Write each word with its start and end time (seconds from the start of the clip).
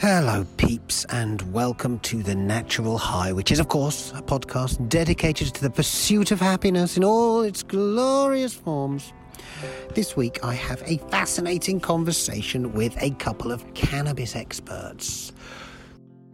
Hello, 0.00 0.44
peeps, 0.56 1.06
and 1.06 1.40
welcome 1.52 1.98
to 2.00 2.22
The 2.22 2.34
Natural 2.34 2.98
High, 2.98 3.32
which 3.32 3.50
is, 3.50 3.60
of 3.60 3.68
course, 3.68 4.12
a 4.12 4.20
podcast 4.20 4.88
dedicated 4.88 5.54
to 5.54 5.62
the 5.62 5.70
pursuit 5.70 6.30
of 6.30 6.40
happiness 6.40 6.96
in 6.96 7.04
all 7.04 7.42
its 7.42 7.62
glorious 7.62 8.52
forms. 8.52 9.12
This 9.94 10.16
week, 10.16 10.44
I 10.44 10.54
have 10.54 10.82
a 10.84 10.98
fascinating 11.10 11.80
conversation 11.80 12.72
with 12.72 13.00
a 13.00 13.10
couple 13.10 13.52
of 13.52 13.72
cannabis 13.74 14.34
experts. 14.34 15.32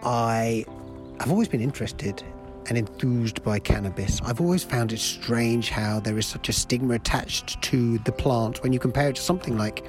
I 0.03 0.65
have 1.21 1.31
always 1.31 1.49
been 1.49 1.61
interested 1.61 2.25
and 2.71 2.79
enthused 2.79 3.43
by 3.43 3.59
cannabis. 3.59 4.23
I've 4.25 4.41
always 4.41 4.63
found 4.65 4.93
it 4.93 5.01
strange 5.01 5.69
how 5.69 6.01
there 6.01 6.17
is 6.17 6.25
such 6.25 6.49
a 6.49 6.53
stigma 6.53 6.95
attached 6.95 7.61
to 7.63 7.99
the 7.99 8.13
plant 8.13 8.63
when 8.63 8.73
you 8.73 8.79
compare 8.79 9.11
it 9.11 9.17
to 9.17 9.23
something 9.23 9.59
like 9.59 9.85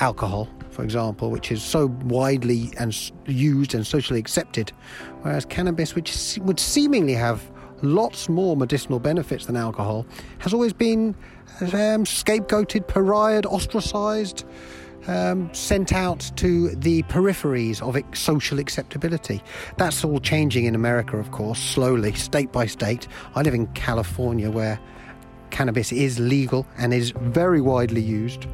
alcohol, 0.00 0.48
for 0.70 0.82
example, 0.82 1.30
which 1.30 1.50
is 1.52 1.62
so 1.62 1.86
widely 2.04 2.72
and 2.78 3.12
used 3.26 3.74
and 3.74 3.86
socially 3.86 4.18
accepted, 4.18 4.72
whereas 5.22 5.44
cannabis, 5.44 5.94
which 5.94 6.38
would 6.42 6.58
seemingly 6.60 7.14
have 7.14 7.48
lots 7.82 8.28
more 8.28 8.56
medicinal 8.56 8.98
benefits 8.98 9.46
than 9.46 9.56
alcohol, 9.56 10.04
has 10.38 10.52
always 10.52 10.72
been 10.72 11.14
um, 11.60 12.04
scapegoated, 12.04 12.88
pariahed, 12.88 13.46
ostracized. 13.46 14.44
Um, 15.08 15.52
sent 15.54 15.92
out 15.92 16.32
to 16.36 16.70
the 16.74 17.04
peripheries 17.04 17.80
of 17.80 17.96
social 18.16 18.58
acceptability. 18.58 19.40
That's 19.76 20.04
all 20.04 20.18
changing 20.18 20.64
in 20.64 20.74
America, 20.74 21.16
of 21.16 21.30
course, 21.30 21.60
slowly, 21.60 22.12
state 22.14 22.50
by 22.50 22.66
state. 22.66 23.06
I 23.36 23.42
live 23.42 23.54
in 23.54 23.68
California 23.68 24.50
where 24.50 24.80
cannabis 25.50 25.92
is 25.92 26.18
legal 26.18 26.66
and 26.76 26.92
is 26.92 27.12
very 27.12 27.60
widely 27.60 28.02
used. 28.02 28.46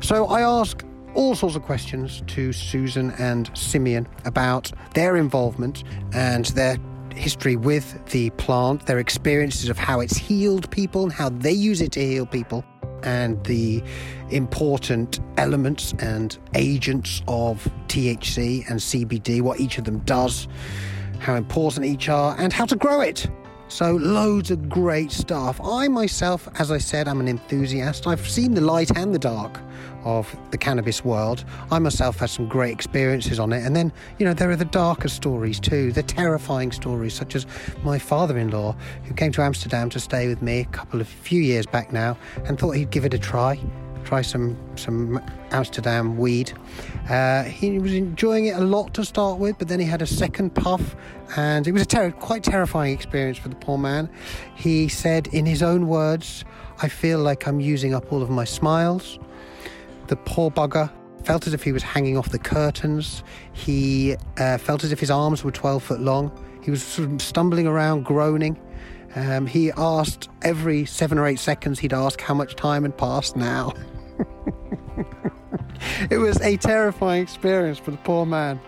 So 0.00 0.26
I 0.26 0.42
ask 0.42 0.84
all 1.14 1.34
sorts 1.34 1.56
of 1.56 1.62
questions 1.62 2.22
to 2.26 2.52
Susan 2.52 3.10
and 3.12 3.50
Simeon 3.56 4.06
about 4.24 4.70
their 4.94 5.16
involvement 5.16 5.82
and 6.12 6.44
their 6.46 6.76
history 7.14 7.56
with 7.56 8.04
the 8.10 8.30
plant, 8.30 8.86
their 8.86 8.98
experiences 8.98 9.68
of 9.70 9.78
how 9.78 10.00
it's 10.00 10.16
healed 10.16 10.70
people 10.70 11.04
and 11.04 11.12
how 11.12 11.30
they 11.30 11.52
use 11.52 11.80
it 11.80 11.92
to 11.92 12.00
heal 12.00 12.26
people, 12.26 12.64
and 13.02 13.42
the 13.44 13.82
important 14.30 15.20
elements 15.36 15.94
and 15.98 16.38
agents 16.54 17.22
of 17.28 17.68
THC 17.88 18.68
and 18.68 18.80
CBD, 18.80 19.42
what 19.42 19.60
each 19.60 19.78
of 19.78 19.84
them 19.84 19.98
does, 20.00 20.48
how 21.18 21.34
important 21.34 21.86
each 21.86 22.08
are, 22.08 22.34
and 22.38 22.52
how 22.52 22.64
to 22.66 22.76
grow 22.76 23.00
it. 23.00 23.28
So, 23.68 23.96
loads 23.96 24.50
of 24.52 24.68
great 24.68 25.10
stuff. 25.10 25.60
I 25.62 25.88
myself, 25.88 26.48
as 26.60 26.70
I 26.70 26.78
said, 26.78 27.08
I'm 27.08 27.20
an 27.20 27.26
enthusiast. 27.26 28.06
I've 28.06 28.28
seen 28.28 28.54
the 28.54 28.60
light 28.60 28.96
and 28.96 29.12
the 29.12 29.18
dark 29.18 29.60
of 30.06 30.34
the 30.52 30.58
cannabis 30.58 31.04
world. 31.04 31.44
I 31.70 31.78
myself 31.80 32.20
had 32.20 32.30
some 32.30 32.48
great 32.48 32.72
experiences 32.72 33.38
on 33.38 33.52
it. 33.52 33.66
And 33.66 33.74
then, 33.74 33.92
you 34.18 34.24
know, 34.24 34.32
there 34.32 34.50
are 34.50 34.56
the 34.56 34.64
darker 34.64 35.08
stories 35.08 35.58
too, 35.60 35.90
the 35.92 36.02
terrifying 36.02 36.72
stories, 36.72 37.12
such 37.12 37.34
as 37.34 37.44
my 37.82 37.98
father 37.98 38.38
in 38.38 38.50
law, 38.50 38.76
who 39.04 39.14
came 39.14 39.32
to 39.32 39.42
Amsterdam 39.42 39.90
to 39.90 40.00
stay 40.00 40.28
with 40.28 40.40
me 40.40 40.60
a 40.60 40.64
couple 40.66 41.00
of 41.00 41.08
few 41.08 41.42
years 41.42 41.66
back 41.66 41.92
now 41.92 42.16
and 42.46 42.58
thought 42.58 42.76
he'd 42.76 42.90
give 42.90 43.04
it 43.04 43.12
a 43.12 43.18
try. 43.18 43.60
Try 44.04 44.22
some 44.22 44.56
some 44.76 45.20
Amsterdam 45.50 46.16
weed. 46.16 46.52
Uh, 47.10 47.42
he 47.42 47.80
was 47.80 47.92
enjoying 47.92 48.46
it 48.46 48.56
a 48.56 48.60
lot 48.60 48.94
to 48.94 49.04
start 49.04 49.40
with, 49.40 49.58
but 49.58 49.66
then 49.66 49.80
he 49.80 49.86
had 49.86 50.00
a 50.00 50.06
second 50.06 50.54
puff, 50.54 50.94
and 51.36 51.66
it 51.66 51.72
was 51.72 51.82
a 51.82 51.86
ter- 51.86 52.12
quite 52.12 52.44
terrifying 52.44 52.94
experience 52.94 53.36
for 53.36 53.48
the 53.48 53.56
poor 53.56 53.78
man. 53.78 54.08
He 54.54 54.86
said, 54.86 55.26
in 55.32 55.44
his 55.44 55.60
own 55.60 55.88
words, 55.88 56.44
"I 56.80 56.88
feel 56.88 57.18
like 57.18 57.48
I'm 57.48 57.58
using 57.58 57.94
up 57.94 58.12
all 58.12 58.22
of 58.22 58.30
my 58.30 58.44
smiles." 58.44 59.18
The 60.08 60.16
poor 60.16 60.50
bugger 60.50 60.90
felt 61.24 61.46
as 61.46 61.54
if 61.54 61.62
he 61.62 61.72
was 61.72 61.82
hanging 61.82 62.16
off 62.16 62.30
the 62.30 62.38
curtains. 62.38 63.22
He 63.52 64.16
uh, 64.38 64.58
felt 64.58 64.84
as 64.84 64.92
if 64.92 65.00
his 65.00 65.10
arms 65.10 65.42
were 65.42 65.50
12 65.50 65.82
foot 65.82 66.00
long. 66.00 66.30
He 66.62 66.70
was 66.70 66.82
sort 66.82 67.10
of 67.10 67.22
stumbling 67.22 67.66
around, 67.66 68.04
groaning. 68.04 68.58
Um, 69.16 69.46
he 69.46 69.72
asked 69.76 70.28
every 70.42 70.84
seven 70.84 71.18
or 71.18 71.26
eight 71.26 71.40
seconds, 71.40 71.78
he'd 71.78 71.92
ask 71.92 72.20
how 72.20 72.34
much 72.34 72.54
time 72.54 72.82
had 72.82 72.96
passed 72.96 73.34
now. 73.34 73.72
it 76.10 76.18
was 76.18 76.40
a 76.42 76.56
terrifying 76.58 77.22
experience 77.22 77.78
for 77.78 77.90
the 77.90 77.96
poor 77.98 78.26
man. 78.26 78.60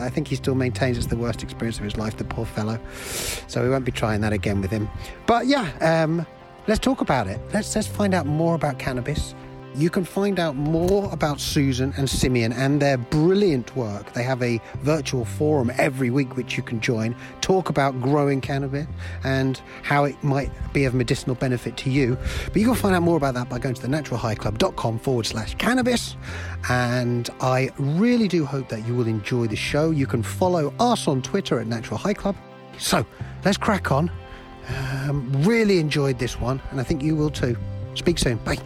I 0.00 0.08
think 0.08 0.28
he 0.28 0.36
still 0.36 0.54
maintains 0.54 0.96
it's 0.96 1.06
the 1.06 1.16
worst 1.16 1.42
experience 1.42 1.78
of 1.78 1.84
his 1.84 1.96
life, 1.96 2.16
the 2.16 2.24
poor 2.24 2.44
fellow. 2.44 2.78
So 3.46 3.62
we 3.62 3.70
won't 3.70 3.84
be 3.84 3.92
trying 3.92 4.22
that 4.22 4.32
again 4.32 4.60
with 4.60 4.70
him. 4.70 4.88
But 5.26 5.46
yeah, 5.46 5.70
um, 5.80 6.26
let's 6.66 6.80
talk 6.80 7.00
about 7.00 7.28
it. 7.28 7.40
Let's 7.52 7.74
let's 7.76 7.86
find 7.86 8.14
out 8.14 8.26
more 8.26 8.54
about 8.54 8.78
cannabis. 8.78 9.34
You 9.74 9.90
can 9.90 10.04
find 10.04 10.38
out 10.38 10.54
more 10.54 11.12
about 11.12 11.40
Susan 11.40 11.92
and 11.96 12.08
Simeon 12.08 12.52
and 12.52 12.80
their 12.80 12.96
brilliant 12.96 13.74
work. 13.74 14.12
They 14.12 14.22
have 14.22 14.40
a 14.42 14.60
virtual 14.82 15.24
forum 15.24 15.72
every 15.76 16.10
week 16.10 16.36
which 16.36 16.56
you 16.56 16.62
can 16.62 16.80
join, 16.80 17.16
talk 17.40 17.70
about 17.70 18.00
growing 18.00 18.40
cannabis 18.40 18.86
and 19.24 19.60
how 19.82 20.04
it 20.04 20.22
might 20.22 20.50
be 20.72 20.84
of 20.84 20.94
medicinal 20.94 21.34
benefit 21.34 21.76
to 21.78 21.90
you. 21.90 22.16
But 22.46 22.56
you 22.56 22.66
can 22.66 22.76
find 22.76 22.94
out 22.94 23.02
more 23.02 23.16
about 23.16 23.34
that 23.34 23.48
by 23.48 23.58
going 23.58 23.74
to 23.74 23.82
thenaturalhighclub.com 23.86 24.98
forward 25.00 25.26
slash 25.26 25.54
cannabis. 25.56 26.16
And 26.68 27.28
I 27.40 27.70
really 27.78 28.28
do 28.28 28.44
hope 28.44 28.68
that 28.68 28.86
you 28.86 28.94
will 28.94 29.08
enjoy 29.08 29.48
the 29.48 29.56
show. 29.56 29.90
You 29.90 30.06
can 30.06 30.22
follow 30.22 30.72
us 30.78 31.08
on 31.08 31.20
Twitter 31.20 31.58
at 31.58 31.66
Natural 31.66 31.98
High 31.98 32.14
Club. 32.14 32.36
So 32.78 33.04
let's 33.44 33.56
crack 33.56 33.90
on. 33.90 34.10
Um, 34.68 35.30
really 35.42 35.78
enjoyed 35.78 36.18
this 36.18 36.40
one, 36.40 36.60
and 36.70 36.80
I 36.80 36.84
think 36.84 37.02
you 37.02 37.16
will 37.16 37.30
too. 37.30 37.56
Speak 37.94 38.18
soon. 38.18 38.38
Bye. 38.38 38.58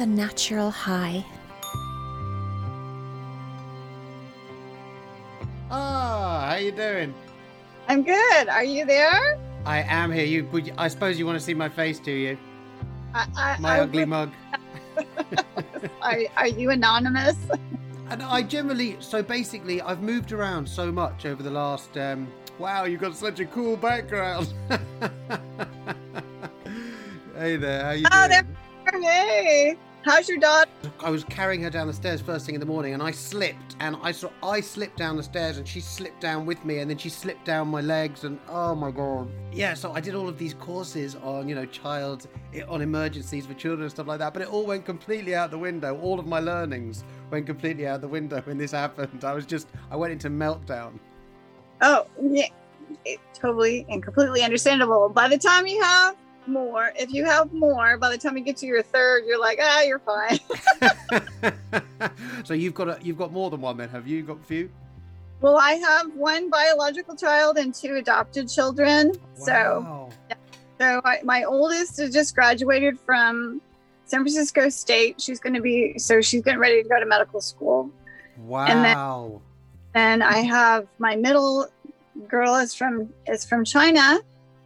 The 0.00 0.06
natural 0.06 0.70
high. 0.70 1.22
Ah, 5.70 6.46
how 6.48 6.56
you 6.56 6.72
doing? 6.72 7.12
I'm 7.86 8.02
good. 8.02 8.48
Are 8.48 8.64
you 8.64 8.86
there? 8.86 9.38
I 9.66 9.82
am 9.82 10.10
here. 10.10 10.24
You, 10.24 10.46
would, 10.52 10.72
I 10.78 10.88
suppose 10.88 11.18
you 11.18 11.26
want 11.26 11.38
to 11.38 11.44
see 11.44 11.52
my 11.52 11.68
face, 11.68 11.98
do 11.98 12.12
you? 12.12 12.38
I, 13.12 13.26
I, 13.36 13.56
my 13.60 13.76
I 13.76 13.80
ugly 13.80 13.98
would- 14.06 14.08
mug. 14.08 14.32
are, 16.00 16.18
are 16.38 16.48
you 16.48 16.70
anonymous? 16.70 17.36
And 18.08 18.22
I 18.24 18.42
generally, 18.42 18.96
so 18.98 19.22
basically, 19.22 19.80
I've 19.80 20.02
moved 20.02 20.32
around 20.32 20.68
so 20.68 20.90
much 20.90 21.26
over 21.26 21.44
the 21.44 21.50
last. 21.50 21.96
Um, 21.96 22.26
wow, 22.58 22.82
you've 22.82 23.00
got 23.00 23.14
such 23.14 23.38
a 23.38 23.44
cool 23.44 23.76
background. 23.76 24.52
hey 27.36 27.54
there, 27.54 27.84
how 27.84 27.90
you 27.92 27.98
doing? 27.98 28.10
Oh, 28.12 28.26
doing? 28.26 28.28
there- 28.28 29.00
Hey, 29.00 29.76
how's 30.04 30.28
your 30.28 30.38
daughter? 30.38 30.70
I 31.00 31.10
was 31.10 31.24
carrying 31.24 31.62
her 31.62 31.70
down 31.70 31.86
the 31.86 31.92
stairs 31.92 32.20
first 32.20 32.46
thing 32.46 32.54
in 32.54 32.60
the 32.60 32.66
morning, 32.66 32.94
and 32.94 33.02
I 33.02 33.10
slipped, 33.10 33.76
and 33.80 33.96
I 34.02 34.12
saw 34.12 34.30
I 34.42 34.60
slipped 34.60 34.96
down 34.96 35.16
the 35.16 35.22
stairs, 35.22 35.58
and 35.58 35.66
she 35.66 35.80
slipped 35.80 36.20
down 36.20 36.46
with 36.46 36.64
me, 36.64 36.78
and 36.78 36.90
then 36.90 36.98
she 36.98 37.08
slipped 37.08 37.44
down 37.44 37.68
my 37.68 37.80
legs, 37.80 38.24
and 38.24 38.38
oh 38.48 38.74
my 38.74 38.90
god, 38.90 39.28
yeah. 39.52 39.74
So 39.74 39.92
I 39.92 40.00
did 40.00 40.14
all 40.14 40.28
of 40.28 40.38
these 40.38 40.54
courses 40.54 41.16
on 41.16 41.48
you 41.48 41.54
know 41.54 41.66
child 41.66 42.26
eh, 42.54 42.62
on 42.68 42.82
emergencies 42.82 43.46
for 43.46 43.54
children 43.54 43.82
and 43.82 43.90
stuff 43.90 44.06
like 44.06 44.18
that, 44.18 44.32
but 44.32 44.42
it 44.42 44.52
all 44.52 44.66
went 44.66 44.84
completely 44.84 45.34
out 45.34 45.50
the 45.50 45.58
window. 45.58 45.98
All 46.00 46.18
of 46.18 46.26
my 46.26 46.40
learnings 46.40 47.04
went 47.30 47.46
completely 47.46 47.86
out 47.86 48.00
the 48.00 48.08
window 48.08 48.40
when 48.42 48.58
this 48.58 48.70
happened. 48.82 49.24
I 49.24 49.34
was 49.34 49.46
just 49.46 49.68
I 49.90 49.96
went 49.96 50.12
into 50.12 50.30
meltdown. 50.30 50.98
Oh, 51.82 52.06
yeah, 52.20 52.48
it, 53.04 53.20
totally 53.34 53.86
and 53.88 54.02
completely 54.02 54.42
understandable. 54.42 55.08
By 55.08 55.28
the 55.28 55.38
time 55.38 55.66
you 55.66 55.82
have 55.82 56.16
more, 56.50 56.92
if 56.98 57.12
you 57.12 57.24
have 57.24 57.52
more, 57.52 57.96
by 57.96 58.10
the 58.10 58.18
time 58.18 58.36
you 58.36 58.44
get 58.44 58.56
to 58.58 58.66
your 58.66 58.82
third, 58.82 59.24
you're 59.26 59.40
like, 59.40 59.58
ah, 59.62 59.82
you're 59.82 60.00
fine. 60.00 60.38
so 62.44 62.54
you've 62.54 62.74
got 62.74 62.88
a, 62.88 62.98
you've 63.02 63.18
got 63.18 63.32
more 63.32 63.50
than 63.50 63.60
one 63.60 63.76
then, 63.76 63.88
have 63.88 64.06
you? 64.06 64.18
You've 64.18 64.26
got 64.26 64.38
a 64.40 64.44
few? 64.44 64.70
well, 65.42 65.56
I 65.56 65.72
have 65.72 66.12
one 66.14 66.50
biological 66.50 67.16
child 67.16 67.56
and 67.56 67.74
two 67.74 67.94
adopted 67.96 68.46
children. 68.48 69.12
So, 69.36 69.52
Wow. 69.52 70.10
so 70.78 71.00
I, 71.02 71.20
my 71.24 71.44
oldest 71.44 71.96
has 71.98 72.12
just 72.12 72.34
graduated 72.34 72.98
from 73.00 73.62
San 74.04 74.20
Francisco 74.20 74.68
State. 74.68 75.18
She's 75.18 75.40
going 75.40 75.54
to 75.54 75.62
be 75.62 75.98
so 75.98 76.20
she's 76.20 76.42
getting 76.42 76.60
ready 76.60 76.82
to 76.82 76.88
go 76.88 77.00
to 77.00 77.06
medical 77.06 77.40
school. 77.40 77.90
Wow. 78.36 78.66
And 78.66 78.84
then- 78.84 79.40
And 79.94 80.22
I 80.22 80.38
have 80.40 80.86
my 80.98 81.16
middle 81.16 81.66
girl 82.28 82.56
is 82.56 82.74
from 82.74 83.08
is 83.26 83.46
from 83.46 83.64
China, 83.64 84.20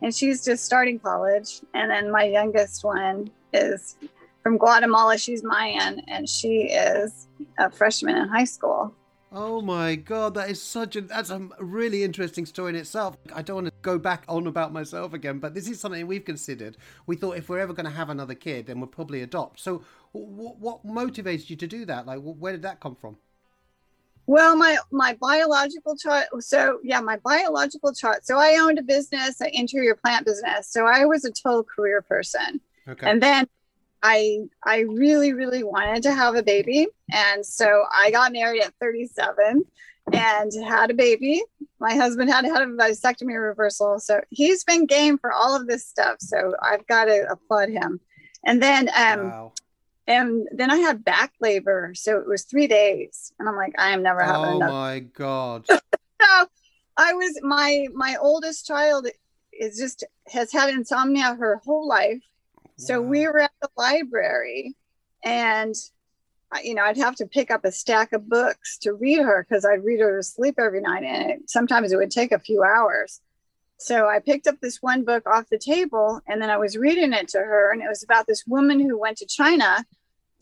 and 0.05 0.15
she's 0.15 0.45
just 0.45 0.67
starting 0.67 0.99
college. 0.99 1.63
And 1.73 1.91
then 1.91 2.11
my 2.11 2.25
youngest 2.25 2.85
one 2.85 3.31
is 3.55 3.97
from 4.43 4.59
Guatemala. 4.59 5.17
She's 5.17 5.43
Mayan, 5.43 6.03
and 6.09 6.29
she 6.29 6.65
is 6.65 7.27
a 7.59 7.71
freshman 7.71 8.17
in 8.17 8.29
high 8.29 8.45
school. 8.45 8.95
Oh 9.33 9.63
my 9.63 9.97
god, 9.97 10.35
that 10.35 10.51
is 10.51 10.63
such 10.63 10.95
a 10.95 11.01
that's 11.01 11.31
a 11.31 11.49
really 11.59 12.05
interesting 12.05 12.45
story 12.45 12.71
in 12.71 12.77
itself. 12.77 13.17
I 13.35 13.41
don't 13.41 13.57
want 13.57 13.67
to 13.67 13.73
go 13.81 13.99
back 13.99 14.25
on 14.29 14.47
about 14.47 14.73
myself 14.73 15.15
again, 15.15 15.39
but 15.39 15.55
this 15.55 15.69
is 15.69 15.81
something 15.81 16.07
we've 16.07 16.25
considered. 16.25 16.77
We 17.07 17.17
thought 17.17 17.39
if 17.39 17.49
we're 17.49 17.59
ever 17.59 17.73
going 17.73 17.87
to 17.87 17.91
have 17.91 18.11
another 18.11 18.35
kid, 18.35 18.67
then 18.67 18.79
we'll 18.79 18.89
probably 18.89 19.23
adopt. 19.23 19.59
So, 19.59 19.83
what, 20.13 20.61
what 20.61 20.85
motivated 20.85 21.49
you 21.49 21.57
to 21.57 21.67
do 21.67 21.85
that? 21.87 22.07
Like, 22.07 22.21
where 22.21 22.53
did 22.53 22.63
that 22.63 22.79
come 22.79 22.95
from? 22.95 23.17
Well, 24.27 24.57
my 24.57 24.79
my 24.91 25.17
biological 25.21 25.97
chart. 25.97 26.27
So 26.41 26.79
yeah, 26.83 27.01
my 27.01 27.19
biological 27.19 27.93
chart. 27.93 28.27
So 28.27 28.39
I 28.39 28.59
owned 28.61 28.79
a 28.79 28.83
business, 28.83 29.41
an 29.41 29.51
interior 29.53 29.95
plant 29.95 30.25
business. 30.25 30.69
So 30.69 30.87
I 30.87 31.05
was 31.05 31.25
a 31.25 31.31
total 31.31 31.65
career 31.65 32.01
person. 32.03 32.61
Okay. 32.89 33.11
And 33.11 33.23
then 33.23 33.49
I 34.03 34.41
I 34.63 34.81
really 34.81 35.33
really 35.33 35.63
wanted 35.63 36.03
to 36.05 36.15
have 36.15 36.37
a 36.37 36.43
baby, 36.43 36.87
and 37.13 37.45
so 37.45 37.85
I 37.93 38.11
got 38.11 38.33
married 38.33 38.63
at 38.63 38.75
37 38.81 39.65
and 40.13 40.53
had 40.67 40.91
a 40.91 40.95
baby. 40.95 41.43
My 41.81 41.95
husband 41.95 42.31
had 42.31 42.45
had 42.45 42.63
a 42.63 42.67
vasectomy 42.67 43.41
reversal, 43.41 43.99
so 43.99 44.23
he's 44.31 44.65
been 44.65 44.87
game 44.87 45.19
for 45.19 45.33
all 45.33 45.55
of 45.55 45.67
this 45.67 45.87
stuff. 45.87 46.17
So 46.21 46.55
I've 46.63 46.87
got 46.87 47.07
to 47.07 47.27
applaud 47.31 47.71
him. 47.71 48.01
And 48.45 48.63
then 48.63 48.91
um, 48.97 49.31
wow. 49.31 49.53
And 50.07 50.47
then 50.53 50.71
I 50.71 50.77
had 50.77 51.05
back 51.05 51.33
labor, 51.41 51.93
so 51.95 52.19
it 52.19 52.27
was 52.27 52.45
three 52.45 52.67
days, 52.67 53.33
and 53.39 53.49
I'm 53.49 53.57
like, 53.57 53.75
I 53.79 53.91
am 53.91 54.03
never 54.03 54.21
having 54.23 54.45
Oh 54.51 54.57
another. 54.57 54.73
my 54.73 54.99
god. 55.01 55.67
So 56.23 56.47
I 56.97 57.13
was 57.13 57.39
my 57.43 57.87
my 57.93 58.17
oldest 58.21 58.67
child 58.67 59.07
is 59.53 59.79
just 59.79 60.05
has 60.29 60.53
had 60.53 60.71
insomnia 60.71 61.35
her 61.35 61.61
whole 61.65 61.87
life. 61.87 62.23
So 62.77 63.01
we 63.01 63.27
were 63.27 63.41
at 63.41 63.53
the 63.61 63.69
library, 63.77 64.75
and 65.23 65.75
you 66.63 66.75
know 66.75 66.83
I'd 66.83 66.97
have 66.97 67.17
to 67.17 67.27
pick 67.27 67.51
up 67.51 67.65
a 67.65 67.73
stack 67.73 68.13
of 68.13 68.29
books 68.29 68.79
to 68.79 68.95
read 68.95 69.19
her 69.21 69.45
because 69.47 69.65
I'd 69.65 69.85
read 69.85 70.01
her 70.01 70.17
to 70.17 70.23
sleep 70.23 70.55
every 70.59 70.81
night, 70.81 71.05
and 71.05 71.31
it, 71.31 71.51
sometimes 71.51 71.93
it 71.93 71.97
would 71.97 72.11
take 72.11 72.33
a 72.33 72.39
few 72.39 72.63
hours. 72.63 73.21
So 73.77 74.09
I 74.09 74.21
picked 74.21 74.47
up 74.47 74.61
this 74.61 74.81
one 74.81 75.05
book 75.05 75.27
off 75.27 75.49
the 75.51 75.59
table, 75.59 76.21
and 76.27 76.41
then 76.41 76.49
I 76.49 76.57
was 76.57 76.77
reading 76.77 77.13
it 77.13 77.29
to 77.29 77.39
her, 77.39 77.71
and 77.73 77.83
it 77.83 77.89
was 77.89 78.03
about 78.03 78.27
this 78.27 78.45
woman 78.47 78.81
who 78.81 78.99
went 78.99 79.19
to 79.19 79.27
China 79.27 79.85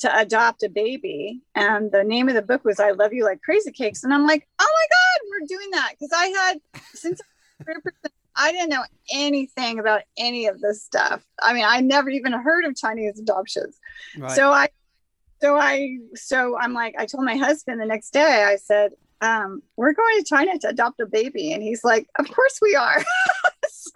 to 0.03 0.19
adopt 0.19 0.63
a 0.63 0.69
baby, 0.69 1.41
and 1.55 1.91
the 1.91 2.05
name 2.05 2.29
of 2.29 2.35
the 2.35 2.43
book 2.43 2.65
was 2.65 2.79
"I 2.79 2.93
Love 2.93 3.13
You 3.13 3.25
Like 3.25 3.43
Crazy 3.43 3.73
Cakes," 3.73 4.05
and 4.05 4.13
I'm 4.15 4.27
like, 4.27 4.47
"Oh 4.61 4.69
my 4.69 4.87
God, 4.91 5.29
we're 5.31 5.47
doing 5.47 5.71
that!" 5.73 5.93
Because 5.93 6.11
I 6.15 6.27
had 6.27 6.61
since 6.95 7.21
I 7.21 7.25
was 7.25 7.57
a 7.61 7.65
career 7.65 7.81
person, 7.81 8.17
I 8.37 8.53
didn't 8.53 8.71
know 8.71 8.85
anything 9.13 9.79
about 9.79 10.03
any 10.17 10.47
of 10.47 10.61
this 10.61 10.83
stuff. 10.83 11.25
I 11.41 11.53
mean, 11.53 11.65
I 11.67 11.81
never 11.81 12.11
even 12.11 12.33
heard 12.33 12.65
of 12.65 12.77
Chinese 12.77 13.19
adoptions. 13.19 13.79
Right. 14.17 14.31
So 14.33 14.51
I, 14.51 14.69
so 15.41 15.57
I, 15.57 15.99
so 16.15 16.57
I'm 16.59 16.73
like, 16.73 16.95
I 16.99 17.07
told 17.07 17.25
my 17.25 17.37
husband 17.37 17.81
the 17.81 17.87
next 17.87 18.13
day, 18.13 18.45
I 18.45 18.57
said, 18.57 18.93
um, 19.21 19.63
we're 19.77 19.93
going 19.93 20.19
to 20.19 20.25
China 20.25 20.59
to 20.59 20.69
adopt 20.69 21.01
a 21.01 21.07
baby. 21.07 21.53
And 21.53 21.63
he's 21.63 21.85
like, 21.85 22.09
of 22.19 22.31
course 22.31 22.59
we 22.61 22.75
are. 22.75 23.05
so 23.69 23.91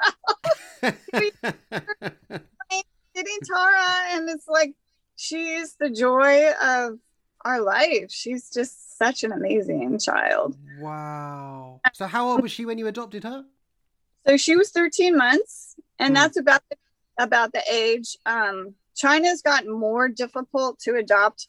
we, 1.14 1.32
getting 3.14 3.38
Tara. 3.44 4.12
And 4.12 4.28
it's 4.28 4.46
like, 4.46 4.74
she 5.16 5.54
is 5.54 5.74
the 5.80 5.90
joy 5.90 6.50
of 6.62 6.98
our 7.44 7.60
life. 7.60 8.10
She's 8.10 8.50
just 8.50 8.98
such 8.98 9.24
an 9.24 9.32
amazing 9.32 9.98
child. 9.98 10.56
wow. 10.80 11.80
So 11.92 12.06
how 12.06 12.28
old 12.28 12.42
was 12.42 12.52
she 12.52 12.64
when 12.64 12.78
you 12.78 12.86
adopted 12.86 13.24
her? 13.24 13.44
So 14.26 14.36
she 14.36 14.56
was 14.56 14.70
13 14.70 15.16
months, 15.16 15.76
and 15.98 16.10
Hmm. 16.10 16.14
that's 16.14 16.36
about 16.36 16.62
the, 16.70 16.76
about 17.18 17.52
the 17.52 17.62
age. 17.70 18.16
Um, 18.26 18.74
China's 18.96 19.42
gotten 19.42 19.70
more 19.72 20.08
difficult 20.08 20.78
to 20.80 20.96
adopt 20.96 21.48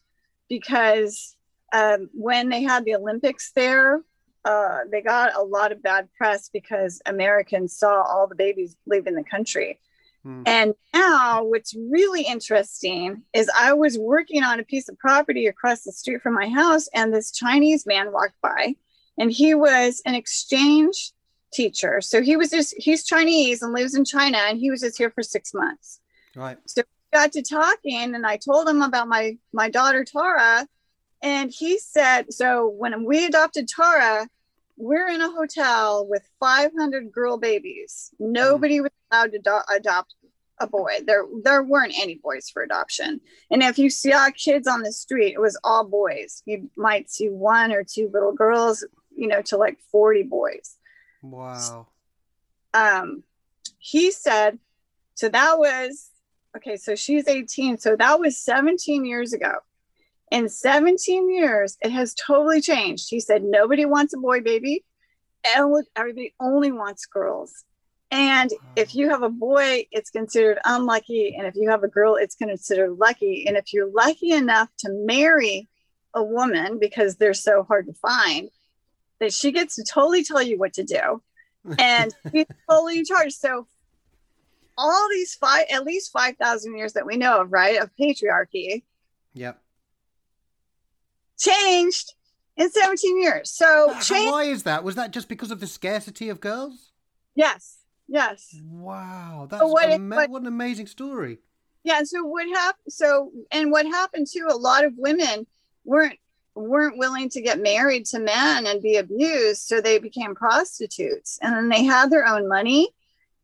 because 0.50 1.36
um, 1.74 2.10
when 2.14 2.50
they 2.50 2.62
had 2.64 2.86
the 2.86 2.96
Olympics 2.96 3.52
there, 3.54 4.02
uh, 4.46 4.80
they 4.92 5.02
got 5.02 5.36
a 5.36 5.42
lot 5.42 5.72
of 5.72 5.82
bad 5.82 6.08
press 6.18 6.50
because 6.50 7.02
Americans 7.06 7.76
saw 7.76 8.02
all 8.04 8.28
the 8.28 8.36
babies 8.36 8.76
leaving 8.86 9.16
the 9.16 9.24
country. 9.24 9.80
Hmm. 10.28 10.44
And 10.46 10.74
now, 10.94 11.46
what's 11.46 11.74
really 11.74 12.24
interesting 12.24 13.24
is 13.34 13.50
I 13.58 13.72
was 13.72 13.98
working 13.98 14.44
on 14.44 14.60
a 14.60 14.64
piece 14.64 14.90
of 14.90 15.00
property 15.00 15.48
across 15.48 15.84
the 15.84 15.94
street 15.94 16.22
from 16.22 16.34
my 16.34 16.50
house, 16.50 16.90
and 16.94 17.14
this 17.14 17.32
Chinese 17.32 17.86
man 17.86 18.12
walked 18.12 18.36
by, 18.42 18.76
and 19.18 19.32
he 19.32 19.56
was 19.56 20.02
an 20.06 20.16
exchange 20.16 21.14
teacher. 21.54 22.02
So 22.02 22.22
he 22.22 22.36
was 22.36 22.50
just, 22.50 22.76
he's 22.78 23.06
Chinese 23.06 23.62
and 23.62 23.72
lives 23.72 23.96
in 23.96 24.04
China, 24.04 24.40
and 24.40 24.60
he 24.60 24.70
was 24.70 24.82
just 24.82 24.98
here 24.98 25.12
for 25.12 25.24
six 25.24 25.54
months. 25.54 26.02
Right. 26.36 26.58
So 26.66 26.82
we 26.82 27.18
got 27.18 27.32
to 27.32 27.42
talking, 27.42 28.14
and 28.14 28.26
I 28.26 28.36
told 28.36 28.68
him 28.68 28.82
about 28.82 29.08
my 29.08 29.38
my 29.54 29.70
daughter 29.70 30.04
Tara, 30.04 30.68
and 31.24 31.54
he 31.58 31.80
said, 31.80 32.34
so 32.34 32.68
when 32.68 33.06
we 33.06 33.26
adopted 33.26 33.70
Tara, 33.70 34.28
we're 34.76 35.08
in 35.08 35.22
a 35.22 35.32
hotel 35.32 36.06
with 36.06 36.30
500 36.40 37.12
girl 37.12 37.38
babies. 37.38 38.12
Nobody 38.20 38.80
was 38.80 38.92
allowed 39.12 39.32
to 39.32 39.40
do- 39.40 39.76
adopt 39.76 40.16
a 40.60 40.68
boy. 40.68 41.00
There 41.06 41.26
there 41.44 41.64
weren't 41.64 41.94
any 41.98 42.16
boys 42.16 42.50
for 42.50 42.64
adoption. 42.64 43.22
And 43.52 43.62
if 43.64 43.78
you 43.78 43.90
saw 43.90 44.30
kids 44.32 44.68
on 44.68 44.82
the 44.82 44.92
street, 44.92 45.34
it 45.34 45.40
was 45.42 45.60
all 45.64 45.84
boys. 45.86 46.42
You 46.46 46.70
might 46.76 47.10
see 47.10 47.30
one 47.30 47.72
or 47.72 47.84
two 47.84 48.10
little 48.14 48.34
girls, 48.34 48.86
you 49.16 49.28
know, 49.28 49.42
to 49.44 49.58
like 49.58 49.80
40 49.92 50.24
boys 50.24 50.78
Wow. 51.24 51.88
um 52.74 53.24
he 53.80 54.12
said 54.12 54.60
so 55.16 55.28
that 55.30 55.58
was 55.58 56.12
okay 56.56 56.78
so 56.78 56.96
she's 56.96 57.28
18 57.28 57.78
so 57.80 57.96
that 57.96 58.20
was 58.20 58.38
17 58.38 59.04
years 59.06 59.34
ago 59.34 59.54
in 60.32 60.48
17 60.48 61.30
years 61.34 61.78
it 61.82 61.92
has 61.92 62.14
totally 62.14 62.62
changed 62.62 63.08
he 63.10 63.20
said 63.20 63.44
nobody 63.44 63.86
wants 63.86 64.14
a 64.14 64.18
boy 64.18 64.42
baby 64.42 64.84
and 65.56 65.86
everybody 65.96 66.34
only 66.40 66.72
wants 66.72 67.06
girls 67.08 67.64
and 68.12 68.52
if 68.76 68.96
you 68.96 69.10
have 69.10 69.24
a 69.24 69.30
boy 69.30 69.86
it's 69.92 70.10
considered 70.10 70.58
unlucky 70.66 71.36
and 71.38 71.46
if 71.48 71.56
you 71.56 71.70
have 71.70 71.84
a 71.84 71.88
girl 71.88 72.16
it's 72.16 72.36
considered 72.36 72.92
lucky 72.98 73.46
and 73.48 73.58
if 73.58 73.74
you're 73.74 73.92
lucky 73.92 74.32
enough 74.32 74.70
to 74.80 74.90
marry 74.92 75.68
a 76.14 76.24
woman 76.24 76.80
because 76.80 77.18
they're 77.18 77.34
so 77.34 77.64
hard 77.64 77.86
to 77.86 77.94
find 77.94 78.50
that 79.20 79.34
she 79.34 79.52
gets 79.52 79.76
to 79.76 79.84
totally 79.84 80.24
tell 80.24 80.42
you 80.42 80.58
what 80.58 80.74
to 80.74 80.84
do 80.84 81.22
and 81.78 82.14
he's 82.32 82.46
totally 82.70 83.00
in 83.00 83.06
charge. 83.06 83.34
So 83.34 83.68
all 84.78 85.10
these 85.10 85.34
five, 85.34 85.66
at 85.72 85.84
least 85.84 86.12
five 86.12 86.38
thousand 86.38 86.78
years 86.78 86.94
that 86.94 87.06
we 87.06 87.18
know 87.18 87.42
of, 87.42 87.52
right, 87.52 87.82
of 87.82 87.90
patriarchy, 88.00 88.84
Yep. 89.34 89.60
changed 91.38 92.14
in 92.56 92.70
seventeen 92.72 93.22
years. 93.22 93.52
So 93.52 93.94
change, 94.02 94.30
Why 94.32 94.44
is 94.44 94.64
that? 94.64 94.84
Was 94.84 94.96
that 94.96 95.12
just 95.12 95.28
because 95.30 95.52
of 95.52 95.60
the 95.60 95.68
scarcity 95.68 96.30
of 96.30 96.40
girls? 96.40 96.92
yes, 97.36 97.80
yes, 98.08 98.56
Wow. 98.64 99.48
That's 99.50 99.64
what 99.64 99.90
ama- 99.90 100.16
what- 100.16 100.30
what 100.30 100.42
an 100.42 100.48
amazing 100.48 100.88
story. 100.88 101.40
yeah. 101.84 102.04
So 102.04 102.24
what 102.24 102.48
happened? 102.48 102.92
So 102.94 103.32
and 103.52 103.72
what 103.72 103.86
happened 103.86 104.28
too? 104.32 104.48
A 104.50 104.56
lot 104.58 104.84
of 104.86 104.94
women 104.98 105.46
weren't 105.86 106.20
weren't 106.56 106.98
willing 106.98 107.30
to 107.30 107.40
get 107.42 107.60
married 107.62 108.06
to 108.08 108.20
men 108.20 108.66
and 108.66 108.82
be 108.82 108.96
abused, 108.98 109.62
so 109.62 109.80
they 109.80 110.00
became 110.00 110.34
prostitutes, 110.34 111.38
and 111.42 111.54
then 111.56 111.70
they 111.70 111.84
had 111.84 112.10
their 112.10 112.26
own 112.26 112.48
money, 112.48 112.90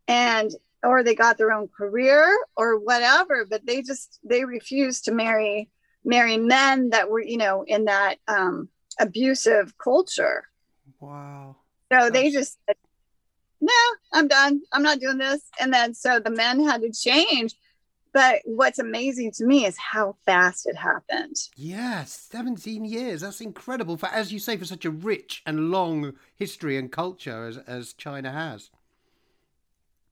and 0.07 0.51
or 0.83 1.03
they 1.03 1.15
got 1.15 1.37
their 1.37 1.51
own 1.53 1.67
career 1.69 2.27
or 2.57 2.77
whatever 2.77 3.45
but 3.45 3.65
they 3.65 3.81
just 3.81 4.19
they 4.23 4.43
refused 4.43 5.05
to 5.05 5.13
marry 5.13 5.69
marry 6.03 6.35
men 6.37 6.89
that 6.89 7.09
were 7.09 7.21
you 7.23 7.37
know 7.37 7.63
in 7.65 7.85
that 7.85 8.17
um 8.27 8.67
abusive 8.99 9.77
culture 9.77 10.43
Wow. 10.99 11.55
so 11.91 12.09
they 12.09 12.31
just 12.31 12.57
said 12.65 12.75
no 13.63 13.73
i'm 14.13 14.27
done 14.27 14.61
i'm 14.73 14.83
not 14.83 14.99
doing 14.99 15.17
this 15.17 15.41
and 15.59 15.73
then 15.73 15.93
so 15.93 16.19
the 16.19 16.29
men 16.29 16.63
had 16.63 16.81
to 16.81 16.91
change 16.91 17.53
but 18.13 18.41
what's 18.45 18.77
amazing 18.77 19.31
to 19.31 19.45
me 19.45 19.65
is 19.65 19.77
how 19.77 20.15
fast 20.25 20.67
it 20.67 20.75
happened 20.75 21.35
Yes, 21.55 22.27
17 22.31 22.85
years. 22.85 23.21
That's 23.21 23.41
incredible 23.41 23.97
for, 23.97 24.05
as 24.07 24.31
you 24.31 24.37
say, 24.39 24.55
for 24.57 24.65
such 24.65 24.85
a 24.85 24.91
rich 24.91 25.41
and 25.47 25.71
long 25.71 26.13
history 26.35 26.77
and 26.77 26.91
culture 26.91 27.47
as, 27.47 27.57
as 27.57 27.93
China 27.93 28.31
has. 28.31 28.69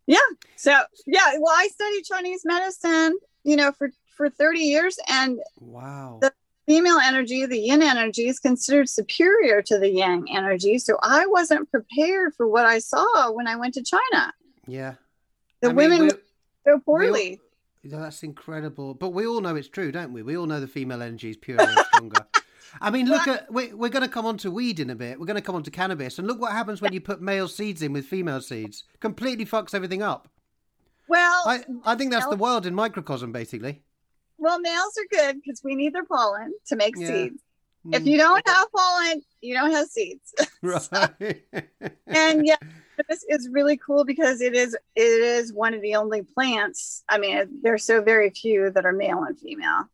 Yeah. 0.08 0.18
So 0.56 0.72
yeah 1.06 1.34
well 1.40 1.54
i 1.56 1.68
studied 1.68 2.04
chinese 2.04 2.42
medicine 2.44 3.18
you 3.44 3.56
know 3.56 3.72
for 3.72 3.92
for 4.18 4.30
30 4.30 4.60
years 4.60 4.98
and 5.08 5.40
Wow. 5.60 6.20
The- 6.22 6.34
female 6.72 7.00
energy, 7.04 7.46
the 7.46 7.58
yin 7.60 7.82
energy, 7.82 8.28
is 8.28 8.40
considered 8.40 8.88
superior 8.88 9.62
to 9.64 9.78
the 9.78 9.90
yang 9.90 10.26
energy. 10.34 10.80
So 10.80 10.98
I 11.04 11.26
wasn't 11.26 11.70
prepared 11.70 12.34
for 12.36 12.48
what 12.48 12.66
I 12.66 12.80
saw 12.80 13.32
when 13.32 13.48
I 13.48 13.56
went 13.58 13.74
to 13.76 13.84
China. 13.84 14.34
yeah. 14.68 14.94
The 15.62 15.70
I 15.70 15.74
women 15.74 16.02
were 16.04 16.10
so 16.10 16.18
we 16.66 16.72
all- 16.72 16.80
poorly. 16.80 17.40
That's 17.84 18.22
incredible. 18.24 18.94
But 18.94 19.10
we 19.10 19.26
all 19.28 19.42
know 19.42 19.56
it's 19.56 19.68
true, 19.68 19.92
don't 19.92 20.14
we? 20.14 20.22
We 20.24 20.38
all 20.38 20.46
know 20.46 20.60
the 20.60 20.68
female 20.68 21.02
energy 21.02 21.32
is 21.32 21.38
purer 21.38 21.62
and 21.62 21.78
stronger. 21.88 22.26
I 22.80 22.90
mean, 22.90 23.08
look 23.08 23.28
at 23.28 23.52
we, 23.52 23.74
we're 23.74 23.90
going 23.90 24.04
to 24.04 24.10
come 24.18 24.26
on 24.26 24.38
to 24.38 24.50
weed 24.52 24.80
in 24.80 24.90
a 24.92 24.96
bit. 24.96 25.20
We're 25.20 25.26
going 25.26 25.36
to 25.36 25.42
come 25.42 25.56
on 25.56 25.64
to 25.64 25.72
cannabis, 25.72 26.18
and 26.20 26.28
look 26.28 26.40
what 26.40 26.52
happens 26.52 26.80
when 26.82 26.94
you 26.94 27.02
put 27.02 27.22
male 27.22 27.48
seeds 27.48 27.82
in 27.82 27.92
with 27.92 28.06
female 28.06 28.40
seeds. 28.42 28.86
Completely 29.00 29.46
fucks 29.46 29.74
everything 29.74 30.02
up. 30.02 30.30
well, 31.08 31.42
I 31.46 31.64
I 31.84 31.96
think 31.96 32.12
that's 32.12 32.28
the 32.28 32.38
world 32.38 32.66
in 32.66 32.74
microcosm, 32.74 33.32
basically. 33.32 33.82
Well, 34.42 34.60
males 34.60 34.98
are 35.00 35.08
good 35.18 35.38
because 35.42 35.62
we 35.64 35.76
need 35.76 35.94
their 35.96 36.06
pollen 36.06 36.54
to 36.68 36.78
make 36.78 36.98
Yeah. 36.98 37.08
seeds. 37.08 37.42
If 37.94 38.04
Mm, 38.04 38.08
you 38.08 38.18
don't 38.18 38.48
have 38.48 38.68
pollen, 38.76 39.24
you 39.42 39.56
don't 39.56 39.72
have 39.72 39.88
seeds. 39.90 40.34
right. 40.62 41.44
and 42.14 42.46
yeah, 42.46 42.58
this 43.10 43.26
is 43.30 43.50
really 43.50 43.78
cool 43.78 44.06
because 44.06 44.42
it 44.42 44.54
is 44.56 44.76
it 44.96 45.02
is 45.02 45.54
one 45.54 45.74
of 45.74 45.82
the 45.82 45.96
only 45.96 46.24
plants. 46.24 47.04
I 47.10 47.18
mean, 47.18 47.60
there's 47.64 47.84
so 47.86 48.02
very 48.02 48.30
few 48.32 48.70
that 48.72 48.86
are 48.86 48.94
male 48.94 49.24
and 49.24 49.40
female. 49.40 49.86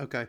okay. 0.00 0.28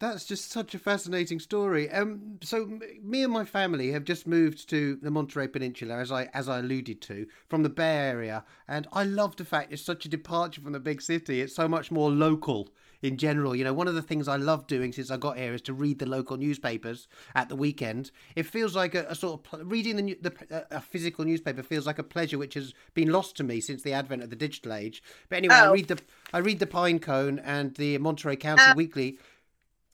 That's 0.00 0.24
just 0.24 0.50
such 0.50 0.74
a 0.74 0.78
fascinating 0.78 1.38
story. 1.40 1.90
Um, 1.90 2.38
so 2.42 2.78
me 3.02 3.22
and 3.22 3.30
my 3.32 3.44
family 3.44 3.92
have 3.92 4.04
just 4.04 4.26
moved 4.26 4.68
to 4.70 4.96
the 4.96 5.10
Monterey 5.10 5.46
Peninsula, 5.46 5.98
as 5.98 6.10
I 6.10 6.24
as 6.32 6.48
I 6.48 6.60
alluded 6.60 7.02
to, 7.02 7.26
from 7.48 7.62
the 7.62 7.68
Bay 7.68 7.96
Area, 8.08 8.44
and 8.66 8.88
I 8.94 9.04
love 9.04 9.36
the 9.36 9.44
fact 9.44 9.72
it's 9.74 9.82
such 9.82 10.06
a 10.06 10.08
departure 10.08 10.62
from 10.62 10.72
the 10.72 10.80
big 10.80 11.02
city. 11.02 11.42
It's 11.42 11.54
so 11.54 11.68
much 11.68 11.90
more 11.90 12.10
local 12.10 12.70
in 13.02 13.18
general. 13.18 13.54
You 13.54 13.64
know, 13.64 13.74
one 13.74 13.88
of 13.88 13.94
the 13.94 14.00
things 14.02 14.26
I 14.26 14.36
love 14.36 14.66
doing 14.66 14.92
since 14.92 15.10
I 15.10 15.18
got 15.18 15.36
here 15.36 15.52
is 15.52 15.60
to 15.62 15.74
read 15.74 15.98
the 15.98 16.06
local 16.06 16.38
newspapers 16.38 17.06
at 17.34 17.50
the 17.50 17.56
weekend. 17.56 18.10
It 18.36 18.44
feels 18.44 18.74
like 18.74 18.94
a, 18.94 19.04
a 19.08 19.14
sort 19.14 19.34
of 19.34 19.42
pl- 19.42 19.64
reading 19.66 19.96
the, 19.96 20.14
the 20.22 20.66
a 20.70 20.80
physical 20.80 21.26
newspaper 21.26 21.62
feels 21.62 21.86
like 21.86 21.98
a 21.98 22.02
pleasure 22.02 22.38
which 22.38 22.54
has 22.54 22.72
been 22.94 23.12
lost 23.12 23.36
to 23.36 23.44
me 23.44 23.60
since 23.60 23.82
the 23.82 23.92
advent 23.92 24.22
of 24.22 24.30
the 24.30 24.36
digital 24.36 24.72
age. 24.72 25.02
But 25.28 25.36
anyway, 25.36 25.56
I 25.56 25.66
Oh. 25.66 25.72
read 25.72 25.88
the 25.88 25.98
I 26.32 26.38
read 26.38 26.58
the 26.58 26.66
Pine 26.66 27.00
Cone 27.00 27.38
and 27.40 27.74
the 27.74 27.98
Monterey 27.98 28.36
County 28.36 28.62
Uh, 28.62 28.74
Weekly. 28.74 29.18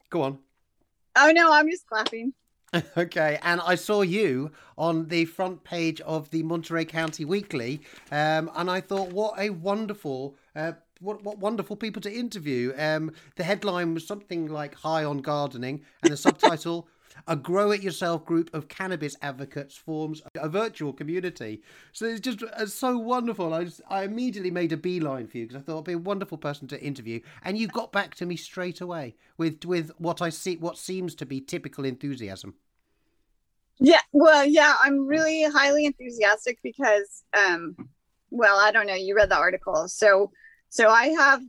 Go 0.09 0.21
on. 0.21 0.39
Oh 1.15 1.31
no, 1.31 1.51
I'm 1.51 1.69
just 1.69 1.87
clapping. 1.87 2.33
Okay, 2.97 3.39
and 3.43 3.61
I 3.61 3.75
saw 3.75 4.01
you 4.01 4.51
on 4.77 5.07
the 5.07 5.23
front 5.23 5.63
page 5.63 6.01
of 6.01 6.29
the 6.31 6.43
Monterey 6.43 6.83
County 6.83 7.23
Weekly, 7.23 7.81
um, 8.11 8.51
and 8.55 8.69
I 8.69 8.81
thought, 8.81 9.13
what 9.13 9.39
a 9.39 9.51
wonderful, 9.51 10.35
uh, 10.53 10.73
what 10.99 11.23
what 11.23 11.39
wonderful 11.39 11.77
people 11.77 12.01
to 12.01 12.13
interview. 12.13 12.73
Um, 12.77 13.13
the 13.37 13.43
headline 13.43 13.93
was 13.93 14.05
something 14.05 14.47
like 14.47 14.75
"High 14.75 15.05
on 15.05 15.19
Gardening," 15.19 15.81
and 16.03 16.11
the 16.11 16.17
subtitle. 16.27 16.89
A 17.27 17.35
grow 17.35 17.71
it 17.71 17.81
yourself 17.81 18.25
group 18.25 18.53
of 18.53 18.67
cannabis 18.67 19.15
advocates 19.21 19.75
forms 19.75 20.21
a 20.35 20.47
virtual 20.47 20.93
community. 20.93 21.61
So 21.91 22.05
it's 22.05 22.19
just 22.19 22.43
uh, 22.43 22.65
so 22.65 22.97
wonderful. 22.97 23.53
I, 23.53 23.65
just, 23.65 23.81
I 23.89 24.03
immediately 24.03 24.51
made 24.51 24.71
a 24.71 24.77
beeline 24.77 25.27
for 25.27 25.37
you 25.37 25.47
because 25.47 25.61
I 25.61 25.63
thought 25.65 25.73
it'd 25.75 25.85
be 25.85 25.93
a 25.93 25.97
wonderful 25.97 26.37
person 26.37 26.67
to 26.67 26.81
interview, 26.81 27.21
and 27.43 27.57
you 27.57 27.67
got 27.67 27.91
back 27.91 28.15
to 28.15 28.25
me 28.25 28.35
straight 28.35 28.81
away 28.81 29.15
with 29.37 29.65
with 29.65 29.91
what 29.97 30.21
I 30.21 30.29
see, 30.29 30.57
what 30.57 30.77
seems 30.77 31.15
to 31.15 31.25
be 31.25 31.41
typical 31.41 31.85
enthusiasm. 31.85 32.55
Yeah, 33.79 34.01
well, 34.11 34.43
yeah, 34.43 34.73
I'm 34.81 35.05
really 35.05 35.43
highly 35.43 35.85
enthusiastic 35.85 36.57
because, 36.63 37.23
um, 37.37 37.75
well, 38.31 38.57
I 38.57 38.71
don't 38.71 38.87
know. 38.87 38.95
You 38.95 39.15
read 39.15 39.29
the 39.29 39.37
article, 39.37 39.87
so 39.87 40.31
so 40.69 40.89
I 40.89 41.07
have, 41.09 41.41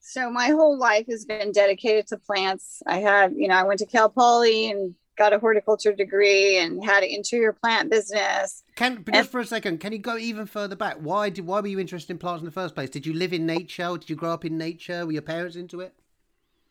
so 0.00 0.30
my 0.30 0.48
whole 0.48 0.78
life 0.78 1.06
has 1.10 1.24
been 1.24 1.52
dedicated 1.52 2.06
to 2.08 2.18
plants. 2.18 2.82
I 2.86 2.98
had, 2.98 3.34
you 3.36 3.48
know, 3.48 3.54
I 3.54 3.64
went 3.64 3.80
to 3.80 3.86
Cal 3.86 4.08
Poly 4.08 4.70
and 4.70 4.94
got 5.16 5.32
a 5.32 5.38
horticulture 5.38 5.92
degree 5.92 6.58
and 6.58 6.84
had 6.84 7.02
an 7.02 7.10
interior 7.10 7.52
plant 7.52 7.90
business. 7.90 8.62
Can 8.76 9.02
but 9.02 9.14
just 9.14 9.30
for 9.30 9.40
a 9.40 9.46
second, 9.46 9.80
can 9.80 9.92
you 9.92 9.98
go 9.98 10.16
even 10.16 10.46
further 10.46 10.76
back? 10.76 10.96
Why 10.96 11.30
did 11.30 11.46
why 11.46 11.60
were 11.60 11.66
you 11.66 11.78
interested 11.78 12.12
in 12.12 12.18
plants 12.18 12.40
in 12.40 12.46
the 12.46 12.52
first 12.52 12.74
place? 12.74 12.90
Did 12.90 13.06
you 13.06 13.14
live 13.14 13.32
in 13.32 13.46
nature? 13.46 13.86
Or 13.86 13.98
did 13.98 14.10
you 14.10 14.16
grow 14.16 14.32
up 14.32 14.44
in 14.44 14.58
nature? 14.58 15.04
Were 15.06 15.12
your 15.12 15.22
parents 15.22 15.56
into 15.56 15.80
it? 15.80 15.94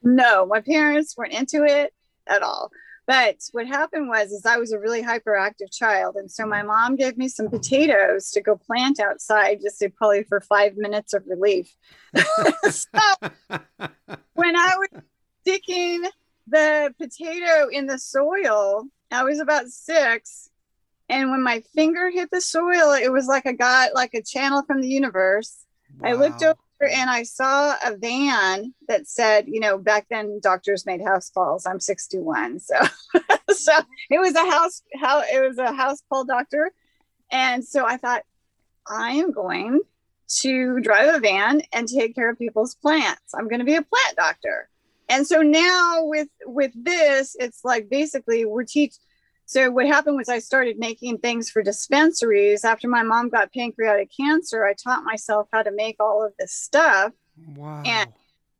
No, 0.03 0.45
my 0.45 0.61
parents 0.61 1.15
weren't 1.15 1.33
into 1.33 1.63
it 1.63 1.93
at 2.27 2.41
all. 2.41 2.71
But 3.07 3.37
what 3.51 3.67
happened 3.67 4.07
was 4.07 4.31
is 4.31 4.45
I 4.45 4.57
was 4.57 4.71
a 4.71 4.79
really 4.79 5.03
hyperactive 5.03 5.71
child. 5.71 6.15
And 6.15 6.31
so 6.31 6.45
my 6.45 6.63
mom 6.63 6.95
gave 6.95 7.17
me 7.17 7.27
some 7.27 7.49
potatoes 7.49 8.31
to 8.31 8.41
go 8.41 8.55
plant 8.55 8.99
outside 8.99 9.59
just 9.61 9.79
to 9.79 9.89
probably 9.89 10.23
for 10.23 10.39
five 10.39 10.77
minutes 10.77 11.13
of 11.13 11.23
relief. 11.27 11.75
so 12.69 12.87
when 14.33 14.55
I 14.55 14.75
was 14.77 15.01
sticking 15.41 16.05
the 16.51 16.93
potato 16.99 17.69
in 17.71 17.87
the 17.87 17.97
soil, 17.97 18.85
I 19.09 19.23
was 19.23 19.39
about 19.39 19.67
six. 19.67 20.49
And 21.09 21.31
when 21.31 21.43
my 21.43 21.61
finger 21.73 22.09
hit 22.09 22.29
the 22.31 22.41
soil, 22.41 22.93
it 22.93 23.11
was 23.11 23.27
like 23.27 23.45
I 23.45 23.53
got 23.53 23.93
like 23.93 24.13
a 24.13 24.21
channel 24.21 24.63
from 24.63 24.81
the 24.81 24.87
universe. 24.87 25.65
I 26.03 26.13
looked 26.13 26.41
over 26.43 26.57
and 26.89 27.09
I 27.09 27.23
saw 27.23 27.75
a 27.85 27.95
van 27.97 28.73
that 28.87 29.07
said, 29.07 29.47
you 29.47 29.59
know, 29.59 29.77
back 29.77 30.07
then 30.09 30.39
doctors 30.41 30.85
made 30.85 31.01
house 31.01 31.29
calls. 31.29 31.65
I'm 31.65 31.79
61, 31.79 32.59
so 32.59 32.75
so 33.53 33.73
it 34.09 34.19
was 34.19 34.35
a 34.35 34.49
house 34.49 34.81
how 34.99 35.21
it 35.21 35.47
was 35.47 35.57
a 35.57 35.73
house 35.73 36.01
call 36.09 36.25
doctor, 36.25 36.71
and 37.31 37.63
so 37.63 37.85
I 37.85 37.97
thought 37.97 38.23
I 38.89 39.11
am 39.11 39.31
going 39.31 39.81
to 40.39 40.79
drive 40.79 41.13
a 41.13 41.19
van 41.19 41.61
and 41.73 41.87
take 41.87 42.15
care 42.15 42.29
of 42.29 42.39
people's 42.39 42.75
plants. 42.75 43.33
I'm 43.35 43.47
going 43.47 43.59
to 43.59 43.65
be 43.65 43.75
a 43.75 43.81
plant 43.81 44.15
doctor, 44.15 44.69
and 45.11 45.27
so 45.27 45.41
now 45.41 46.03
with 46.05 46.29
with 46.45 46.71
this, 46.75 47.35
it's 47.39 47.63
like 47.63 47.89
basically 47.89 48.45
we're 48.45 48.63
teach. 48.63 48.95
So 49.45 49.69
what 49.69 49.85
happened 49.85 50.15
was 50.15 50.29
I 50.29 50.39
started 50.39 50.79
making 50.79 51.17
things 51.17 51.49
for 51.51 51.61
dispensaries 51.61 52.63
after 52.63 52.87
my 52.87 53.03
mom 53.03 53.27
got 53.29 53.51
pancreatic 53.53 54.09
cancer. 54.15 54.65
I 54.65 54.73
taught 54.73 55.03
myself 55.03 55.49
how 55.51 55.61
to 55.61 55.71
make 55.71 55.97
all 55.99 56.25
of 56.25 56.31
this 56.39 56.53
stuff. 56.53 57.11
Wow. 57.55 57.83
And- 57.85 58.13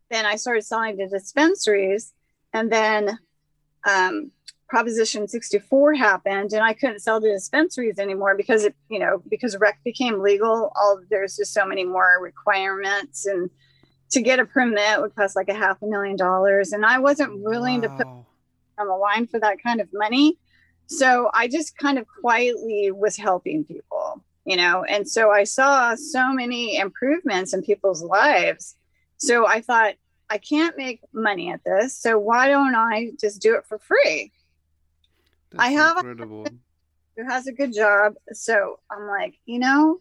Then 0.10 0.26
I 0.26 0.36
started 0.36 0.64
selling 0.66 0.98
to 0.98 1.08
dispensaries, 1.08 2.12
and 2.52 2.70
then 2.70 3.18
um, 3.88 4.32
Proposition 4.68 5.28
64 5.30 5.94
happened, 5.96 6.52
and 6.52 6.62
I 6.64 6.74
couldn't 6.74 7.00
sell 7.00 7.22
to 7.22 7.32
dispensaries 7.32 7.98
anymore 7.98 8.36
because 8.36 8.66
it, 8.66 8.76
you 8.90 9.00
know, 9.00 9.24
because 9.30 9.56
rec 9.58 9.80
became 9.86 10.20
legal. 10.20 10.72
All 10.76 11.00
there's 11.10 11.38
just 11.38 11.54
so 11.54 11.66
many 11.66 11.86
more 11.86 12.20
requirements, 12.22 13.26
and 13.26 13.50
to 14.12 14.22
get 14.22 14.40
a 14.40 14.46
permit 14.46 15.02
would 15.02 15.16
cost 15.16 15.36
like 15.36 15.50
a 15.50 15.54
half 15.54 15.82
a 15.82 15.86
million 15.88 16.16
dollars, 16.16 16.72
and 16.74 16.86
I 16.86 17.00
wasn't 17.00 17.40
willing 17.42 17.82
to 17.82 17.90
put 17.90 18.08
Wow. 18.08 18.26
on 18.78 18.88
the 18.88 18.96
line 18.96 19.28
for 19.28 19.40
that 19.40 19.62
kind 19.62 19.82
of 19.82 19.88
money. 19.94 20.38
So 20.88 21.30
I 21.34 21.48
just 21.48 21.78
kind 21.78 21.98
of 21.98 22.06
quietly 22.22 22.92
was 22.92 23.16
helping 23.16 23.64
people, 23.64 24.24
you 24.46 24.58
know, 24.58 24.84
and 24.84 25.08
so 25.08 25.32
I 25.32 25.46
saw 25.46 25.96
so 25.96 26.34
many 26.34 26.78
improvements 26.78 27.54
in 27.54 27.64
people's 27.64 28.04
lives. 28.04 28.76
So 29.18 29.48
I 29.48 29.62
thought, 29.62 29.94
I 30.30 30.38
can't 30.38 30.78
make 30.78 31.02
money 31.14 31.52
at 31.52 31.64
this. 31.64 31.96
So 31.98 32.18
why 32.18 32.48
don't 32.50 32.76
I 32.76 33.12
just 33.20 33.42
do 33.42 33.56
it 33.56 33.66
for 33.66 33.80
free? 33.80 34.32
That's 35.52 35.64
I 35.64 35.68
have 35.72 35.96
a- 35.98 36.00
incredible. 36.00 36.48
Who 37.18 37.24
has 37.26 37.48
a 37.48 37.52
good 37.52 37.74
job? 37.74 38.16
So 38.32 38.80
I'm 38.90 39.08
like, 39.08 39.36
you 39.46 39.60
know, 39.60 40.00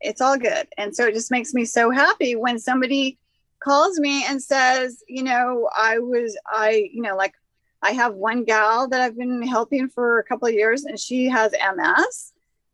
it's 0.00 0.20
all 0.20 0.38
good. 0.38 0.66
And 0.78 0.94
so 0.96 1.06
it 1.06 1.14
just 1.14 1.30
makes 1.30 1.52
me 1.54 1.64
so 1.64 1.90
happy 1.90 2.34
when 2.36 2.58
somebody 2.58 3.18
calls 3.60 3.98
me 3.98 4.24
and 4.24 4.42
says, 4.42 5.02
you 5.08 5.22
know, 5.22 5.68
I 5.76 5.98
was, 5.98 6.38
I, 6.46 6.88
you 6.92 7.02
know, 7.02 7.16
like 7.16 7.34
I 7.82 7.92
have 7.92 8.14
one 8.14 8.44
gal 8.44 8.88
that 8.88 9.00
I've 9.00 9.16
been 9.16 9.42
helping 9.42 9.88
for 9.88 10.18
a 10.18 10.24
couple 10.24 10.48
of 10.48 10.54
years 10.54 10.84
and 10.84 10.98
she 10.98 11.26
has 11.28 11.52
MS 11.52 12.32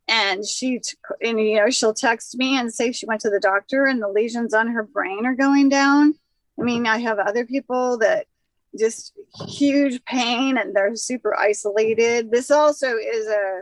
and 0.08 0.46
she, 0.46 0.80
and, 1.22 1.40
you 1.40 1.56
know, 1.56 1.70
she'll 1.70 1.94
text 1.94 2.36
me 2.36 2.58
and 2.58 2.72
say 2.72 2.92
she 2.92 3.06
went 3.06 3.20
to 3.22 3.30
the 3.30 3.40
doctor 3.40 3.86
and 3.86 4.02
the 4.02 4.08
lesions 4.08 4.54
on 4.54 4.68
her 4.68 4.82
brain 4.82 5.26
are 5.26 5.34
going 5.34 5.68
down. 5.68 6.14
I 6.58 6.62
mean, 6.62 6.86
I 6.86 6.98
have 6.98 7.18
other 7.18 7.44
people 7.44 7.98
that 7.98 8.26
just 8.78 9.14
huge 9.48 10.04
pain 10.04 10.58
and 10.58 10.74
they're 10.74 10.96
super 10.96 11.34
isolated. 11.36 12.30
This 12.30 12.50
also 12.50 12.96
is 12.96 13.26
a, 13.26 13.60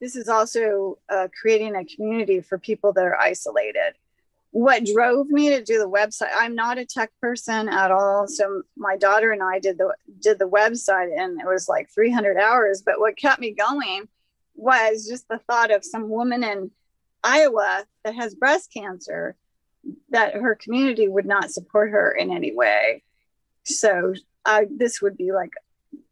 this 0.00 0.16
is 0.16 0.28
also 0.28 0.98
uh, 1.08 1.28
creating 1.40 1.76
a 1.76 1.84
community 1.84 2.40
for 2.40 2.58
people 2.58 2.92
that 2.92 3.04
are 3.04 3.16
isolated 3.16 3.94
what 4.54 4.84
drove 4.84 5.28
me 5.30 5.50
to 5.50 5.60
do 5.64 5.78
the 5.80 5.90
website 5.90 6.30
i'm 6.36 6.54
not 6.54 6.78
a 6.78 6.86
tech 6.86 7.10
person 7.20 7.68
at 7.68 7.90
all. 7.90 8.28
So 8.28 8.62
my 8.76 8.96
daughter 8.96 9.32
and 9.32 9.42
i 9.42 9.58
did 9.58 9.78
the 9.78 9.92
did 10.20 10.38
the 10.38 10.48
website 10.48 11.10
and 11.18 11.40
it 11.40 11.46
was 11.46 11.68
like 11.68 11.90
300 11.92 12.36
hours. 12.36 12.80
But 12.86 13.00
what 13.00 13.16
kept 13.16 13.40
me 13.40 13.50
going 13.50 14.08
was 14.54 15.08
just 15.08 15.26
the 15.26 15.40
thought 15.50 15.72
of 15.72 15.84
some 15.84 16.08
woman 16.08 16.44
in 16.44 16.70
iowa 17.24 17.84
that 18.04 18.14
has 18.14 18.36
breast 18.36 18.72
cancer 18.72 19.34
that 20.10 20.34
her 20.34 20.54
community 20.54 21.08
would 21.08 21.26
not 21.26 21.50
support 21.50 21.90
her 21.90 22.12
in 22.12 22.30
any 22.30 22.54
way. 22.54 23.02
So 23.64 24.14
uh, 24.44 24.66
this 24.70 25.02
would 25.02 25.16
be 25.16 25.32
like 25.32 25.54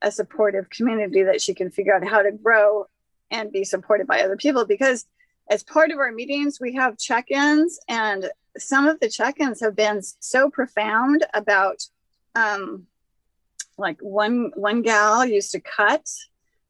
a 0.03 0.11
supportive 0.11 0.69
community 0.69 1.23
that 1.23 1.41
she 1.41 1.55
can 1.55 1.71
figure 1.71 1.95
out 1.95 2.05
how 2.05 2.23
to 2.23 2.33
grow 2.33 2.87
and 3.31 3.53
be 3.53 3.63
supported 3.63 4.09
by 4.09 4.23
other 4.23 4.37
people 4.37 4.67
because 4.67 5.07
as 5.51 5.63
part 5.63 5.91
of 5.91 5.99
our 5.99 6.13
meetings, 6.13 6.59
we 6.61 6.75
have 6.75 6.99
check 6.99 7.31
ins, 7.31 7.79
and 7.89 8.31
some 8.59 8.87
of 8.87 9.01
the 9.01 9.09
check 9.09 9.41
ins 9.41 9.61
have 9.61 9.75
been 9.77 10.01
so 10.21 10.51
profound 10.51 11.25
about 11.35 11.83
um, 12.35 12.87
like 13.79 13.99
one 14.01 14.53
one 14.55 14.83
gal 14.83 15.25
used 15.25 15.53
to 15.53 15.61
cut 15.61 16.07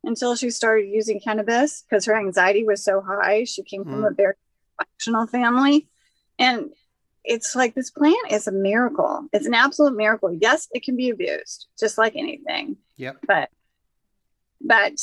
until 0.05 0.35
she 0.35 0.51
started 0.51 0.89
using 0.89 1.21
cannabis 1.21 1.83
because 1.83 2.05
her 2.07 2.17
anxiety 2.19 2.65
was 2.65 2.83
so 2.83 3.01
high. 3.01 3.45
She 3.45 3.63
came 3.63 3.85
from 3.85 4.03
Mm. 4.03 4.11
a 4.11 4.15
very 4.15 4.35
functional 4.79 5.27
family. 5.27 5.89
And 6.39 6.71
it's 7.25 7.55
like 7.55 7.75
this 7.75 7.91
plant 7.91 8.17
is 8.33 8.49
a 8.49 8.53
miracle. 8.53 9.29
It's 9.33 9.47
an 9.47 9.55
absolute 9.55 9.95
miracle. 9.97 10.33
Yes, 10.33 10.67
it 10.73 10.83
can 10.83 10.97
be 10.97 11.11
abused, 11.11 11.67
just 11.79 11.99
like 11.99 12.17
anything 12.17 12.79
Yep. 12.97 13.19
but 13.29 13.51
but 14.61 14.95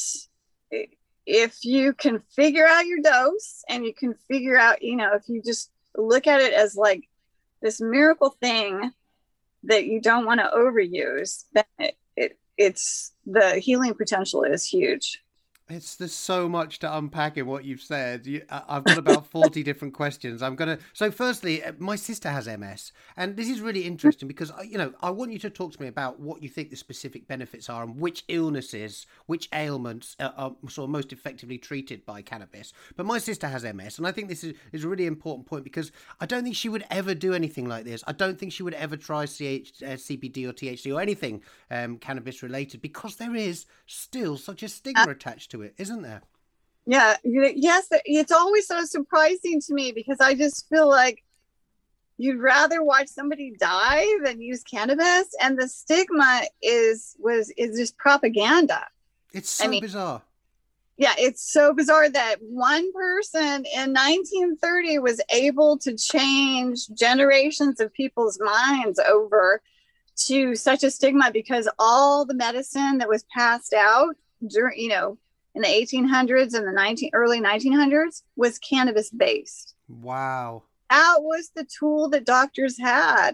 i- 0.73 0.87
if 1.29 1.63
you 1.63 1.93
can 1.93 2.19
figure 2.35 2.65
out 2.65 2.87
your 2.87 3.01
dose 3.01 3.63
and 3.69 3.85
you 3.85 3.93
can 3.93 4.15
figure 4.27 4.57
out 4.57 4.81
you 4.81 4.95
know 4.95 5.13
if 5.13 5.29
you 5.29 5.43
just 5.43 5.69
look 5.95 6.25
at 6.25 6.41
it 6.41 6.53
as 6.53 6.75
like 6.75 7.07
this 7.61 7.79
miracle 7.79 8.35
thing 8.41 8.91
that 9.63 9.85
you 9.85 10.01
don't 10.01 10.25
want 10.25 10.39
to 10.39 10.51
overuse 10.55 11.43
then 11.53 11.63
it, 11.77 11.95
it 12.17 12.39
it's 12.57 13.13
the 13.27 13.59
healing 13.59 13.93
potential 13.93 14.43
is 14.43 14.65
huge 14.65 15.21
It's 15.71 15.95
there's 15.97 16.15
so 16.15 16.49
much 16.49 16.79
to 16.79 16.97
unpack 16.97 17.37
in 17.37 17.45
what 17.45 17.63
you've 17.63 17.81
said. 17.81 18.25
You, 18.25 18.41
I've 18.49 18.83
got 18.83 18.97
about 18.97 19.27
forty 19.31 19.61
different 19.61 19.93
questions. 19.93 20.41
I'm 20.41 20.55
gonna. 20.55 20.79
So, 20.93 21.11
firstly, 21.11 21.63
uh, 21.63 21.73
my 21.77 21.95
sister 21.95 22.27
has 22.29 22.47
MS, 22.47 22.91
and 23.15 23.37
this 23.37 23.47
is 23.47 23.61
really 23.61 23.83
interesting 23.83 24.27
because 24.27 24.49
uh, 24.49 24.63
you 24.63 24.79
know 24.79 24.93
I 24.99 25.11
want 25.11 25.31
you 25.31 25.37
to 25.39 25.49
talk 25.51 25.73
to 25.73 25.81
me 25.81 25.87
about 25.87 26.19
what 26.19 26.41
you 26.41 26.49
think 26.49 26.71
the 26.71 26.75
specific 26.75 27.27
benefits 27.27 27.69
are 27.69 27.83
and 27.83 27.99
which 27.99 28.23
illnesses, 28.29 29.05
which 29.27 29.47
ailments 29.53 30.15
are, 30.19 30.33
are 30.37 30.55
sort 30.69 30.85
of 30.85 30.89
most 30.89 31.13
effectively 31.13 31.59
treated 31.59 32.03
by 32.03 32.23
cannabis. 32.23 32.73
But 32.95 33.05
my 33.05 33.19
sister 33.19 33.47
has 33.47 33.63
MS, 33.63 33.99
and 33.99 34.07
I 34.07 34.11
think 34.11 34.27
this 34.27 34.43
is, 34.43 34.55
is 34.71 34.85
a 34.85 34.89
really 34.89 35.05
important 35.05 35.45
point 35.45 35.63
because 35.63 35.91
I 36.19 36.25
don't 36.25 36.43
think 36.43 36.55
she 36.55 36.69
would 36.69 36.85
ever 36.89 37.13
do 37.13 37.35
anything 37.35 37.67
like 37.67 37.85
this. 37.85 38.03
I 38.07 38.13
don't 38.13 38.39
think 38.39 38.53
she 38.53 38.63
would 38.63 38.73
ever 38.73 38.97
try 38.97 39.25
CH, 39.25 39.83
uh, 39.83 39.97
CBD 39.97 40.47
or 40.47 40.53
THC 40.53 40.95
or 40.95 40.99
anything 40.99 41.43
um, 41.69 41.97
cannabis 41.99 42.41
related 42.41 42.81
because 42.81 43.17
there 43.17 43.35
is 43.35 43.67
still 43.85 44.35
such 44.35 44.63
a 44.63 44.67
stigma 44.69 45.03
uh, 45.03 45.11
attached 45.11 45.51
to 45.51 45.58
it, 45.61 45.73
isn't 45.77 46.01
there? 46.01 46.21
Yeah, 46.85 47.17
yes, 47.23 47.87
it's 48.05 48.31
always 48.31 48.67
so 48.67 48.83
surprising 48.83 49.61
to 49.61 49.73
me 49.73 49.91
because 49.91 50.19
I 50.19 50.33
just 50.33 50.67
feel 50.69 50.87
like 50.87 51.23
you'd 52.17 52.39
rather 52.39 52.83
watch 52.83 53.07
somebody 53.07 53.53
die 53.59 54.05
than 54.23 54.41
use 54.41 54.63
cannabis 54.63 55.27
and 55.41 55.57
the 55.57 55.67
stigma 55.67 56.41
is 56.61 57.15
was 57.19 57.51
is 57.57 57.77
just 57.77 57.97
propaganda. 57.97 58.85
It's 59.33 59.49
so 59.49 59.65
I 59.65 59.67
mean, 59.67 59.81
bizarre. 59.81 60.21
Yeah, 60.97 61.13
it's 61.17 61.49
so 61.49 61.73
bizarre 61.73 62.09
that 62.09 62.37
one 62.41 62.91
person 62.91 63.63
in 63.73 63.93
1930 63.93 64.99
was 64.99 65.21
able 65.29 65.77
to 65.77 65.95
change 65.95 66.89
generations 66.89 67.79
of 67.79 67.93
people's 67.93 68.37
minds 68.39 68.99
over 68.99 69.61
to 70.25 70.55
such 70.55 70.83
a 70.83 70.91
stigma 70.91 71.31
because 71.31 71.69
all 71.79 72.25
the 72.25 72.33
medicine 72.33 72.97
that 72.97 73.07
was 73.07 73.23
passed 73.33 73.73
out 73.73 74.15
during, 74.45 74.77
you 74.77 74.89
know, 74.89 75.17
in 75.59 75.63
the 75.63 75.67
1800s 75.67 76.53
and 76.53 76.65
the 76.65 76.71
19 76.71 77.11
early 77.13 77.41
1900s 77.41 78.21
was 78.35 78.59
cannabis 78.59 79.09
based. 79.09 79.75
Wow. 79.89 80.63
That 80.89 81.17
was 81.19 81.51
the 81.55 81.65
tool 81.65 82.09
that 82.09 82.25
doctors 82.25 82.79
had. 82.79 83.33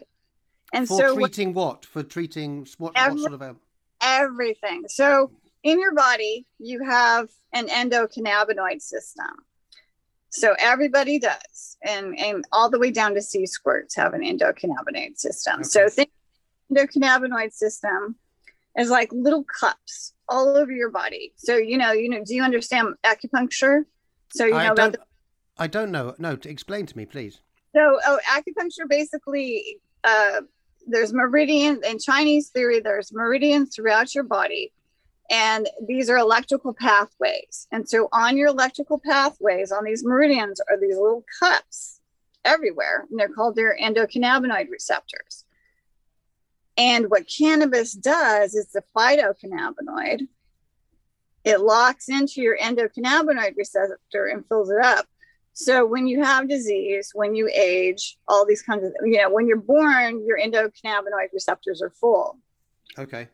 And 0.74 0.88
for 0.88 0.98
so 0.98 1.15
treating 1.15 1.53
what? 1.53 1.86
For 1.86 2.03
treating 2.03 2.67
what, 2.77 2.94
every, 2.96 3.22
what 3.22 3.29
sort 3.29 3.41
of 3.41 3.55
everything. 4.01 4.84
So 4.88 5.32
in 5.63 5.79
your 5.79 5.94
body, 5.94 6.46
you 6.60 6.84
have 6.84 7.29
an 7.53 7.67
endocannabinoid 7.67 8.82
system. 8.82 9.27
So 10.29 10.53
everybody 10.60 11.17
does, 11.17 11.77
and 11.82 12.20
and 12.20 12.44
all 12.51 12.70
the 12.70 12.77
way 12.77 12.91
down 12.91 13.13
to 13.13 13.22
sea 13.22 13.46
squirts 13.46 13.96
have 13.96 14.13
an 14.13 14.22
endocannabinoid 14.22 15.17
system. 15.17 15.62
Okay. 15.62 15.63
So 15.63 15.88
think 15.88 16.10
endocannabinoid 16.70 17.53
system 17.53 18.17
is 18.77 18.89
like 18.89 19.10
little 19.12 19.44
cups 19.44 20.13
all 20.27 20.58
over 20.58 20.72
your 20.72 20.89
body. 20.89 21.34
So 21.38 21.58
you 21.58 21.77
know, 21.77 21.91
you 21.91 22.10
know, 22.10 22.24
do 22.24 22.36
you 22.36 22.44
understand 22.44 22.96
acupuncture? 23.03 23.86
So 24.34 24.46
you 24.46 24.51
know 24.51 24.58
I 24.58 24.65
about 24.65 24.91
the- 24.94 25.00
I 25.58 25.67
don't 25.67 25.91
know. 25.91 26.15
No, 26.17 26.36
to 26.36 26.50
explain 26.50 26.86
to 26.86 26.98
me, 26.98 27.05
please. 27.05 27.39
So, 27.74 28.00
oh, 28.05 28.20
acupuncture 28.29 28.88
basically, 28.89 29.79
uh, 30.03 30.41
there's 30.86 31.13
meridian 31.13 31.82
in 31.88 31.98
Chinese 32.00 32.50
theory. 32.50 32.79
There's 32.82 33.13
meridians 33.13 33.74
throughout 33.74 34.13
your 34.13 34.25
body, 34.25 34.74
and 35.29 35.70
these 35.88 36.10
are 36.10 36.17
electrical 36.17 36.74
pathways. 36.74 37.67
And 37.72 37.88
so, 37.88 38.10
on 38.12 38.36
your 38.36 38.50
electrical 38.50 39.00
pathways, 39.00 39.72
on 39.72 39.86
these 39.86 40.03
meridians, 40.03 40.60
are 40.70 40.77
these 40.77 40.98
little 40.98 41.24
cups 41.39 42.01
everywhere, 42.44 43.05
and 43.10 43.17
they're 43.17 43.29
called 43.29 43.55
their 43.55 43.77
endocannabinoid 43.82 44.70
receptors. 44.70 45.45
And 46.77 47.10
what 47.10 47.25
cannabis 47.27 47.94
does 47.94 48.53
is 48.53 48.72
the 48.72 48.84
phytocannabinoid, 48.96 50.27
it 51.44 51.62
locks 51.62 52.10
into 52.10 52.41
your 52.41 52.58
endocannabinoid 52.58 53.55
receptor 53.55 54.25
and 54.25 54.46
fills 54.48 54.70
it 54.70 54.84
up. 54.84 55.05
So 55.53 55.86
when 55.86 56.05
you 56.05 56.22
have 56.22 56.50
disease, 56.50 57.12
when 57.13 57.34
you 57.34 57.50
age, 57.53 58.17
all 58.27 58.46
these 58.46 58.62
kinds 58.62 58.84
of, 58.84 58.91
you 59.03 59.17
know, 59.17 59.29
when 59.29 59.48
you're 59.48 59.58
born, 59.58 60.25
your 60.25 60.38
endocannabinoid 60.38 61.32
receptors 61.34 61.82
are 61.82 61.91
full. 61.91 62.39
Okay. 62.98 63.29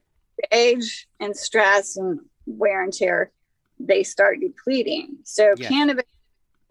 Age 0.52 1.08
and 1.20 1.36
stress 1.36 1.98
and 1.98 2.20
wear 2.46 2.84
and 2.84 2.94
tear, 2.94 3.32
they 3.80 4.04
start 4.04 4.40
depleting. 4.40 5.18
So 5.24 5.56
yeah. 5.58 5.68
cannabis 5.68 6.06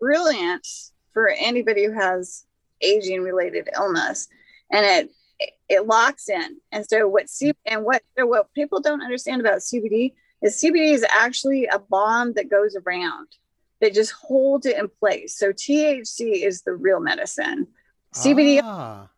brilliant 0.01 0.67
for 1.13 1.29
anybody 1.29 1.85
who 1.85 1.93
has 1.93 2.45
aging 2.81 3.23
related 3.23 3.69
illness 3.77 4.29
and 4.73 4.85
it 4.85 5.11
it 5.69 5.87
locks 5.87 6.29
in. 6.29 6.57
And 6.73 6.85
so 6.87 7.09
what 7.09 7.29
C 7.29 7.53
and 7.67 7.85
what 7.85 8.03
what 8.17 8.53
people 8.55 8.81
don't 8.81 9.03
understand 9.03 9.41
about 9.41 9.59
CBD 9.59 10.15
is 10.43 10.57
CBD 10.57 10.93
is 10.93 11.05
actually 11.09 11.67
a 11.67 11.79
bomb 11.79 12.35
that 12.35 12.51
goes 12.51 12.77
around 12.77 13.29
that 13.81 13.95
just 13.95 14.13
holds 14.13 14.67
it 14.67 14.77
in 14.77 14.89
place. 14.89 15.37
So 15.37 15.53
THC 15.53 16.45
is 16.45 16.63
the 16.63 16.75
real 16.75 17.01
medicine. 17.01 17.67
CBD 18.15 18.61
ah. 18.63 19.09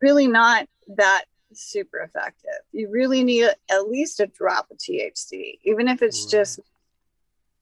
really 0.00 0.28
not 0.28 0.68
that 0.96 1.24
super 1.52 1.98
effective. 1.98 2.60
You 2.72 2.90
really 2.90 3.24
need 3.24 3.48
at 3.70 3.88
least 3.88 4.20
a 4.20 4.26
drop 4.26 4.70
of 4.70 4.78
THC, 4.78 5.58
even 5.64 5.88
if 5.88 6.02
it's 6.02 6.24
right. 6.24 6.30
just 6.30 6.60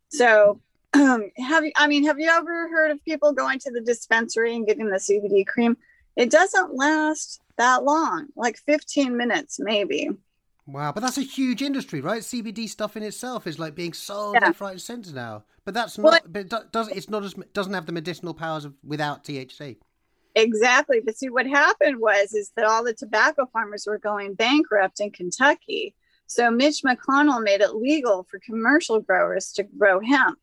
so 0.09 0.61
um, 0.95 1.31
have 1.37 1.65
you 1.65 1.73
I 1.77 1.87
mean 1.87 2.05
have 2.07 2.19
you 2.19 2.29
ever 2.29 2.69
heard 2.69 2.91
of 2.91 3.05
people 3.05 3.33
going 3.33 3.59
to 3.61 3.71
the 3.71 3.81
dispensary 3.81 4.55
and 4.55 4.67
getting 4.67 4.89
the 4.89 4.97
CBD 4.97 5.47
cream? 5.47 5.77
It 6.17 6.31
doesn't 6.31 6.75
last 6.75 7.41
that 7.57 7.85
long, 7.85 8.29
like 8.37 8.59
15 8.59 9.17
minutes 9.17 9.59
maybe. 9.61 10.11
Wow, 10.67 10.91
but 10.93 11.01
that's 11.01 11.19
a 11.19 11.23
huge 11.23 11.63
industry, 11.63 12.01
right? 12.01 12.23
CBD 12.23 12.69
stuff 12.69 12.97
in 12.97 13.05
itself 13.05 13.47
is 13.47 13.59
like 13.59 13.77
being 13.77 13.93
sold 13.93 14.35
yeah. 14.35 14.47
left, 14.47 14.61
right, 14.61 14.73
and 14.73 14.83
center 14.83 15.13
now. 15.13 15.45
But 15.65 15.75
that's 15.75 15.97
not. 15.97 16.05
Well, 16.05 16.21
but 16.27 16.41
it 16.41 16.73
does 16.73 16.89
it's 16.89 17.09
not 17.09 17.23
as 17.23 17.35
doesn't 17.53 17.73
have 17.73 17.87
the 17.87 17.93
medicinal 17.93 18.35
powers 18.35 18.65
of 18.65 18.75
without 18.85 19.25
THC. 19.25 19.77
Exactly, 20.35 21.01
but 21.05 21.17
see 21.17 21.31
what 21.31 21.47
happened 21.47 22.01
was 22.01 22.35
is 22.35 22.51
that 22.57 22.67
all 22.67 22.85
the 22.85 22.93
tobacco 22.93 23.47
farmers 23.53 23.87
were 23.87 23.99
going 23.99 24.35
bankrupt 24.35 25.01
in 25.01 25.11
Kentucky. 25.11 25.95
So 26.27 26.51
Mitch 26.51 26.83
McConnell 26.83 27.43
made 27.43 27.61
it 27.61 27.77
legal 27.77 28.25
for 28.25 28.41
commercial 28.41 29.01
growers 29.01 29.53
to 29.53 29.63
grow 29.63 30.01
hemp 30.01 30.39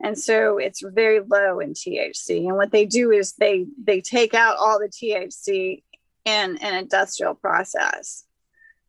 and 0.00 0.16
so 0.16 0.58
it's 0.58 0.82
very 0.82 1.20
low 1.20 1.58
in 1.58 1.72
THC. 1.72 2.46
And 2.46 2.56
what 2.56 2.70
they 2.70 2.86
do 2.86 3.10
is 3.10 3.32
they 3.32 3.66
they 3.82 4.00
take 4.00 4.32
out 4.32 4.56
all 4.58 4.78
the 4.78 4.88
THC 4.88 5.82
in 6.28 6.58
an 6.58 6.74
industrial 6.74 7.34
process, 7.34 8.24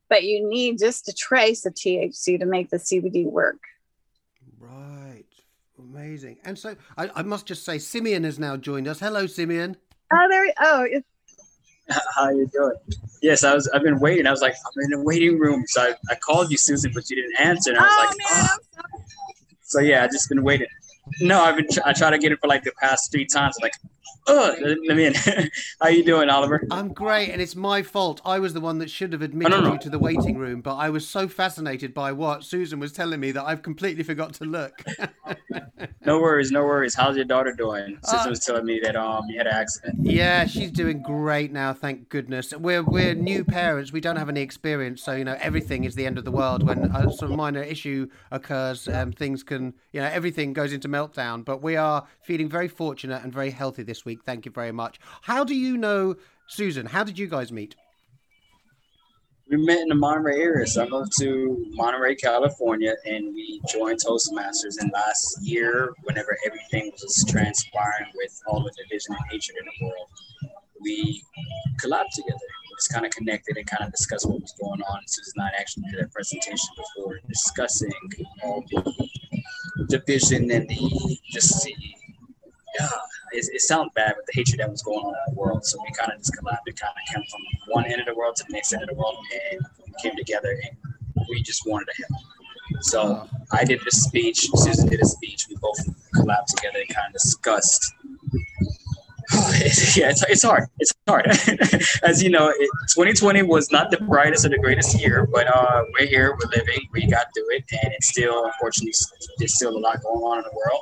but 0.10 0.23
you 0.23 0.47
need 0.47 0.80
just 0.80 1.08
a 1.08 1.13
trace 1.13 1.65
of 1.65 1.73
THC 1.73 2.39
to 2.39 2.45
make 2.45 2.69
the 2.69 2.78
CBD 2.78 3.25
work. 3.25 3.60
Right, 4.60 5.25
amazing. 5.78 6.38
And 6.43 6.58
so 6.58 6.75
I, 6.97 7.10
I 7.15 7.21
must 7.21 7.45
just 7.45 7.63
say, 7.63 7.78
Simeon 7.80 8.23
has 8.23 8.39
now 8.39 8.58
joined 8.58 8.88
us. 8.88 8.99
Hello, 8.99 9.25
Simeon. 9.28 9.78
Oh, 10.12 10.28
there. 10.30 10.54
Oh, 10.60 10.88
it's 10.89 11.08
how 12.15 12.30
you 12.30 12.47
doing? 12.54 12.75
Yes, 13.21 13.43
I 13.43 13.54
was. 13.54 13.67
I've 13.69 13.84
been 13.84 13.99
waiting. 13.99 14.28
I 14.28 14.32
was 14.32 14.41
like, 14.41 14.54
I'm 14.54 14.84
in 14.84 14.99
the 14.99 15.04
waiting 15.04 15.39
room. 15.39 15.63
So 15.67 15.82
I, 15.82 15.93
I 16.10 16.15
called 16.15 16.52
you, 16.52 16.58
Susan, 16.58 16.91
but 16.93 17.10
you 17.10 17.15
didn't 17.15 17.39
answer. 17.39 17.71
And 17.71 17.80
I 17.80 17.84
was 17.84 17.91
oh, 17.91 18.06
like, 18.06 18.17
man, 18.38 18.49
oh. 18.80 19.02
So 19.63 19.80
yeah, 19.80 20.04
I 20.04 20.08
just 20.08 20.30
been 20.30 20.43
waiting. 20.43 20.67
No, 21.21 21.41
I've 21.41 21.56
been. 21.56 21.67
I 21.86 21.93
try 21.93 22.12
to 22.12 22.19
get 22.19 22.32
it 22.32 22.39
for 22.39 22.47
like 22.47 22.63
the 22.63 22.73
past 22.80 23.12
three 23.12 23.25
times. 23.25 23.56
Like, 23.62 23.73
oh, 24.27 24.55
let 24.61 24.97
me 24.97 25.05
in. 25.05 25.13
How 25.81 25.89
you 25.89 26.03
doing, 26.03 26.29
Oliver? 26.29 26.65
I'm 26.71 26.93
great, 26.93 27.29
and 27.29 27.41
it's 27.41 27.55
my 27.55 27.81
fault. 27.81 28.21
I 28.25 28.39
was 28.39 28.53
the 28.53 28.61
one 28.61 28.79
that 28.79 28.89
should 28.89 29.13
have 29.13 29.21
admitted 29.21 29.53
oh, 29.53 29.61
no, 29.61 29.67
no. 29.67 29.73
you 29.73 29.79
to 29.79 29.89
the 29.89 29.99
waiting 29.99 30.37
room, 30.37 30.61
but 30.61 30.75
I 30.75 30.89
was 30.89 31.07
so 31.07 31.27
fascinated 31.27 31.93
by 31.93 32.11
what 32.11 32.43
Susan 32.43 32.79
was 32.79 32.91
telling 32.91 33.19
me 33.19 33.31
that 33.31 33.43
I've 33.43 33.61
completely 33.61 34.03
forgot 34.03 34.33
to 34.35 34.45
look. 34.45 34.83
no 36.05 36.19
worries, 36.19 36.51
no 36.51 36.63
worries. 36.63 36.95
How's 36.95 37.15
your 37.15 37.25
daughter 37.25 37.53
doing? 37.53 37.97
Susan 38.03 38.27
uh, 38.27 38.29
was 38.29 38.39
telling 38.39 38.65
me 38.65 38.79
that 38.83 38.95
um 38.95 39.25
you 39.29 39.37
had 39.37 39.47
an 39.47 39.53
accident. 39.53 39.97
Yeah, 40.01 40.45
she's 40.45 40.71
doing 40.71 41.01
great 41.01 41.51
now. 41.51 41.73
Thank 41.73 42.09
goodness. 42.09 42.53
We're 42.55 42.83
we're 42.83 43.13
new 43.13 43.43
parents. 43.43 43.91
We 43.91 44.01
don't 44.01 44.17
have 44.17 44.29
any 44.29 44.41
experience, 44.41 45.01
so 45.03 45.13
you 45.13 45.23
know 45.23 45.37
everything 45.39 45.83
is 45.83 45.95
the 45.95 46.05
end 46.05 46.17
of 46.17 46.25
the 46.25 46.31
world 46.31 46.63
when 46.63 46.85
a 46.95 47.11
sort 47.11 47.31
of 47.31 47.37
minor 47.37 47.63
issue 47.63 48.07
occurs. 48.31 48.87
Um, 48.87 49.11
things 49.11 49.43
can 49.43 49.73
you 49.91 50.01
know 50.01 50.07
everything 50.07 50.53
goes 50.53 50.73
into 50.73 50.87
meltdown. 50.87 51.43
But 51.45 51.61
we 51.61 51.75
are 51.75 52.05
feeling 52.21 52.49
very 52.49 52.67
fortunate 52.67 53.23
and 53.23 53.33
very 53.33 53.51
healthy 53.51 53.83
this 53.83 53.98
week. 54.05 54.19
Thank 54.25 54.45
you 54.45 54.51
very 54.51 54.71
much. 54.71 54.99
How 55.21 55.43
do 55.43 55.55
you 55.55 55.77
know 55.77 56.15
Susan? 56.47 56.85
How 56.85 57.03
did 57.03 57.17
you 57.17 57.27
guys 57.27 57.51
meet? 57.51 57.75
We 59.49 59.57
met 59.57 59.79
in 59.79 59.88
the 59.88 59.95
Monterey 59.95 60.39
area. 60.39 60.67
So 60.67 60.83
I 60.83 60.88
moved 60.88 61.12
to 61.19 61.65
Monterey, 61.71 62.15
California, 62.15 62.95
and 63.05 63.33
we 63.33 63.59
joined 63.67 63.99
Toastmasters. 64.05 64.79
And 64.79 64.91
last 64.93 65.39
year, 65.41 65.93
whenever 66.03 66.38
everything 66.45 66.91
was 66.91 67.25
transpiring 67.27 68.12
with 68.13 68.39
all 68.47 68.63
the 68.63 68.71
division 68.83 69.15
and 69.15 69.25
hatred 69.31 69.57
in 69.59 69.65
the 69.65 69.85
world, 69.85 70.07
we 70.81 71.23
collabed 71.81 72.12
together. 72.13 72.38
Just 72.77 72.93
kind 72.93 73.05
of 73.05 73.12
connected 73.12 73.57
and 73.57 73.65
kind 73.65 73.83
of 73.83 73.91
discussed 73.91 74.25
what 74.29 74.39
was 74.39 74.53
going 74.62 74.81
on. 74.83 75.01
Susan 75.07 75.33
and 75.38 75.49
I 75.49 75.59
actually 75.59 75.83
did 75.91 75.99
a 76.01 76.07
presentation 76.07 76.69
before 76.77 77.19
discussing 77.27 77.91
all 78.43 78.63
the 78.69 79.09
division 79.89 80.49
and 80.51 80.69
the 80.69 81.17
just 81.31 81.63
the 81.65 81.73
yeah, 82.79 82.88
it, 83.31 83.45
it 83.53 83.61
sounds 83.61 83.91
bad 83.95 84.15
with 84.17 84.25
the 84.25 84.33
hatred 84.33 84.59
that 84.59 84.69
was 84.69 84.81
going 84.81 84.99
on 84.99 85.13
in 85.27 85.33
the 85.33 85.39
world. 85.39 85.65
So 85.65 85.79
we 85.81 85.91
kind 85.97 86.11
of 86.11 86.19
just 86.19 86.33
collabed 86.33 86.65
and 86.65 86.79
kind 86.79 86.93
of 86.93 87.13
came 87.13 87.23
from 87.29 87.41
one 87.73 87.85
end 87.85 87.99
of 87.99 88.07
the 88.07 88.15
world 88.15 88.35
to 88.37 88.43
the 88.47 88.53
next 88.53 88.73
end 88.73 88.83
of 88.83 88.89
the 88.89 88.95
world 88.95 89.17
and 89.51 89.65
we 89.85 89.93
came 90.01 90.15
together 90.15 90.51
and 90.51 91.25
we 91.29 91.41
just 91.41 91.65
wanted 91.65 91.87
to 91.87 92.05
help. 92.07 92.23
So. 92.81 93.29
I 93.51 93.63
did 93.63 93.85
a 93.85 93.91
speech. 93.91 94.47
Susan 94.53 94.87
did 94.87 95.01
a 95.01 95.05
speech. 95.05 95.47
We 95.49 95.55
both 95.55 95.79
collabed 96.15 96.45
together 96.47 96.79
and 96.79 96.89
kind 96.89 97.07
of 97.07 97.13
discussed. 97.13 97.93
yeah, 99.95 100.09
it's, 100.09 100.23
it's 100.23 100.43
hard. 100.43 100.63
It's 100.79 100.93
hard. 101.07 101.27
As 102.03 102.23
you 102.23 102.29
know, 102.29 102.49
it, 102.49 102.69
2020 102.93 103.43
was 103.43 103.71
not 103.71 103.91
the 103.91 103.97
brightest 103.97 104.45
or 104.45 104.49
the 104.49 104.57
greatest 104.57 104.99
year, 104.99 105.27
but 105.31 105.47
uh, 105.47 105.83
we're 105.93 106.07
here, 106.07 106.31
we're 106.31 106.49
living, 106.49 106.87
we 106.93 107.05
got 107.05 107.27
through 107.35 107.55
it, 107.55 107.63
and 107.83 107.93
it's 107.93 108.09
still, 108.09 108.45
unfortunately, 108.45 108.93
there's 109.37 109.55
still 109.55 109.75
a 109.75 109.77
lot 109.77 110.01
going 110.01 110.23
on 110.23 110.37
in 110.39 110.43
the 110.45 110.51
world. 110.55 110.81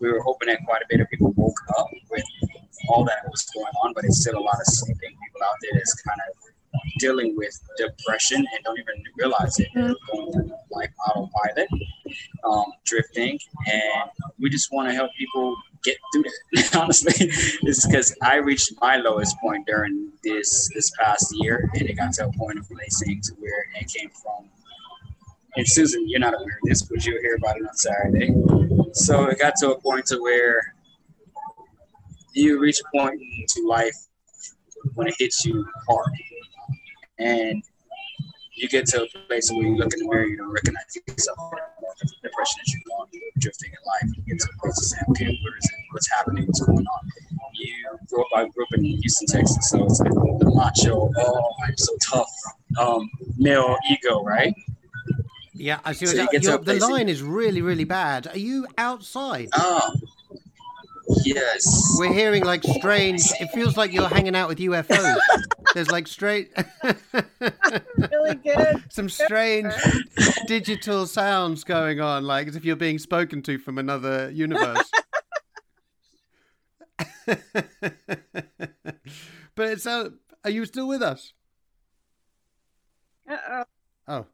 We 0.00 0.12
were 0.12 0.20
hoping 0.20 0.48
that 0.48 0.60
quite 0.64 0.82
a 0.82 0.86
bit 0.88 1.00
of 1.00 1.08
people 1.10 1.32
woke 1.36 1.58
up 1.78 1.88
with 2.10 2.24
all 2.88 3.04
that 3.04 3.24
was 3.28 3.44
going 3.52 3.66
on, 3.84 3.92
but 3.94 4.04
it's 4.04 4.20
still 4.20 4.38
a 4.38 4.40
lot 4.40 4.56
of 4.60 4.66
sleeping 4.66 5.10
people 5.10 5.40
out 5.44 5.56
there 5.62 5.72
that's 5.74 6.00
kind 6.02 6.20
of 6.28 6.48
dealing 6.98 7.36
with 7.36 7.58
depression 7.76 8.38
and 8.38 8.64
don't 8.64 8.78
even 8.78 9.02
realize 9.16 9.58
it. 9.58 9.68
They're 9.74 9.94
going 10.12 10.52
like 10.70 10.92
autopilot, 11.08 11.68
um, 12.44 12.64
drifting, 12.84 13.38
and 13.66 14.10
we 14.38 14.50
just 14.50 14.72
want 14.72 14.88
to 14.88 14.94
help 14.94 15.10
people 15.18 15.56
get 15.88 15.98
through 16.12 16.24
that. 16.52 16.76
Honestly, 16.82 17.12
it's 17.62 17.86
because 17.86 18.14
I 18.22 18.36
reached 18.36 18.72
my 18.80 18.96
lowest 18.96 19.36
point 19.40 19.66
during 19.66 20.12
this 20.22 20.68
this 20.74 20.90
past 20.98 21.26
year, 21.38 21.68
and 21.74 21.82
it 21.88 21.94
got 21.94 22.12
to 22.14 22.26
a 22.26 22.32
point 22.32 22.58
of 22.58 22.66
racing 22.70 23.20
to 23.24 23.32
where 23.38 23.66
it 23.80 23.92
came 23.92 24.10
from. 24.10 24.48
And 25.56 25.66
Susan, 25.66 26.04
you're 26.08 26.20
not 26.20 26.34
aware 26.34 26.58
of 26.62 26.68
this, 26.68 26.82
but 26.82 27.04
you'll 27.04 27.20
hear 27.20 27.36
about 27.36 27.56
it 27.56 27.66
on 27.66 27.74
Saturday. 27.74 28.32
So 28.92 29.26
it 29.26 29.38
got 29.38 29.54
to 29.56 29.72
a 29.72 29.80
point 29.80 30.06
to 30.06 30.18
where 30.18 30.74
you 32.32 32.60
reach 32.60 32.80
a 32.80 32.96
point 32.96 33.20
into 33.20 33.66
life 33.66 33.96
when 34.94 35.08
it 35.08 35.14
hits 35.18 35.44
you 35.44 35.66
hard, 35.88 36.12
and 37.18 37.62
you 38.58 38.68
get 38.68 38.86
to 38.86 39.04
a 39.04 39.08
place 39.26 39.50
where 39.50 39.62
you 39.62 39.76
look 39.76 39.92
in 39.92 40.00
the 40.00 40.08
mirror, 40.08 40.26
you 40.26 40.36
don't 40.36 40.52
recognize 40.52 40.96
yourself 41.06 41.38
anymore. 41.38 41.94
The 42.00 42.06
depression 42.22 42.56
that 42.58 42.72
you're 42.72 42.82
going 42.88 43.08
drifting 43.38 43.70
in 43.70 44.08
life. 44.08 44.16
You 44.16 44.34
get 44.34 44.40
to 44.40 44.48
a 44.54 44.60
place 44.60 44.76
to 44.76 44.84
say, 44.84 44.96
okay, 45.10 45.26
where 45.26 45.56
is 45.56 45.64
it? 45.64 45.70
What's 45.92 46.10
happening? 46.10 46.46
What's 46.46 46.60
going 46.60 46.78
on? 46.78 47.12
You 47.54 47.98
grew 48.08 48.20
up, 48.22 48.28
I 48.36 48.42
grew 48.48 48.64
up 48.64 48.74
in 48.74 48.84
Houston, 48.84 49.26
Texas, 49.26 49.70
so 49.70 49.84
it's 49.84 49.98
like 50.00 50.12
the 50.12 50.52
macho, 50.54 51.10
oh, 51.16 51.52
I'm 51.66 51.76
so 51.76 51.96
tough, 52.00 52.30
um, 52.78 53.10
male 53.36 53.76
ego, 53.90 54.22
right? 54.22 54.54
Yeah, 55.54 55.80
I 55.84 55.92
see. 55.92 56.06
So 56.06 56.16
what 56.16 56.32
you 56.32 56.38
get 56.38 56.42
to 56.44 56.54
a 56.54 56.62
the 56.62 56.74
line 56.74 57.08
is 57.08 57.20
really, 57.20 57.62
really 57.62 57.82
bad. 57.82 58.28
Are 58.28 58.38
you 58.38 58.68
outside? 58.76 59.48
Oh, 59.54 59.92
yes. 61.24 61.96
We're 61.98 62.12
hearing 62.12 62.44
like 62.44 62.62
strange. 62.64 63.22
It 63.40 63.50
feels 63.52 63.76
like 63.76 63.92
you're 63.92 64.08
hanging 64.08 64.34
out 64.36 64.48
with 64.48 64.58
UFOs. 64.58 65.18
There's 65.74 65.90
like 65.90 66.06
straight, 66.06 66.50
Really 67.40 68.34
good. 68.36 68.84
some 68.90 69.08
strange 69.08 69.72
digital 70.46 71.06
sounds 71.06 71.64
going 71.64 72.00
on, 72.00 72.24
like 72.24 72.48
as 72.48 72.56
if 72.56 72.64
you're 72.64 72.76
being 72.76 72.98
spoken 72.98 73.42
to 73.42 73.58
from 73.58 73.78
another 73.78 74.30
universe. 74.30 74.90
but 77.26 77.38
it's 79.58 79.86
uh, 79.86 80.10
are 80.44 80.50
you 80.50 80.64
still 80.64 80.88
with 80.88 81.02
us? 81.02 81.32
Uh-oh. 83.28 83.64
Oh, 84.08 84.26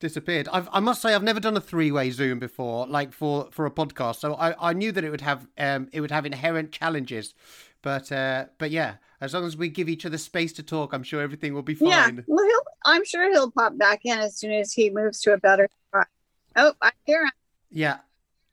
disappeared. 0.00 0.48
I've, 0.52 0.68
I 0.72 0.80
must 0.80 1.00
say 1.00 1.14
I've 1.14 1.22
never 1.22 1.40
done 1.40 1.56
a 1.56 1.60
three-way 1.60 2.10
Zoom 2.10 2.38
before, 2.38 2.86
like 2.86 3.12
for 3.12 3.48
for 3.52 3.66
a 3.66 3.70
podcast. 3.70 4.16
So 4.16 4.34
I, 4.34 4.70
I 4.70 4.72
knew 4.72 4.90
that 4.92 5.04
it 5.04 5.10
would 5.10 5.20
have 5.20 5.46
um 5.58 5.88
it 5.92 6.00
would 6.00 6.10
have 6.10 6.26
inherent 6.26 6.72
challenges, 6.72 7.34
but 7.82 8.10
uh 8.10 8.46
but 8.58 8.70
yeah, 8.70 8.94
as 9.20 9.34
long 9.34 9.44
as 9.44 9.56
we 9.56 9.68
give 9.68 9.88
each 9.88 10.04
other 10.04 10.18
space 10.18 10.52
to 10.54 10.62
talk, 10.62 10.92
I'm 10.92 11.02
sure 11.02 11.22
everything 11.22 11.54
will 11.54 11.62
be 11.62 11.74
fine. 11.74 11.88
Yeah. 11.88 12.04
fine. 12.06 12.24
Well, 12.26 12.44
he'll, 12.44 12.60
I'm 12.86 13.04
sure 13.04 13.30
he'll 13.30 13.50
pop 13.50 13.76
back 13.78 14.00
in 14.04 14.18
as 14.18 14.36
soon 14.36 14.52
as 14.52 14.72
he 14.72 14.90
moves 14.90 15.20
to 15.22 15.32
a 15.34 15.38
better 15.38 15.68
spot. 15.88 16.08
Oh, 16.56 16.72
I 16.82 16.90
hear 17.04 17.22
him. 17.24 17.30
Yeah, 17.70 17.98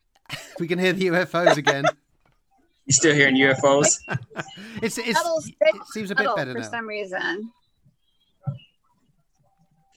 we 0.59 0.67
can 0.67 0.77
hear 0.77 0.93
the 0.93 1.07
UFOs 1.07 1.57
again. 1.57 1.85
You 2.85 2.93
still 2.93 3.13
hearing 3.13 3.35
UFOs? 3.35 3.97
It's 4.81 4.97
it's 4.97 5.17
Huddle's 5.17 5.49
it 5.49 5.75
seems 5.87 6.09
a 6.09 6.15
bit 6.15 6.29
better 6.37 6.53
for 6.53 6.59
now. 6.59 6.69
some 6.69 6.87
reason. 6.87 7.51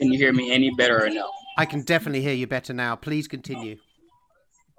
Can 0.01 0.11
you 0.11 0.19
hear 0.19 0.33
me 0.33 0.51
any 0.51 0.71
better 0.71 1.05
or 1.05 1.11
no? 1.11 1.31
I 1.59 1.67
can 1.67 1.83
definitely 1.83 2.23
hear 2.23 2.33
you 2.33 2.47
better 2.47 2.73
now. 2.73 2.97
Please 2.97 3.29
continue. 3.29 3.77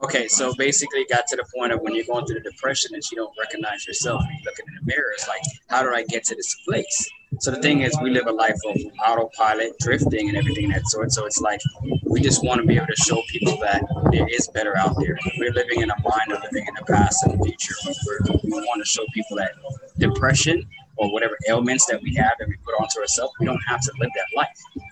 Okay, 0.03 0.27
so 0.27 0.51
basically, 0.55 1.05
got 1.11 1.27
to 1.27 1.35
the 1.35 1.45
point 1.55 1.71
of 1.71 1.81
when 1.81 1.93
you're 1.93 2.05
going 2.05 2.25
through 2.25 2.41
the 2.41 2.49
depression 2.49 2.95
and 2.95 3.03
you 3.11 3.17
don't 3.17 3.31
recognize 3.39 3.85
yourself 3.85 4.23
you're 4.23 4.51
looking 4.51 4.65
in 4.67 4.73
the 4.79 4.95
mirror, 4.95 5.11
it's 5.13 5.27
like, 5.27 5.41
how 5.67 5.83
did 5.83 5.93
I 5.93 6.03
get 6.05 6.23
to 6.23 6.35
this 6.35 6.55
place? 6.65 7.07
So 7.39 7.51
the 7.51 7.61
thing 7.61 7.81
is, 7.81 7.95
we 8.01 8.09
live 8.09 8.25
a 8.25 8.31
life 8.31 8.57
of 8.65 8.77
autopilot, 9.05 9.77
drifting, 9.79 10.29
and 10.29 10.37
everything 10.39 10.73
of 10.73 10.73
that 10.73 10.87
sort. 10.87 11.11
So 11.11 11.25
it's 11.25 11.39
like 11.39 11.61
we 12.05 12.19
just 12.19 12.43
want 12.43 12.59
to 12.61 12.65
be 12.65 12.77
able 12.77 12.87
to 12.87 12.95
show 12.95 13.21
people 13.29 13.57
that 13.57 13.85
there 14.11 14.27
is 14.27 14.47
better 14.47 14.75
out 14.75 14.95
there. 14.99 15.19
We're 15.37 15.53
living 15.53 15.81
in 15.81 15.91
a 15.91 15.95
mind 16.01 16.31
of 16.31 16.41
living 16.41 16.65
in 16.67 16.73
the 16.73 16.85
past 16.91 17.23
and 17.25 17.39
the 17.39 17.45
future. 17.45 17.75
We're, 18.07 18.39
we 18.43 18.49
want 18.49 18.81
to 18.81 18.89
show 18.89 19.05
people 19.13 19.37
that 19.37 19.51
depression 19.99 20.67
or 21.01 21.11
whatever 21.11 21.37
ailments 21.49 21.85
that 21.87 22.01
we 22.01 22.13
have 22.15 22.33
that 22.39 22.47
we 22.47 22.55
put 22.63 22.73
onto 22.79 22.99
ourselves, 22.99 23.33
we 23.39 23.45
don't 23.45 23.61
have 23.67 23.81
to 23.81 23.91
live 23.99 24.09
that 24.15 24.25
life. 24.35 24.49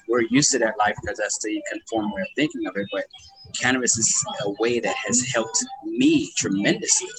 We're 0.09 0.23
used 0.29 0.51
to 0.51 0.59
that 0.59 0.77
life 0.79 0.95
because 1.01 1.17
that's 1.19 1.39
the 1.43 1.61
conform 1.71 2.11
way 2.13 2.21
of 2.21 2.27
thinking 2.35 2.65
of 2.67 2.75
it. 2.77 2.87
But 2.91 3.05
cannabis 3.59 3.97
is 3.97 4.25
a 4.45 4.51
way 4.59 4.79
that 4.79 4.95
has 5.07 5.21
helped 5.33 5.63
me 5.85 6.31
tremendously 6.37 7.09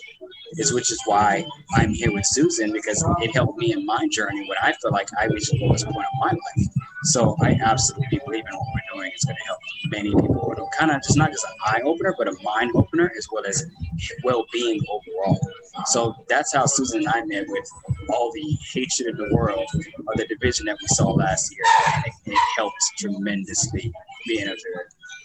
is 0.58 0.72
which 0.72 0.90
is 0.90 1.00
why 1.06 1.46
I'm 1.74 1.94
here 1.94 2.12
with 2.12 2.26
Susan 2.26 2.72
because 2.72 3.04
it 3.20 3.34
helped 3.34 3.58
me 3.58 3.72
in 3.72 3.86
my 3.86 4.08
journey 4.10 4.40
when 4.48 4.58
I 4.62 4.72
feel 4.74 4.92
like 4.92 5.08
I 5.18 5.26
reached 5.26 5.52
the 5.52 5.64
lowest 5.64 5.86
point 5.86 6.06
of 6.12 6.20
my 6.20 6.32
life. 6.32 6.79
So 7.04 7.36
I 7.42 7.58
absolutely 7.62 8.20
believe 8.24 8.44
in 8.46 8.56
what 8.56 8.66
we're 8.74 8.96
doing. 8.96 9.10
It's 9.14 9.24
going 9.24 9.36
to 9.36 9.44
help 9.44 9.58
many 9.86 10.10
people. 10.10 10.50
It'll 10.52 10.68
kind 10.78 10.90
of 10.90 11.02
just 11.02 11.16
not 11.16 11.30
just 11.30 11.44
an 11.44 11.52
eye 11.64 11.80
opener, 11.84 12.14
but 12.16 12.28
a 12.28 12.36
mind 12.42 12.72
opener 12.74 13.10
as 13.16 13.26
well 13.32 13.46
as 13.46 13.64
well 14.22 14.44
being 14.52 14.80
overall. 14.90 15.38
So 15.86 16.14
that's 16.28 16.54
how 16.54 16.66
Susan 16.66 17.00
and 17.00 17.08
I 17.08 17.24
met 17.24 17.46
with 17.48 17.68
all 18.10 18.32
the 18.32 18.58
hatred 18.72 19.08
in 19.08 19.16
the 19.16 19.34
world 19.34 19.66
or 20.06 20.14
the 20.16 20.26
division 20.26 20.66
that 20.66 20.76
we 20.80 20.86
saw 20.88 21.10
last 21.10 21.50
year. 21.54 21.64
And 21.94 22.04
it, 22.06 22.32
it 22.32 22.38
helped 22.56 22.76
tremendously 22.98 23.92
being 24.26 24.46
able 24.46 24.56
to 24.56 24.80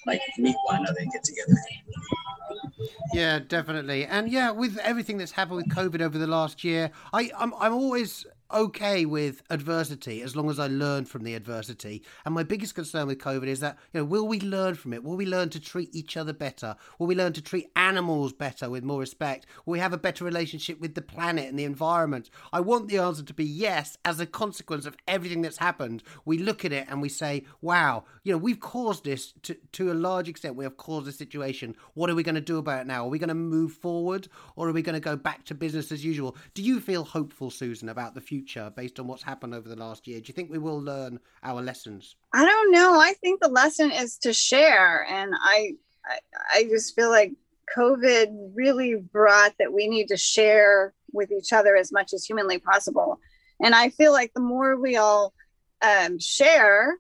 like 0.05 0.21
meet 0.37 0.55
one 0.65 0.79
another 0.81 0.99
and 0.99 1.11
get 1.11 1.23
together. 1.23 1.57
Yeah, 3.13 3.39
definitely. 3.39 4.05
And 4.05 4.29
yeah, 4.29 4.51
with 4.51 4.77
everything 4.77 5.17
that's 5.17 5.31
happened 5.31 5.57
with 5.57 5.69
COVID 5.69 6.01
over 6.01 6.17
the 6.17 6.27
last 6.27 6.63
year, 6.63 6.91
I, 7.13 7.31
I'm 7.37 7.53
I'm 7.55 7.73
always 7.73 8.25
okay 8.53 9.05
with 9.05 9.41
adversity 9.49 10.21
as 10.21 10.35
long 10.35 10.49
as 10.49 10.59
I 10.59 10.67
learn 10.67 11.05
from 11.05 11.23
the 11.23 11.33
adversity. 11.33 12.03
And 12.25 12.35
my 12.35 12.43
biggest 12.43 12.75
concern 12.75 13.07
with 13.07 13.17
COVID 13.17 13.47
is 13.47 13.59
that, 13.61 13.77
you 13.93 13.99
know, 13.99 14.05
will 14.05 14.27
we 14.27 14.39
learn 14.39 14.75
from 14.75 14.93
it? 14.93 15.03
Will 15.03 15.15
we 15.15 15.25
learn 15.25 15.49
to 15.49 15.59
treat 15.59 15.93
each 15.95 16.15
other 16.15 16.33
better? 16.33 16.75
Will 16.99 17.07
we 17.07 17.15
learn 17.15 17.33
to 17.33 17.41
treat 17.41 17.71
animals 17.75 18.33
better 18.33 18.69
with 18.69 18.83
more 18.83 18.99
respect? 18.99 19.45
Will 19.65 19.73
we 19.73 19.79
have 19.79 19.93
a 19.93 19.97
better 19.97 20.23
relationship 20.23 20.79
with 20.79 20.95
the 20.95 21.01
planet 21.01 21.49
and 21.49 21.57
the 21.57 21.63
environment? 21.63 22.29
I 22.53 22.61
want 22.61 22.87
the 22.87 22.99
answer 22.99 23.23
to 23.23 23.33
be 23.33 23.45
yes, 23.45 23.97
as 24.05 24.19
a 24.19 24.25
consequence 24.25 24.85
of 24.85 24.95
everything 25.07 25.41
that's 25.41 25.57
happened. 25.57 26.03
We 26.23 26.37
look 26.37 26.63
at 26.63 26.73
it 26.73 26.87
and 26.87 27.01
we 27.01 27.09
say, 27.09 27.45
wow, 27.61 28.03
you 28.23 28.31
know, 28.31 28.37
we've 28.37 28.59
caused 28.59 29.05
this 29.05 29.33
to, 29.43 29.57
to 29.73 29.91
a 29.91 29.93
large 29.93 30.29
extent. 30.29 30.55
We 30.55 30.65
have 30.65 30.77
caused 30.77 31.07
this 31.07 31.17
situation. 31.17 31.75
What 31.93 32.09
are 32.09 32.15
we 32.15 32.23
going 32.23 32.35
to 32.35 32.41
do 32.41 32.57
about 32.57 32.81
it 32.81 32.87
now? 32.87 33.05
Are 33.05 33.09
we 33.09 33.19
going 33.19 33.29
to 33.29 33.35
move 33.35 33.73
forward 33.73 34.27
or 34.55 34.69
are 34.69 34.73
we 34.73 34.81
going 34.81 34.93
to 34.93 34.99
go 34.99 35.15
back 35.15 35.45
to 35.45 35.55
business 35.55 35.91
as 35.91 36.05
usual? 36.05 36.35
Do 36.53 36.61
you 36.61 36.79
feel 36.79 37.03
hopeful, 37.03 37.49
Susan, 37.49 37.89
about 37.89 38.13
the 38.13 38.21
future 38.21 38.34
based 38.75 38.99
on 38.99 39.07
what's 39.07 39.23
happened 39.23 39.53
over 39.53 39.69
the 39.69 39.75
last 39.75 40.07
year? 40.07 40.19
Do 40.19 40.27
you 40.27 40.33
think 40.33 40.51
we 40.51 40.57
will 40.57 40.81
learn 40.81 41.19
our 41.43 41.61
lessons? 41.61 42.15
I 42.33 42.45
don't 42.45 42.71
know. 42.71 42.99
I 42.99 43.13
think 43.13 43.41
the 43.41 43.49
lesson 43.49 43.91
is 43.91 44.17
to 44.19 44.33
share, 44.33 45.05
and 45.09 45.33
I, 45.39 45.73
I, 46.05 46.19
I 46.53 46.63
just 46.65 46.95
feel 46.95 47.09
like 47.09 47.33
COVID 47.75 48.51
really 48.53 48.95
brought 48.95 49.53
that 49.59 49.73
we 49.73 49.87
need 49.87 50.07
to 50.09 50.17
share 50.17 50.93
with 51.11 51.31
each 51.31 51.53
other 51.53 51.75
as 51.75 51.91
much 51.91 52.13
as 52.13 52.25
humanly 52.25 52.59
possible. 52.59 53.19
And 53.63 53.73
I 53.73 53.89
feel 53.89 54.11
like 54.11 54.33
the 54.33 54.41
more 54.41 54.77
we 54.77 54.97
all 54.97 55.33
um, 55.81 56.19
share 56.19 56.97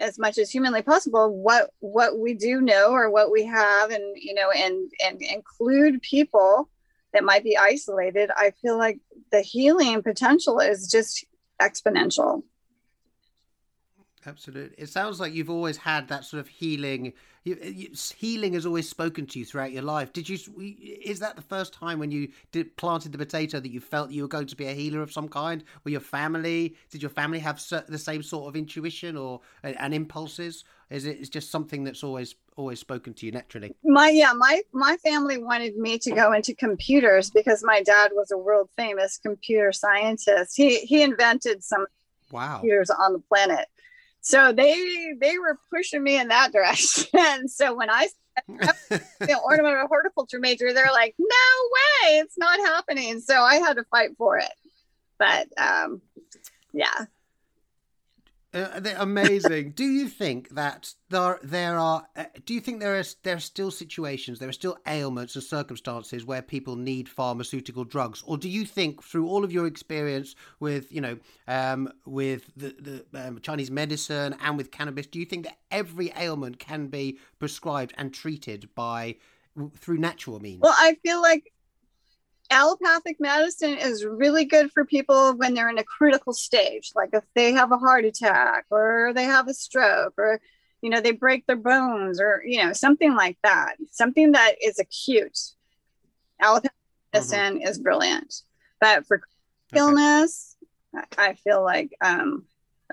as 0.00 0.18
much 0.18 0.38
as 0.38 0.50
humanly 0.50 0.82
possible 0.82 1.36
what 1.42 1.70
what 1.80 2.18
we 2.18 2.34
do 2.34 2.60
know 2.60 2.90
or 2.90 3.10
what 3.10 3.30
we 3.30 3.44
have 3.44 3.90
and 3.90 4.02
you 4.16 4.32
know 4.34 4.50
and 4.50 4.90
and 5.04 5.20
include 5.20 6.00
people 6.00 6.70
that 7.12 7.24
might 7.24 7.44
be 7.44 7.56
isolated 7.56 8.30
i 8.36 8.52
feel 8.62 8.78
like 8.78 8.98
the 9.32 9.40
healing 9.40 10.02
potential 10.02 10.60
is 10.60 10.88
just 10.90 11.24
exponential 11.60 12.42
Absolutely. 14.26 14.76
It 14.76 14.90
sounds 14.90 15.18
like 15.18 15.32
you've 15.32 15.48
always 15.48 15.78
had 15.78 16.08
that 16.08 16.24
sort 16.24 16.40
of 16.40 16.48
healing. 16.48 17.14
You, 17.44 17.56
uh, 17.62 17.96
healing 18.14 18.52
has 18.52 18.66
always 18.66 18.86
spoken 18.86 19.26
to 19.26 19.38
you 19.38 19.46
throughout 19.46 19.72
your 19.72 19.82
life. 19.82 20.12
Did 20.12 20.28
you? 20.28 20.36
Is 21.02 21.20
that 21.20 21.36
the 21.36 21.42
first 21.42 21.72
time 21.72 21.98
when 21.98 22.10
you 22.10 22.28
did, 22.52 22.76
planted 22.76 23.12
the 23.12 23.18
potato 23.18 23.60
that 23.60 23.70
you 23.70 23.80
felt 23.80 24.10
you 24.10 24.22
were 24.22 24.28
going 24.28 24.46
to 24.48 24.56
be 24.56 24.66
a 24.66 24.74
healer 24.74 25.00
of 25.00 25.10
some 25.10 25.26
kind? 25.26 25.64
Were 25.84 25.90
your 25.90 26.00
family? 26.00 26.76
Did 26.90 27.00
your 27.00 27.10
family 27.10 27.38
have 27.38 27.64
the 27.88 27.98
same 27.98 28.22
sort 28.22 28.48
of 28.48 28.56
intuition 28.56 29.16
or 29.16 29.40
uh, 29.64 29.72
and 29.78 29.94
impulses? 29.94 30.64
Is 30.90 31.06
it? 31.06 31.18
It's 31.18 31.30
just 31.30 31.50
something 31.50 31.82
that's 31.84 32.04
always 32.04 32.34
always 32.60 32.78
spoken 32.78 33.12
to 33.14 33.26
you 33.26 33.32
naturally. 33.32 33.74
my 33.84 34.08
yeah 34.10 34.32
my 34.46 34.60
my 34.72 34.94
family 35.08 35.38
wanted 35.38 35.74
me 35.76 35.98
to 35.98 36.10
go 36.10 36.26
into 36.32 36.54
computers 36.54 37.30
because 37.30 37.60
my 37.64 37.82
dad 37.82 38.08
was 38.14 38.30
a 38.30 38.38
world 38.46 38.68
famous 38.76 39.18
computer 39.28 39.72
scientist 39.72 40.56
he 40.56 40.70
he 40.80 41.02
invented 41.02 41.64
some 41.64 41.86
Wow. 42.30 42.58
computers 42.58 42.90
on 42.90 43.12
the 43.14 43.22
planet 43.30 43.66
so 44.20 44.52
they 44.52 44.76
they 45.20 45.38
were 45.38 45.58
pushing 45.74 46.02
me 46.02 46.14
in 46.22 46.28
that 46.28 46.52
direction. 46.56 47.48
so 47.48 47.74
when 47.74 47.88
I 47.90 48.08
the 48.48 49.38
ornamental 49.44 49.86
horticulture 49.88 50.38
major, 50.38 50.72
they're 50.72 50.92
like, 50.92 51.14
no 51.18 51.46
way, 51.76 52.18
it's 52.22 52.38
not 52.38 52.58
happening. 52.60 53.20
So 53.20 53.34
I 53.40 53.56
had 53.56 53.74
to 53.76 53.84
fight 53.84 54.10
for 54.16 54.38
it. 54.38 54.52
But 55.18 55.48
um, 55.58 56.00
yeah. 56.72 57.06
Uh, 58.52 58.80
amazing. 58.96 59.70
do 59.70 59.84
you 59.84 60.08
think 60.08 60.48
that 60.50 60.92
there 61.08 61.38
there 61.42 61.78
are? 61.78 62.06
Uh, 62.16 62.24
do 62.44 62.52
you 62.52 62.60
think 62.60 62.80
there 62.80 62.98
are 62.98 63.04
there 63.22 63.36
are 63.36 63.40
still 63.40 63.70
situations, 63.70 64.40
there 64.40 64.48
are 64.48 64.52
still 64.52 64.76
ailments 64.88 65.36
and 65.36 65.44
circumstances 65.44 66.24
where 66.24 66.42
people 66.42 66.74
need 66.74 67.08
pharmaceutical 67.08 67.84
drugs, 67.84 68.24
or 68.26 68.36
do 68.36 68.48
you 68.48 68.64
think 68.64 69.04
through 69.04 69.28
all 69.28 69.44
of 69.44 69.52
your 69.52 69.68
experience 69.68 70.34
with 70.58 70.90
you 70.90 71.00
know 71.00 71.16
um, 71.46 71.92
with 72.06 72.50
the, 72.56 73.04
the 73.12 73.28
um, 73.28 73.38
Chinese 73.40 73.70
medicine 73.70 74.34
and 74.42 74.56
with 74.56 74.72
cannabis, 74.72 75.06
do 75.06 75.20
you 75.20 75.26
think 75.26 75.44
that 75.44 75.58
every 75.70 76.12
ailment 76.16 76.58
can 76.58 76.88
be 76.88 77.18
prescribed 77.38 77.94
and 77.98 78.12
treated 78.12 78.68
by 78.74 79.14
through 79.76 79.98
natural 79.98 80.40
means? 80.40 80.60
Well, 80.60 80.74
I 80.76 80.96
feel 81.04 81.22
like 81.22 81.52
allopathic 82.50 83.20
medicine 83.20 83.78
is 83.78 84.04
really 84.04 84.44
good 84.44 84.70
for 84.72 84.84
people 84.84 85.34
when 85.34 85.54
they're 85.54 85.70
in 85.70 85.78
a 85.78 85.84
critical 85.84 86.32
stage, 86.32 86.92
like 86.94 87.10
if 87.12 87.24
they 87.34 87.52
have 87.52 87.72
a 87.72 87.78
heart 87.78 88.04
attack 88.04 88.66
or 88.70 89.12
they 89.14 89.24
have 89.24 89.48
a 89.48 89.54
stroke 89.54 90.14
or 90.18 90.40
you 90.82 90.90
know 90.90 91.00
they 91.00 91.12
break 91.12 91.46
their 91.46 91.56
bones 91.56 92.20
or 92.20 92.42
you 92.44 92.62
know 92.62 92.72
something 92.72 93.14
like 93.14 93.38
that, 93.42 93.76
something 93.90 94.32
that 94.32 94.56
is 94.62 94.78
acute. 94.78 95.38
Allopathic 96.40 96.72
mm-hmm. 96.72 97.18
medicine 97.18 97.54
mm-hmm. 97.58 97.68
is 97.68 97.78
brilliant, 97.78 98.34
but 98.80 99.06
for 99.06 99.18
okay. 99.72 99.78
illness, 99.78 100.56
I 101.16 101.34
feel 101.34 101.62
like 101.62 101.94
um, 102.00 102.44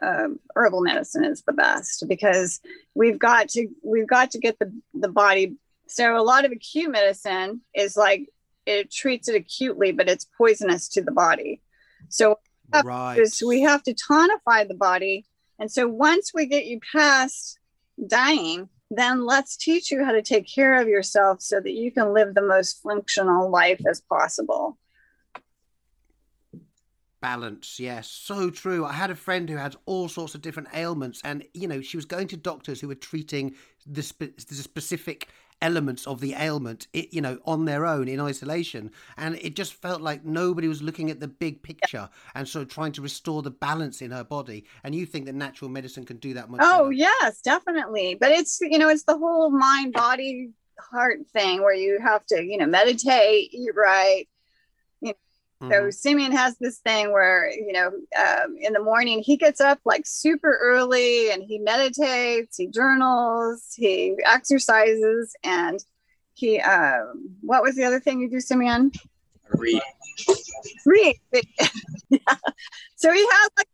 uh, 0.01 0.27
herbal 0.55 0.81
medicine 0.81 1.25
is 1.25 1.41
the 1.43 1.53
best 1.53 2.05
because 2.07 2.59
we've 2.93 3.19
got 3.19 3.49
to 3.49 3.67
we've 3.83 4.07
got 4.07 4.31
to 4.31 4.39
get 4.39 4.59
the 4.59 4.71
the 4.93 5.09
body. 5.09 5.55
So 5.87 6.17
a 6.17 6.21
lot 6.21 6.43
of 6.43 6.51
acute 6.51 6.91
medicine 6.91 7.61
is 7.73 7.95
like 7.95 8.27
it 8.67 8.91
treats 8.91 9.27
it 9.27 9.35
acutely, 9.35 9.91
but 9.91 10.09
it's 10.09 10.27
poisonous 10.37 10.87
to 10.89 11.01
the 11.01 11.11
body. 11.11 11.61
So 12.09 12.39
right. 12.83 13.19
we 13.45 13.61
have 13.61 13.81
to 13.83 13.93
tonify 13.93 14.67
the 14.67 14.75
body. 14.75 15.25
And 15.59 15.71
so 15.71 15.87
once 15.87 16.31
we 16.33 16.45
get 16.45 16.65
you 16.65 16.79
past 16.91 17.59
dying, 18.05 18.69
then 18.91 19.25
let's 19.25 19.57
teach 19.57 19.91
you 19.91 20.03
how 20.03 20.11
to 20.11 20.21
take 20.21 20.47
care 20.53 20.79
of 20.79 20.87
yourself 20.87 21.41
so 21.41 21.59
that 21.59 21.73
you 21.73 21.91
can 21.91 22.13
live 22.13 22.33
the 22.33 22.41
most 22.41 22.81
functional 22.83 23.49
life 23.49 23.81
as 23.89 24.01
possible. 24.01 24.77
Balance, 27.19 27.79
yes, 27.79 28.07
so 28.07 28.51
true. 28.51 28.85
I 28.85 28.93
had 28.93 29.09
a 29.09 29.15
friend 29.15 29.49
who 29.49 29.57
had 29.57 29.75
all 29.85 30.07
sorts 30.07 30.35
of 30.35 30.41
different 30.43 30.69
ailments, 30.73 31.19
and 31.23 31.43
you 31.53 31.67
know, 31.67 31.81
she 31.81 31.97
was 31.97 32.05
going 32.05 32.27
to 32.27 32.37
doctors 32.37 32.79
who 32.79 32.87
were 32.87 32.95
treating 32.95 33.55
the, 33.87 34.03
spe- 34.03 34.37
the 34.37 34.55
specific 34.55 35.27
elements 35.61 36.05
of 36.05 36.19
the 36.21 36.33
ailment, 36.33 36.87
it, 36.93 37.13
you 37.13 37.21
know, 37.21 37.39
on 37.45 37.65
their 37.65 37.85
own 37.85 38.07
in 38.07 38.19
isolation. 38.19 38.91
And 39.17 39.35
it 39.41 39.55
just 39.55 39.73
felt 39.73 40.01
like 40.01 40.23
nobody 40.23 40.67
was 40.67 40.81
looking 40.81 41.09
at 41.09 41.19
the 41.19 41.27
big 41.27 41.63
picture 41.63 42.09
and 42.35 42.47
sort 42.47 42.63
of 42.63 42.69
trying 42.69 42.91
to 42.93 43.01
restore 43.01 43.41
the 43.41 43.51
balance 43.51 44.01
in 44.01 44.11
her 44.11 44.23
body. 44.23 44.65
And 44.83 44.93
you 44.93 45.05
think 45.05 45.25
that 45.25 45.35
natural 45.35 45.69
medicine 45.69 46.05
can 46.05 46.17
do 46.17 46.33
that 46.35 46.49
much? 46.49 46.61
Oh, 46.63 46.85
better. 46.85 46.91
yes, 46.93 47.41
definitely. 47.41 48.15
But 48.19 48.31
it's, 48.31 48.59
you 48.61 48.77
know, 48.77 48.89
it's 48.89 49.03
the 49.03 49.17
whole 49.17 49.49
mind, 49.49 49.93
body, 49.93 50.51
heart 50.79 51.19
thing 51.33 51.61
where 51.61 51.73
you 51.73 51.99
have 52.01 52.25
to, 52.27 52.43
you 52.43 52.57
know, 52.57 52.67
meditate, 52.67 53.53
eat 53.53 53.71
right, 53.75 54.27
Mm-hmm. 55.61 55.71
So 55.71 55.89
Simeon 55.89 56.31
has 56.33 56.57
this 56.59 56.77
thing 56.79 57.11
where, 57.11 57.49
you 57.49 57.73
know, 57.73 57.87
um, 57.87 58.55
in 58.59 58.73
the 58.73 58.83
morning 58.83 59.23
he 59.23 59.37
gets 59.37 59.59
up 59.59 59.79
like 59.85 60.03
super 60.05 60.57
early 60.61 61.31
and 61.31 61.41
he 61.41 61.57
meditates, 61.57 62.57
he 62.57 62.67
journals, 62.67 63.73
he 63.75 64.15
exercises, 64.25 65.35
and 65.43 65.83
he, 66.35 66.59
um, 66.59 67.35
what 67.41 67.63
was 67.63 67.75
the 67.75 67.83
other 67.83 67.99
thing 67.99 68.19
you 68.19 68.29
do, 68.29 68.39
Simeon? 68.39 68.91
Read. 69.49 69.81
Read. 70.85 71.15
yeah. 72.09 72.19
So 72.95 73.11
he 73.11 73.19
has 73.19 73.49
like 73.57 73.67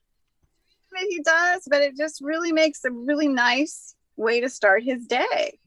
that 0.94 1.08
he 1.10 1.22
does, 1.22 1.68
but 1.70 1.82
it 1.82 1.98
just 1.98 2.22
really 2.22 2.52
makes 2.52 2.86
a 2.86 2.92
really 2.92 3.28
nice 3.28 3.96
way 4.16 4.40
to 4.42 4.50
start 4.50 4.84
his 4.84 5.06
day. 5.06 5.60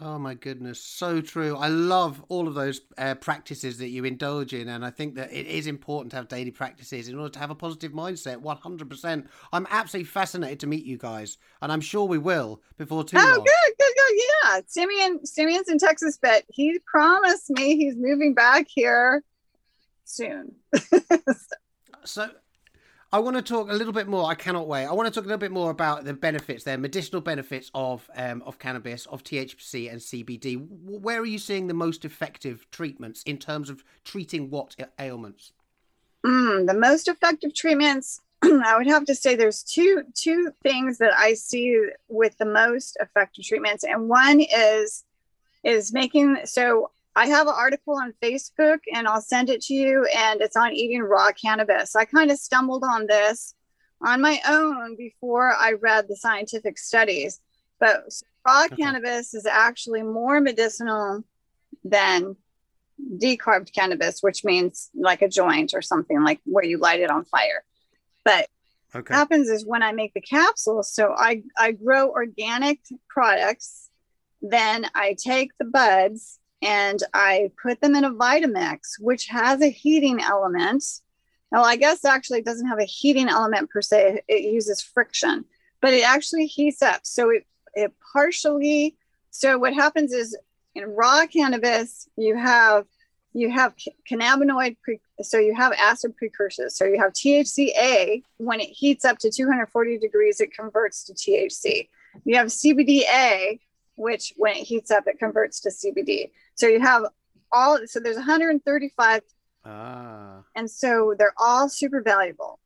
Oh 0.00 0.16
my 0.16 0.34
goodness, 0.34 0.80
so 0.80 1.20
true. 1.20 1.56
I 1.56 1.66
love 1.66 2.24
all 2.28 2.46
of 2.46 2.54
those 2.54 2.82
uh, 2.98 3.16
practices 3.16 3.78
that 3.78 3.88
you 3.88 4.04
indulge 4.04 4.54
in, 4.54 4.68
and 4.68 4.84
I 4.84 4.90
think 4.90 5.16
that 5.16 5.32
it 5.32 5.46
is 5.46 5.66
important 5.66 6.12
to 6.12 6.16
have 6.18 6.28
daily 6.28 6.52
practices 6.52 7.08
in 7.08 7.18
order 7.18 7.30
to 7.30 7.38
have 7.40 7.50
a 7.50 7.54
positive 7.56 7.90
mindset. 7.90 8.36
One 8.36 8.58
hundred 8.58 8.88
percent. 8.88 9.26
I'm 9.52 9.66
absolutely 9.70 10.06
fascinated 10.06 10.60
to 10.60 10.68
meet 10.68 10.84
you 10.84 10.98
guys, 10.98 11.38
and 11.62 11.72
I'm 11.72 11.80
sure 11.80 12.04
we 12.04 12.18
will 12.18 12.62
before 12.76 13.02
too 13.02 13.16
oh, 13.18 13.20
long. 13.20 13.32
Oh, 13.32 13.44
good, 13.44 13.76
good, 13.76 13.94
good. 13.96 14.22
Yeah, 14.44 14.60
Simeon, 14.68 15.26
Simeon's 15.26 15.68
in 15.68 15.78
Texas, 15.78 16.16
but 16.20 16.44
he 16.48 16.78
promised 16.86 17.50
me 17.50 17.76
he's 17.76 17.96
moving 17.96 18.34
back 18.34 18.66
here 18.68 19.24
soon. 20.04 20.54
so 22.04 22.30
I 23.10 23.20
want 23.20 23.36
to 23.36 23.42
talk 23.42 23.70
a 23.70 23.72
little 23.72 23.92
bit 23.92 24.06
more. 24.06 24.30
I 24.30 24.34
cannot 24.34 24.68
wait. 24.68 24.84
I 24.84 24.92
want 24.92 25.06
to 25.06 25.14
talk 25.14 25.24
a 25.24 25.28
little 25.28 25.38
bit 25.38 25.50
more 25.50 25.70
about 25.70 26.04
the 26.04 26.12
benefits, 26.12 26.64
the 26.64 26.76
medicinal 26.76 27.22
benefits 27.22 27.70
of 27.72 28.08
um, 28.14 28.42
of 28.44 28.58
cannabis, 28.58 29.06
of 29.06 29.24
THC 29.24 29.90
and 29.90 30.00
CBD. 30.00 30.66
Where 30.68 31.20
are 31.20 31.26
you 31.26 31.38
seeing 31.38 31.68
the 31.68 31.74
most 31.74 32.04
effective 32.04 32.70
treatments 32.70 33.22
in 33.22 33.38
terms 33.38 33.70
of 33.70 33.82
treating 34.04 34.50
what 34.50 34.76
ailments? 34.98 35.52
Mm, 36.24 36.66
the 36.66 36.74
most 36.74 37.08
effective 37.08 37.54
treatments, 37.54 38.20
I 38.42 38.76
would 38.76 38.88
have 38.88 39.06
to 39.06 39.14
say, 39.14 39.36
there's 39.36 39.62
two 39.62 40.02
two 40.14 40.52
things 40.62 40.98
that 40.98 41.14
I 41.16 41.32
see 41.32 41.82
with 42.08 42.36
the 42.36 42.44
most 42.44 42.98
effective 43.00 43.46
treatments, 43.46 43.84
and 43.84 44.10
one 44.10 44.40
is 44.40 45.04
is 45.64 45.94
making 45.94 46.40
so 46.44 46.90
I 47.18 47.26
have 47.26 47.48
an 47.48 47.54
article 47.56 47.94
on 47.94 48.14
Facebook 48.22 48.78
and 48.94 49.08
I'll 49.08 49.20
send 49.20 49.50
it 49.50 49.60
to 49.62 49.74
you, 49.74 50.06
and 50.16 50.40
it's 50.40 50.54
on 50.54 50.72
eating 50.72 51.02
raw 51.02 51.32
cannabis. 51.32 51.96
I 51.96 52.04
kind 52.04 52.30
of 52.30 52.38
stumbled 52.38 52.84
on 52.84 53.08
this 53.08 53.56
on 54.00 54.20
my 54.20 54.40
own 54.48 54.96
before 54.96 55.52
I 55.52 55.72
read 55.72 56.06
the 56.06 56.14
scientific 56.14 56.78
studies. 56.78 57.40
But 57.80 58.04
raw 58.46 58.66
okay. 58.66 58.76
cannabis 58.76 59.34
is 59.34 59.46
actually 59.46 60.04
more 60.04 60.40
medicinal 60.40 61.24
than 61.82 62.36
decarbed 63.16 63.74
cannabis, 63.74 64.20
which 64.20 64.44
means 64.44 64.88
like 64.94 65.20
a 65.20 65.28
joint 65.28 65.74
or 65.74 65.82
something 65.82 66.22
like 66.22 66.38
where 66.44 66.64
you 66.64 66.78
light 66.78 67.00
it 67.00 67.10
on 67.10 67.24
fire. 67.24 67.64
But 68.24 68.46
okay. 68.94 69.12
happens 69.12 69.48
is 69.48 69.66
when 69.66 69.82
I 69.82 69.90
make 69.90 70.14
the 70.14 70.20
capsules, 70.20 70.94
so 70.94 71.16
I, 71.18 71.42
I 71.58 71.72
grow 71.72 72.10
organic 72.10 72.78
products, 73.08 73.90
then 74.40 74.86
I 74.94 75.16
take 75.18 75.50
the 75.58 75.64
buds 75.64 76.37
and 76.62 77.02
I 77.14 77.50
put 77.62 77.80
them 77.80 77.94
in 77.94 78.04
a 78.04 78.10
Vitamix, 78.10 79.00
which 79.00 79.26
has 79.26 79.62
a 79.62 79.70
heating 79.70 80.20
element. 80.20 80.84
Well, 81.50 81.64
I 81.64 81.76
guess 81.76 82.04
actually 82.04 82.40
it 82.40 82.44
doesn't 82.44 82.66
have 82.66 82.80
a 82.80 82.84
heating 82.84 83.28
element 83.28 83.70
per 83.70 83.80
se, 83.80 84.22
it 84.28 84.52
uses 84.52 84.82
friction, 84.82 85.44
but 85.80 85.94
it 85.94 86.02
actually 86.02 86.46
heats 86.46 86.82
up. 86.82 87.00
So 87.04 87.30
it, 87.30 87.46
it 87.74 87.92
partially, 88.12 88.96
so 89.30 89.58
what 89.58 89.74
happens 89.74 90.12
is 90.12 90.36
in 90.74 90.84
raw 90.84 91.26
cannabis, 91.26 92.08
you 92.16 92.36
have 92.36 92.86
you 93.34 93.50
have 93.50 93.74
cannabinoid 94.10 94.76
pre- 94.82 95.00
so 95.22 95.38
you 95.38 95.54
have 95.54 95.72
acid 95.72 96.16
precursors 96.16 96.74
so 96.74 96.84
you 96.84 96.98
have 96.98 97.12
thca 97.12 98.22
when 98.38 98.58
it 98.60 98.70
heats 98.70 99.04
up 99.04 99.18
to 99.18 99.30
240 99.30 99.98
degrees 99.98 100.40
it 100.40 100.52
converts 100.52 101.04
to 101.04 101.12
thc 101.12 101.88
you 102.24 102.36
have 102.36 102.46
cbda 102.46 103.60
which 103.98 104.32
when 104.36 104.56
it 104.56 104.64
heats 104.64 104.90
up 104.90 105.04
it 105.06 105.18
converts 105.18 105.60
to 105.60 105.68
cbd 105.68 106.30
so 106.54 106.66
you 106.66 106.80
have 106.80 107.04
all, 107.52 107.78
so 107.86 108.00
there's 108.00 108.16
135. 108.16 109.22
Ah. 109.64 110.42
And 110.56 110.70
so 110.70 111.14
they're 111.18 111.34
all 111.36 111.68
super 111.68 112.02
valuable. 112.02 112.58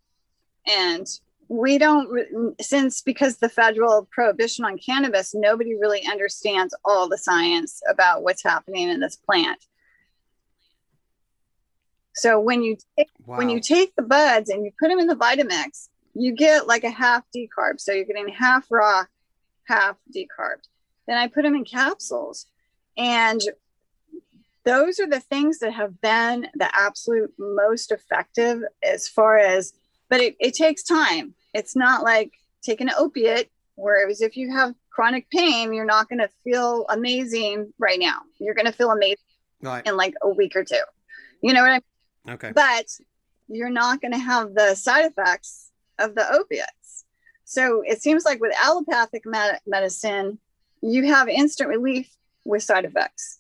And 0.66 1.06
we 1.48 1.78
don't, 1.78 2.54
since 2.60 3.02
because 3.02 3.36
the 3.36 3.48
federal 3.48 4.08
prohibition 4.10 4.64
on 4.64 4.78
cannabis, 4.78 5.34
nobody 5.34 5.74
really 5.74 6.06
understands 6.06 6.74
all 6.84 7.08
the 7.08 7.18
science 7.18 7.82
about 7.88 8.22
what's 8.22 8.42
happening 8.42 8.88
in 8.88 9.00
this 9.00 9.16
plant. 9.16 9.64
So 12.14 12.38
when 12.38 12.62
you 12.62 12.76
take, 12.96 13.08
wow. 13.26 13.38
when 13.38 13.48
you 13.48 13.60
take 13.60 13.94
the 13.96 14.02
buds 14.02 14.50
and 14.50 14.64
you 14.64 14.70
put 14.78 14.88
them 14.88 14.98
in 14.98 15.06
the 15.06 15.16
Vitamix, 15.16 15.88
you 16.14 16.32
get 16.32 16.66
like 16.66 16.84
a 16.84 16.90
half 16.90 17.24
decarb. 17.34 17.80
So 17.80 17.92
you're 17.92 18.04
getting 18.04 18.28
half 18.28 18.66
raw, 18.70 19.04
half 19.66 19.96
decarbed. 20.14 20.68
Then 21.06 21.18
I 21.18 21.26
put 21.26 21.42
them 21.42 21.54
in 21.54 21.64
capsules. 21.64 22.46
And 22.96 23.40
those 24.64 25.00
are 25.00 25.06
the 25.06 25.20
things 25.20 25.58
that 25.58 25.72
have 25.72 26.00
been 26.00 26.48
the 26.54 26.70
absolute 26.78 27.32
most 27.38 27.90
effective 27.90 28.62
as 28.82 29.08
far 29.08 29.38
as 29.38 29.72
but 30.08 30.20
it, 30.20 30.36
it 30.38 30.52
takes 30.52 30.82
time. 30.82 31.34
It's 31.54 31.74
not 31.74 32.02
like 32.02 32.32
taking 32.62 32.88
an 32.88 32.94
opiate 32.96 33.50
whereas 33.74 34.20
if 34.20 34.36
you 34.36 34.52
have 34.52 34.74
chronic 34.90 35.28
pain 35.30 35.72
you're 35.72 35.86
not 35.86 36.08
going 36.08 36.20
to 36.20 36.28
feel 36.44 36.86
amazing 36.88 37.72
right 37.78 37.98
now. 37.98 38.20
You're 38.38 38.54
going 38.54 38.66
to 38.66 38.72
feel 38.72 38.90
amazing 38.90 39.16
right. 39.62 39.84
in 39.86 39.96
like 39.96 40.14
a 40.22 40.28
week 40.28 40.54
or 40.54 40.64
two. 40.64 40.76
You 41.42 41.52
know 41.54 41.62
what 41.62 41.70
i 41.70 41.80
mean 42.26 42.34
okay. 42.34 42.52
But 42.54 42.86
you're 43.48 43.70
not 43.70 44.00
going 44.00 44.12
to 44.12 44.18
have 44.18 44.54
the 44.54 44.74
side 44.74 45.06
effects 45.06 45.70
of 45.98 46.14
the 46.14 46.30
opiates. 46.32 47.04
So 47.44 47.82
it 47.84 48.00
seems 48.00 48.24
like 48.24 48.40
with 48.40 48.54
allopathic 48.62 49.26
med- 49.26 49.60
medicine, 49.66 50.38
you 50.82 51.06
have 51.06 51.28
instant 51.28 51.70
relief 51.70 52.10
with 52.44 52.62
side 52.62 52.84
effects. 52.84 53.38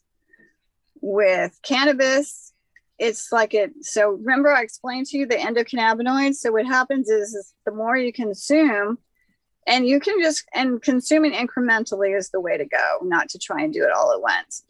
With 1.00 1.58
cannabis, 1.62 2.52
it's 2.98 3.32
like 3.32 3.52
it. 3.54 3.72
So 3.80 4.10
remember, 4.10 4.52
I 4.52 4.62
explained 4.62 5.06
to 5.06 5.18
you 5.18 5.26
the 5.26 5.34
endocannabinoids. 5.34 6.36
So 6.36 6.52
what 6.52 6.66
happens 6.66 7.10
is, 7.10 7.34
is 7.34 7.52
the 7.66 7.72
more 7.72 7.96
you 7.96 8.12
consume, 8.12 8.98
and 9.66 9.86
you 9.86 10.00
can 10.00 10.20
just 10.20 10.44
and 10.54 10.80
consuming 10.80 11.32
incrementally 11.32 12.16
is 12.16 12.30
the 12.30 12.40
way 12.40 12.56
to 12.56 12.64
go, 12.64 12.98
not 13.02 13.28
to 13.30 13.38
try 13.38 13.62
and 13.62 13.72
do 13.72 13.84
it 13.84 13.92
all 13.92 14.12
at 14.12 14.20
once, 14.20 14.64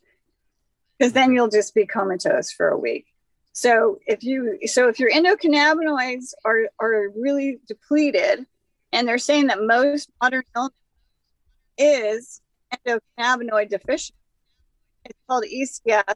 because 0.98 1.12
then 1.12 1.32
you'll 1.32 1.48
just 1.48 1.74
be 1.74 1.87
comatose 1.87 2.50
for 2.50 2.68
a 2.68 2.78
week. 2.78 3.06
So 3.52 3.98
if 4.06 4.22
you 4.22 4.58
so 4.66 4.88
if 4.88 4.98
your 4.98 5.11
endocannabinoids 5.11 6.32
are 6.44 6.70
are 6.80 7.11
really 7.11 7.58
depleted, 7.68 8.46
and 8.92 9.08
they're 9.08 9.18
saying 9.18 9.48
that 9.48 9.62
most 9.62 10.11
modern 10.22 10.44
illness 10.56 10.72
is 11.78 12.41
endocannabinoid 12.87 13.70
deficient. 13.70 14.16
It's 15.04 15.18
called 15.28 15.44
ECS. 15.44 16.14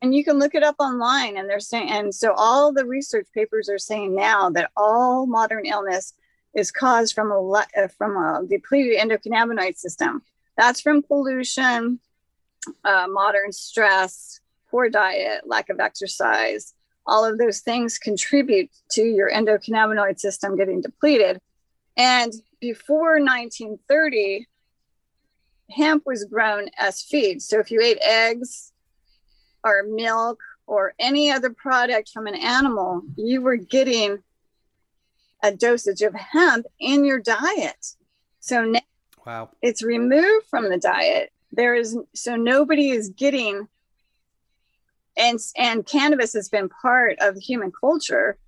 And 0.00 0.14
you 0.14 0.24
can 0.24 0.38
look 0.38 0.54
it 0.54 0.64
up 0.64 0.76
online 0.80 1.36
and 1.36 1.48
they're 1.48 1.60
saying 1.60 1.88
and 1.88 2.12
so 2.12 2.32
all 2.32 2.72
the 2.72 2.84
research 2.84 3.28
papers 3.32 3.68
are 3.68 3.78
saying 3.78 4.16
now 4.16 4.50
that 4.50 4.70
all 4.76 5.26
modern 5.26 5.64
illness 5.64 6.14
is 6.54 6.72
caused 6.72 7.14
from 7.14 7.30
a 7.30 7.40
uh, 7.40 7.88
from 7.96 8.16
a 8.16 8.44
depleted 8.46 8.98
endocannabinoid 8.98 9.76
system. 9.76 10.22
That's 10.56 10.80
from 10.80 11.02
pollution, 11.02 12.00
uh, 12.84 13.06
modern 13.08 13.52
stress, 13.52 14.40
poor 14.70 14.88
diet, 14.90 15.42
lack 15.46 15.70
of 15.70 15.80
exercise. 15.80 16.74
All 17.06 17.24
of 17.24 17.38
those 17.38 17.60
things 17.60 17.98
contribute 17.98 18.70
to 18.92 19.02
your 19.02 19.30
endocannabinoid 19.30 20.18
system 20.18 20.56
getting 20.56 20.80
depleted. 20.80 21.40
And 21.96 22.32
before 22.60 23.18
1930, 23.18 24.46
hemp 25.74 26.04
was 26.06 26.24
grown 26.24 26.68
as 26.78 27.02
feed. 27.02 27.42
So 27.42 27.58
if 27.58 27.70
you 27.70 27.80
ate 27.80 27.98
eggs 28.00 28.72
or 29.64 29.84
milk 29.88 30.40
or 30.66 30.94
any 30.98 31.30
other 31.30 31.50
product 31.50 32.10
from 32.10 32.26
an 32.26 32.34
animal, 32.34 33.02
you 33.16 33.40
were 33.40 33.56
getting 33.56 34.22
a 35.42 35.52
dosage 35.54 36.02
of 36.02 36.14
hemp 36.14 36.66
in 36.78 37.04
your 37.04 37.18
diet. 37.18 37.94
So 38.40 38.64
now 38.64 38.80
wow. 39.26 39.50
it's 39.60 39.82
removed 39.82 40.46
from 40.48 40.68
the 40.68 40.78
diet. 40.78 41.32
There 41.52 41.74
is 41.74 41.96
so 42.14 42.36
nobody 42.36 42.90
is 42.90 43.10
getting 43.10 43.68
and 45.16 45.38
and 45.56 45.86
cannabis 45.86 46.32
has 46.32 46.48
been 46.48 46.68
part 46.68 47.18
of 47.20 47.36
human 47.36 47.72
culture 47.72 48.38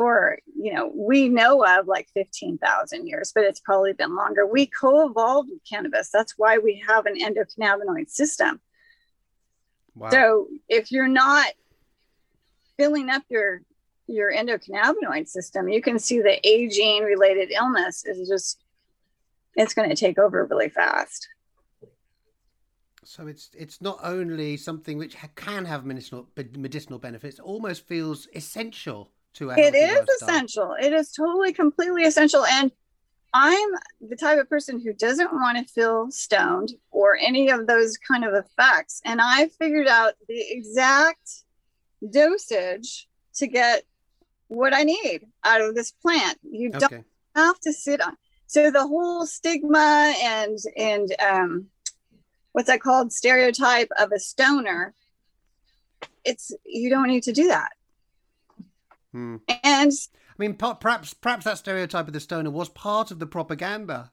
for 0.00 0.38
you 0.56 0.72
know 0.72 0.90
we 0.94 1.28
know 1.28 1.62
of 1.62 1.86
like 1.86 2.08
15,000 2.14 3.06
years 3.06 3.32
but 3.34 3.44
it's 3.44 3.60
probably 3.60 3.92
been 3.92 4.16
longer. 4.16 4.46
We 4.46 4.64
co-evolved 4.64 5.50
with 5.50 5.60
cannabis. 5.68 6.08
That's 6.10 6.38
why 6.38 6.56
we 6.56 6.82
have 6.88 7.04
an 7.04 7.16
endocannabinoid 7.16 8.08
system. 8.08 8.60
Wow. 9.94 10.08
so 10.08 10.46
if 10.70 10.90
you're 10.90 11.14
not 11.26 11.48
filling 12.78 13.10
up 13.10 13.24
your 13.28 13.60
your 14.06 14.32
endocannabinoid 14.32 15.28
system 15.28 15.68
you 15.68 15.82
can 15.82 15.98
see 15.98 16.20
the 16.22 16.40
aging 16.48 17.02
related 17.02 17.50
illness 17.50 18.06
is 18.06 18.26
just 18.26 18.58
it's 19.56 19.74
going 19.74 19.90
to 19.90 19.96
take 19.96 20.18
over 20.18 20.46
really 20.46 20.70
fast. 20.70 21.28
So 23.04 23.26
it's 23.26 23.50
it's 23.54 23.82
not 23.82 23.98
only 24.02 24.56
something 24.56 24.96
which 24.96 25.14
can 25.34 25.66
have 25.66 25.84
medicinal 25.84 26.26
medicinal 26.56 26.98
benefits 26.98 27.38
it 27.38 27.42
almost 27.42 27.86
feels 27.86 28.28
essential 28.34 29.10
to 29.34 29.50
it 29.50 29.74
is 29.74 29.98
lifestyle. 29.98 30.28
essential. 30.28 30.76
It 30.80 30.92
is 30.92 31.12
totally 31.12 31.52
completely 31.52 32.04
essential. 32.04 32.44
And 32.44 32.72
i'm 33.32 33.68
the 34.00 34.16
type 34.16 34.40
of 34.40 34.48
person 34.48 34.80
who 34.80 34.92
doesn't 34.92 35.32
want 35.32 35.56
to 35.56 35.72
feel 35.72 36.10
stoned 36.10 36.72
or 36.90 37.16
any 37.16 37.48
of 37.48 37.66
those 37.66 37.96
kind 37.96 38.24
of 38.24 38.34
effects. 38.34 39.00
And 39.04 39.20
i 39.22 39.48
figured 39.58 39.86
out 39.86 40.14
the 40.28 40.40
exact 40.50 41.30
dosage 42.08 43.08
to 43.36 43.46
get 43.46 43.84
what 44.48 44.74
i 44.74 44.82
need 44.82 45.26
out 45.44 45.60
of 45.60 45.74
this 45.74 45.92
plant. 45.92 46.38
You 46.42 46.70
okay. 46.74 46.78
don't 46.78 47.04
have 47.36 47.60
to 47.60 47.72
sit 47.72 48.00
on 48.00 48.16
so 48.46 48.70
the 48.70 48.86
whole 48.86 49.26
stigma 49.26 50.12
and 50.20 50.58
and 50.76 51.14
um 51.20 51.66
what's 52.52 52.66
that 52.66 52.80
called? 52.80 53.12
Stereotype 53.12 53.90
of 53.98 54.10
a 54.10 54.18
stoner 54.18 54.92
it's 56.24 56.52
you 56.64 56.90
don't 56.90 57.08
need 57.08 57.22
to 57.22 57.32
do 57.32 57.48
that 57.48 57.72
Hmm. 59.12 59.36
And 59.64 59.92
I 59.92 60.34
mean, 60.38 60.54
perhaps 60.54 61.14
perhaps 61.14 61.44
that 61.44 61.58
stereotype 61.58 62.06
of 62.06 62.12
the 62.12 62.20
stoner 62.20 62.50
was 62.50 62.68
part 62.68 63.10
of 63.10 63.18
the 63.18 63.26
propaganda. 63.26 64.12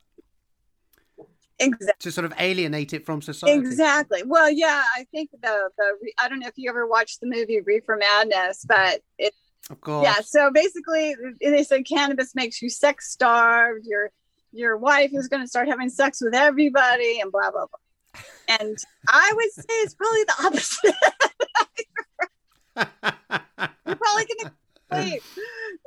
Exactly. 1.60 1.94
To 2.00 2.12
sort 2.12 2.26
of 2.26 2.34
alienate 2.40 2.94
it 2.94 3.06
from 3.06 3.22
society. 3.22 3.58
Exactly. 3.58 4.22
Well, 4.26 4.50
yeah, 4.50 4.84
I 4.96 5.06
think 5.12 5.32
the 5.32 5.70
the 5.78 6.12
I 6.22 6.30
don't 6.30 6.40
know 6.40 6.48
if 6.48 6.58
you 6.58 6.70
ever 6.70 6.86
watched 6.86 7.20
the 7.20 7.28
movie 7.28 7.62
Reefer 7.62 7.98
Madness, 7.98 8.66
but 8.68 9.02
it. 9.18 9.34
Of 9.70 9.82
course. 9.82 10.06
Yeah. 10.06 10.22
So 10.22 10.50
basically, 10.52 11.16
they 11.42 11.64
said 11.64 11.86
cannabis 11.86 12.36
makes 12.36 12.62
you 12.62 12.70
sex 12.70 13.12
starved. 13.12 13.86
Your 13.86 14.12
your 14.54 14.78
wife 14.78 15.12
is 15.14 15.28
going 15.28 15.42
to 15.44 15.48
start 15.48 15.68
having 15.68 15.90
sex 15.90 16.22
with 16.22 16.34
everybody, 16.34 17.20
and 17.20 17.32
blah 17.32 17.52
blah 17.52 17.66
blah. 17.66 18.22
And 18.60 18.78
I 19.08 19.32
would 19.36 19.52
say 19.52 19.64
it's 19.70 19.96
probably 19.96 20.24
the 20.24 20.46
opposite. 20.46 20.96
You're 23.86 23.96
probably 23.96 24.26
going 24.26 24.46
to 24.46 24.52
Wait. 24.92 25.22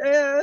Uh, 0.04 0.40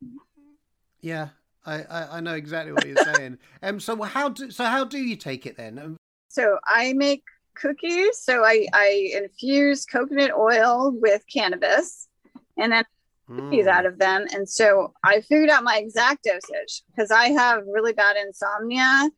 yeah, 1.00 1.28
I, 1.66 1.82
I, 1.82 2.16
I 2.16 2.20
know 2.20 2.34
exactly 2.34 2.72
what 2.72 2.86
you're 2.86 2.96
saying. 2.96 3.38
um, 3.62 3.80
so 3.80 4.00
how 4.02 4.28
do 4.28 4.50
so 4.50 4.64
how 4.64 4.84
do 4.84 4.98
you 4.98 5.16
take 5.16 5.46
it 5.46 5.56
then? 5.56 5.78
Um, 5.78 5.96
so 6.28 6.58
I 6.66 6.92
make 6.94 7.24
cookies. 7.54 8.18
So 8.18 8.44
I 8.44 8.66
I 8.72 9.10
infuse 9.14 9.84
coconut 9.84 10.32
oil 10.32 10.92
with 10.94 11.22
cannabis, 11.32 12.08
and 12.56 12.72
then 12.72 12.84
cookies 13.28 13.66
mm. 13.66 13.70
out 13.70 13.86
of 13.86 13.98
them. 13.98 14.26
And 14.32 14.48
so 14.48 14.92
I 15.04 15.20
figured 15.20 15.50
out 15.50 15.64
my 15.64 15.76
exact 15.76 16.24
dosage 16.24 16.82
because 16.90 17.10
I 17.10 17.28
have 17.28 17.62
really 17.66 17.92
bad 17.92 18.16
insomnia, 18.16 19.10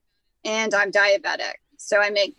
and 0.45 0.75
I'm 0.75 0.91
diabetic. 0.91 1.55
So 1.77 2.01
I 2.01 2.11
make 2.11 2.37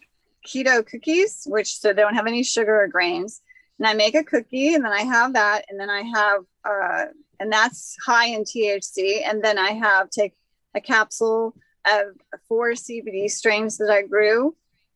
keto 0.48 0.86
cookies, 0.86 1.44
which 1.48 1.80
so 1.80 1.94
they 1.94 2.02
don't 2.02 2.16
have 2.16 2.28
any 2.28 2.44
sugar 2.44 2.82
or 2.82 2.88
grains 2.88 3.42
and 3.80 3.88
I 3.88 3.94
make 3.94 4.16
a 4.16 4.24
cookie 4.24 4.74
and 4.74 4.84
then 4.84 4.94
I 4.94 5.04
have 5.04 5.34
that 5.34 5.66
and 5.70 5.80
then 5.80 5.90
I 5.90 6.02
have 6.02 6.42
uh, 6.64 7.06
and 7.40 7.52
that's 7.52 7.96
high 8.06 8.28
in 8.28 8.44
THC 8.44 9.22
and 9.26 9.44
then 9.44 9.58
I 9.58 9.72
have 9.72 10.10
take 10.10 10.34
a 10.74 10.82
capsule 10.82 11.56
of 11.86 12.16
four 12.48 12.72
CBD 12.72 13.30
strains 13.30 13.78
that 13.78 13.90
I 13.90 14.04
grew 14.04 14.56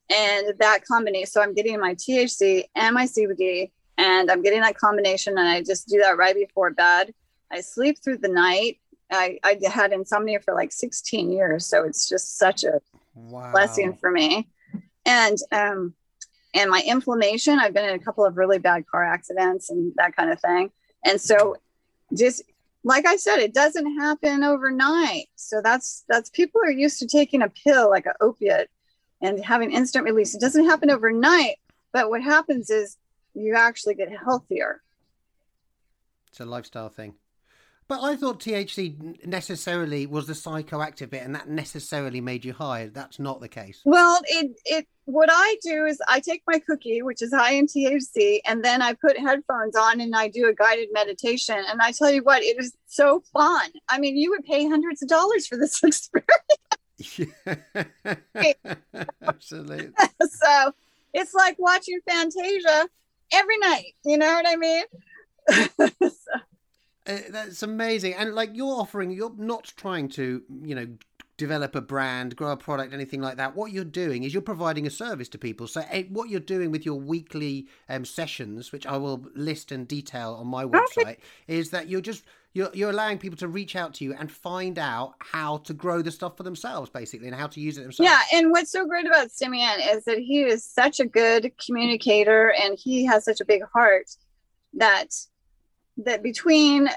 and 0.10 0.54
that 0.60 0.86
combination 0.86 1.28
so 1.28 1.42
I'm 1.42 1.54
getting 1.54 1.80
my 1.80 1.96
THC 1.96 2.64
and 2.76 2.96
my 2.96 3.06
CBD 3.06 3.72
and 3.98 4.32
I'm 4.32 4.42
getting 4.42 4.62
that 4.62 4.78
combination 4.78 5.38
and 5.38 5.48
I 5.48 5.62
just 5.62 5.88
do 5.88 6.00
that 6.00 6.18
right 6.18 6.36
before 6.36 6.72
bed. 6.72 7.14
I 7.52 7.62
sleep 7.62 7.98
through 8.02 8.20
the 8.20 8.30
night. 8.30 8.80
I, 9.12 9.40
I 9.44 9.60
had 9.70 9.92
insomnia 9.92 10.40
for 10.40 10.54
like 10.54 10.72
16 10.72 11.32
years 11.32 11.66
so 11.66 11.84
it's 11.84 12.08
just 12.08 12.38
such 12.38 12.64
a 12.64 12.80
wow. 13.14 13.52
blessing 13.52 13.94
for 13.94 14.10
me. 14.10 14.48
And 15.06 15.38
um 15.52 15.94
and 16.54 16.70
my 16.70 16.82
inflammation 16.86 17.60
i've 17.60 17.74
been 17.74 17.90
in 17.90 17.96
a 17.96 18.04
couple 18.04 18.26
of 18.26 18.38
really 18.38 18.60
bad 18.60 18.86
car 18.88 19.04
accidents 19.06 19.70
and 19.70 19.94
that 19.98 20.16
kind 20.16 20.32
of 20.32 20.40
thing. 20.42 20.72
And 21.06 21.20
so 21.20 21.58
just 22.18 22.42
like 22.84 23.06
i 23.06 23.16
said 23.18 23.38
it 23.38 23.54
doesn't 23.54 24.00
happen 24.00 24.44
overnight. 24.44 25.28
So 25.36 25.62
that's 25.62 26.04
that's 26.08 26.30
people 26.30 26.62
are 26.62 26.72
used 26.72 27.00
to 27.00 27.08
taking 27.08 27.42
a 27.42 27.50
pill 27.50 27.90
like 27.90 28.06
an 28.06 28.14
opiate 28.22 28.70
and 29.22 29.44
having 29.44 29.72
instant 29.72 30.06
release. 30.06 30.34
It 30.34 30.42
doesn't 30.42 30.66
happen 30.66 30.90
overnight 30.90 31.58
but 31.92 32.10
what 32.10 32.22
happens 32.22 32.70
is 32.70 32.98
you 33.34 33.56
actually 33.56 33.96
get 33.96 34.10
healthier. 34.12 34.82
It's 36.28 36.40
a 36.40 36.46
lifestyle 36.46 36.90
thing 36.90 37.16
but 37.90 38.02
I 38.04 38.16
thought 38.16 38.40
THC 38.40 39.26
necessarily 39.26 40.06
was 40.06 40.28
the 40.28 40.34
psychoactive 40.34 41.10
bit, 41.10 41.24
and 41.24 41.34
that 41.34 41.50
necessarily 41.50 42.22
made 42.22 42.46
you 42.46 42.54
high. 42.54 42.92
That's 42.94 43.18
not 43.18 43.42
the 43.42 43.48
case. 43.48 43.82
Well, 43.84 44.22
it 44.28 44.52
it 44.64 44.88
what 45.06 45.30
I 45.32 45.56
do 45.64 45.86
is 45.86 46.00
I 46.08 46.20
take 46.20 46.44
my 46.46 46.60
cookie, 46.60 47.02
which 47.02 47.24
is 47.24 47.34
high 47.34 47.54
in 47.54 47.66
THC, 47.66 48.42
and 48.46 48.64
then 48.64 48.84
I 48.84 48.94
put 48.94 49.18
headphones 49.18 49.76
on 49.76 50.02
and 50.02 50.16
I 50.16 50.28
do 50.28 50.48
a 50.48 50.54
guided 50.54 50.90
meditation. 50.94 51.58
And 51.68 51.82
I 51.82 51.92
tell 51.92 52.12
you 52.12 52.22
what, 52.22 52.44
it 52.44 52.60
is 52.60 52.76
so 52.86 53.24
fun. 53.34 53.72
I 53.90 53.98
mean, 53.98 54.16
you 54.16 54.30
would 54.30 54.46
pay 54.46 54.68
hundreds 54.68 55.02
of 55.02 55.10
dollars 55.10 55.48
for 55.48 55.58
this 55.58 55.84
experience. 55.84 56.30
Absolutely. 59.24 59.90
so 60.30 60.74
it's 61.16 61.34
like 61.34 61.56
watching 61.58 62.00
Fantasia 62.08 62.88
every 63.34 63.58
night. 63.58 63.96
You 64.06 64.20
know 64.20 64.32
what 64.32 64.48
I 64.48 64.56
mean? 64.58 64.84
so. 66.02 66.40
Uh, 67.10 67.18
that's 67.30 67.64
amazing. 67.64 68.14
And 68.14 68.36
like 68.36 68.52
you're 68.54 68.80
offering, 68.80 69.12
you're 69.12 69.34
not 69.38 69.74
trying 69.76 70.08
to, 70.10 70.44
you 70.64 70.76
know, 70.76 70.88
develop 71.38 71.76
a 71.76 71.82
brand, 71.82 72.36
grow 72.36 72.52
a 72.52 72.58
product, 72.58 72.94
anything 72.94 73.22
like 73.22 73.38
that. 73.38 73.56
What 73.56 73.72
you're 73.72 73.84
doing 73.84 74.24
is 74.24 74.34
you're 74.34 74.42
providing 74.42 74.86
a 74.86 74.90
service 74.90 75.30
to 75.30 75.38
people. 75.38 75.68
So 75.68 75.82
uh, 75.82 76.04
what 76.10 76.30
you're 76.30 76.40
doing 76.40 76.70
with 76.70 76.86
your 76.86 77.00
weekly 77.00 77.68
um, 77.88 78.06
sessions, 78.06 78.72
which 78.72 78.86
I 78.86 78.98
will 78.98 79.26
list 79.36 79.72
and 79.72 79.88
detail 79.88 80.38
on 80.40 80.48
my 80.48 80.66
website, 80.66 81.18
is 81.48 81.72
that 81.72 81.90
you're 81.90 82.02
just 82.02 82.24
You're, 82.54 82.72
you're 82.74 82.90
allowing 82.90 83.20
people 83.20 83.38
to 83.38 83.48
reach 83.48 83.76
out 83.76 83.94
to 83.96 84.04
you 84.04 84.16
and 84.20 84.30
find 84.30 84.80
out 84.80 85.14
how 85.20 85.60
to 85.68 85.74
grow 85.74 86.02
the 86.02 86.12
stuff 86.12 86.36
for 86.36 86.44
themselves, 86.44 86.90
basically, 86.90 87.28
and 87.28 87.36
how 87.36 87.48
to 87.48 87.60
use 87.62 87.78
it 87.78 87.84
themselves. 87.84 88.10
Yeah, 88.10 88.22
and 88.34 88.50
what's 88.52 88.72
so 88.72 88.86
great 88.86 89.06
about 89.06 89.32
Simeon 89.32 89.80
is 89.94 90.04
that 90.06 90.18
he 90.18 90.42
is 90.42 90.66
such 90.66 91.00
a 91.00 91.06
good 91.06 91.52
communicator 91.64 92.52
and 92.62 92.78
he 92.78 93.06
has 93.06 93.24
such 93.24 93.40
a 93.40 93.46
big 93.46 93.62
heart 93.72 94.10
that 94.74 95.10
that 96.06 96.24
between 96.24 96.90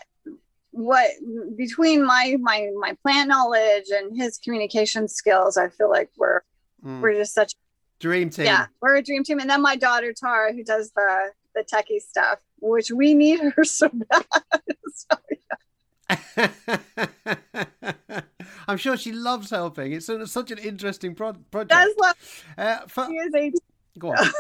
what 0.70 1.11
between 1.57 2.05
my 2.05 2.36
my 2.40 2.70
my 2.78 2.96
plant 3.03 3.28
knowledge 3.28 3.86
and 3.94 4.16
his 4.16 4.38
communication 4.38 5.09
skills, 5.09 5.57
I 5.57 5.68
feel 5.68 5.90
like 5.90 6.11
we're 6.16 6.40
Mm. 6.84 7.00
we're 7.00 7.14
just 7.14 7.32
such 7.32 7.55
Dream 8.00 8.28
team. 8.30 8.46
yeah 8.46 8.66
we're 8.80 8.96
a 8.96 9.03
dream 9.03 9.22
team. 9.22 9.38
And 9.38 9.48
then 9.48 9.62
my 9.62 9.76
daughter 9.76 10.12
Tara, 10.12 10.53
who 10.53 10.64
does 10.64 10.90
the 10.96 11.30
the 11.55 11.62
techie 11.62 12.00
stuff, 12.00 12.40
which 12.61 12.90
we 12.90 13.14
need 13.14 13.38
her 13.40 13.62
so 13.78 13.88
bad. 13.92 14.24
So, 14.94 15.16
I'm 18.68 18.76
sure 18.78 18.96
she 18.96 19.12
loves 19.12 19.50
helping. 19.50 19.92
It's 19.92 20.09
a, 20.09 20.26
such 20.26 20.50
an 20.50 20.59
interesting 20.59 21.14
pro- 21.14 21.34
project. 21.34 21.70
does 21.70 21.94
love 21.98 22.16
Uh, 22.59 22.78
for, 22.88 23.07
she 23.07 23.12
is 23.14 23.34
a 23.34 23.53
go 23.98 24.11
on. 24.12 24.18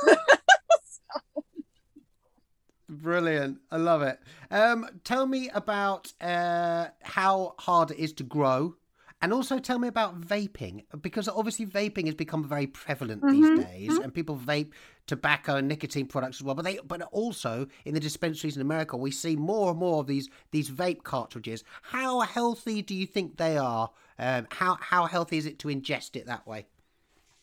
Brilliant. 3.02 3.58
I 3.70 3.78
love 3.78 4.02
it. 4.02 4.20
Um, 4.50 4.88
tell 5.02 5.26
me 5.26 5.48
about 5.50 6.12
uh, 6.20 6.88
how 7.02 7.54
hard 7.58 7.90
it 7.90 7.98
is 7.98 8.12
to 8.14 8.22
grow. 8.22 8.76
And 9.20 9.32
also 9.32 9.60
tell 9.60 9.78
me 9.78 9.86
about 9.86 10.20
vaping, 10.20 10.82
because 11.00 11.28
obviously 11.28 11.64
vaping 11.64 12.06
has 12.06 12.14
become 12.16 12.42
very 12.42 12.66
prevalent 12.66 13.28
these 13.28 13.50
Mhm, 13.50 13.56
days, 13.56 14.00
and 14.00 14.12
people 14.12 14.36
vape 14.36 14.72
tobacco 15.06 15.56
and 15.56 15.68
nicotine 15.68 16.06
products 16.06 16.38
as 16.38 16.42
well. 16.42 16.56
But 16.56 16.64
they, 16.64 16.80
but 16.84 17.02
also 17.12 17.68
in 17.84 17.94
the 17.94 18.00
dispensaries 18.00 18.56
in 18.56 18.62
America, 18.62 18.96
we 18.96 19.12
see 19.12 19.36
more 19.36 19.70
and 19.70 19.78
more 19.78 20.00
of 20.00 20.08
these 20.08 20.28
these 20.50 20.70
vape 20.70 21.04
cartridges. 21.04 21.62
How 21.82 22.20
healthy 22.20 22.82
do 22.82 22.96
you 22.96 23.06
think 23.06 23.36
they 23.36 23.56
are? 23.56 23.92
Um, 24.18 24.48
how 24.50 24.76
how 24.80 25.06
healthy 25.06 25.38
is 25.38 25.46
it 25.46 25.60
to 25.60 25.68
ingest 25.68 26.16
it 26.16 26.26
that 26.26 26.44
way? 26.44 26.66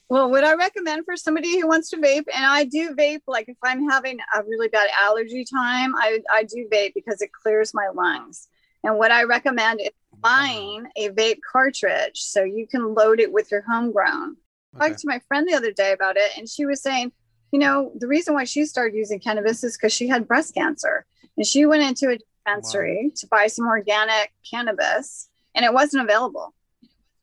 Well, 0.09 0.31
what 0.31 0.43
I 0.43 0.55
recommend 0.55 1.05
for 1.05 1.15
somebody 1.15 1.59
who 1.59 1.67
wants 1.67 1.91
to 1.91 1.97
vape, 1.97 2.25
and 2.33 2.43
I 2.43 2.63
do 2.63 2.95
vape, 2.95 3.21
like 3.27 3.47
if 3.47 3.57
I'm 3.63 3.87
having 3.87 4.17
a 4.35 4.43
really 4.43 4.67
bad 4.67 4.87
allergy 4.99 5.45
time, 5.45 5.95
I, 5.95 6.19
I 6.31 6.43
do 6.43 6.67
vape 6.71 6.95
because 6.95 7.21
it 7.21 7.31
clears 7.31 7.75
my 7.75 7.89
lungs. 7.93 8.47
And 8.83 8.97
what 8.97 9.11
I 9.11 9.23
recommend 9.23 9.81
is 9.81 9.91
oh, 10.13 10.17
buying 10.19 10.87
a 10.95 11.09
vape 11.09 11.41
cartridge 11.51 12.21
so 12.21 12.43
you 12.43 12.65
can 12.65 12.95
load 12.95 13.19
it 13.19 13.31
with 13.31 13.51
your 13.51 13.61
homegrown. 13.61 14.37
I 14.79 14.89
talked 14.89 15.01
to 15.01 15.07
my 15.07 15.19
friend 15.27 15.47
the 15.47 15.55
other 15.55 15.71
day 15.71 15.91
about 15.91 16.17
it, 16.17 16.31
and 16.37 16.49
she 16.49 16.65
was 16.65 16.81
saying, 16.81 17.11
you 17.51 17.59
know, 17.59 17.91
the 17.95 18.07
reason 18.07 18.33
why 18.33 18.45
she 18.45 18.65
started 18.65 18.97
using 18.97 19.19
cannabis 19.19 19.63
is 19.63 19.77
because 19.77 19.93
she 19.93 20.07
had 20.07 20.27
breast 20.27 20.55
cancer. 20.55 21.05
And 21.37 21.45
she 21.45 21.67
went 21.67 21.83
into 21.83 22.09
a 22.09 22.17
dispensary 22.17 23.11
to 23.17 23.27
buy 23.27 23.45
some 23.45 23.67
organic 23.67 24.31
cannabis, 24.49 25.29
and 25.53 25.63
it 25.63 25.73
wasn't 25.73 26.03
available. 26.03 26.55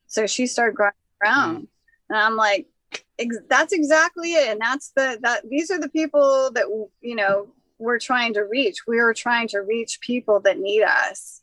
So 0.07 0.27
she 0.29 0.47
started 0.47 0.77
growing 0.77 0.93
mm-hmm. 1.25 1.41
her 1.41 1.49
own. 1.49 1.69
And 2.09 2.19
I'm 2.19 2.37
like, 2.37 2.69
ex- 3.19 3.37
that's 3.49 3.73
exactly 3.73 4.35
it. 4.35 4.49
And 4.49 4.61
that's 4.61 4.91
the, 4.91 5.19
that 5.23 5.49
these 5.49 5.71
are 5.71 5.81
the 5.81 5.89
people 5.89 6.51
that, 6.53 6.67
you 7.01 7.15
know, 7.15 7.49
we're 7.79 7.99
trying 7.99 8.35
to 8.35 8.43
reach. 8.43 8.87
We 8.87 8.99
are 8.99 9.15
trying 9.15 9.49
to 9.49 9.59
reach 9.59 10.01
people 10.01 10.41
that 10.41 10.59
need 10.59 10.83
us. 10.83 11.43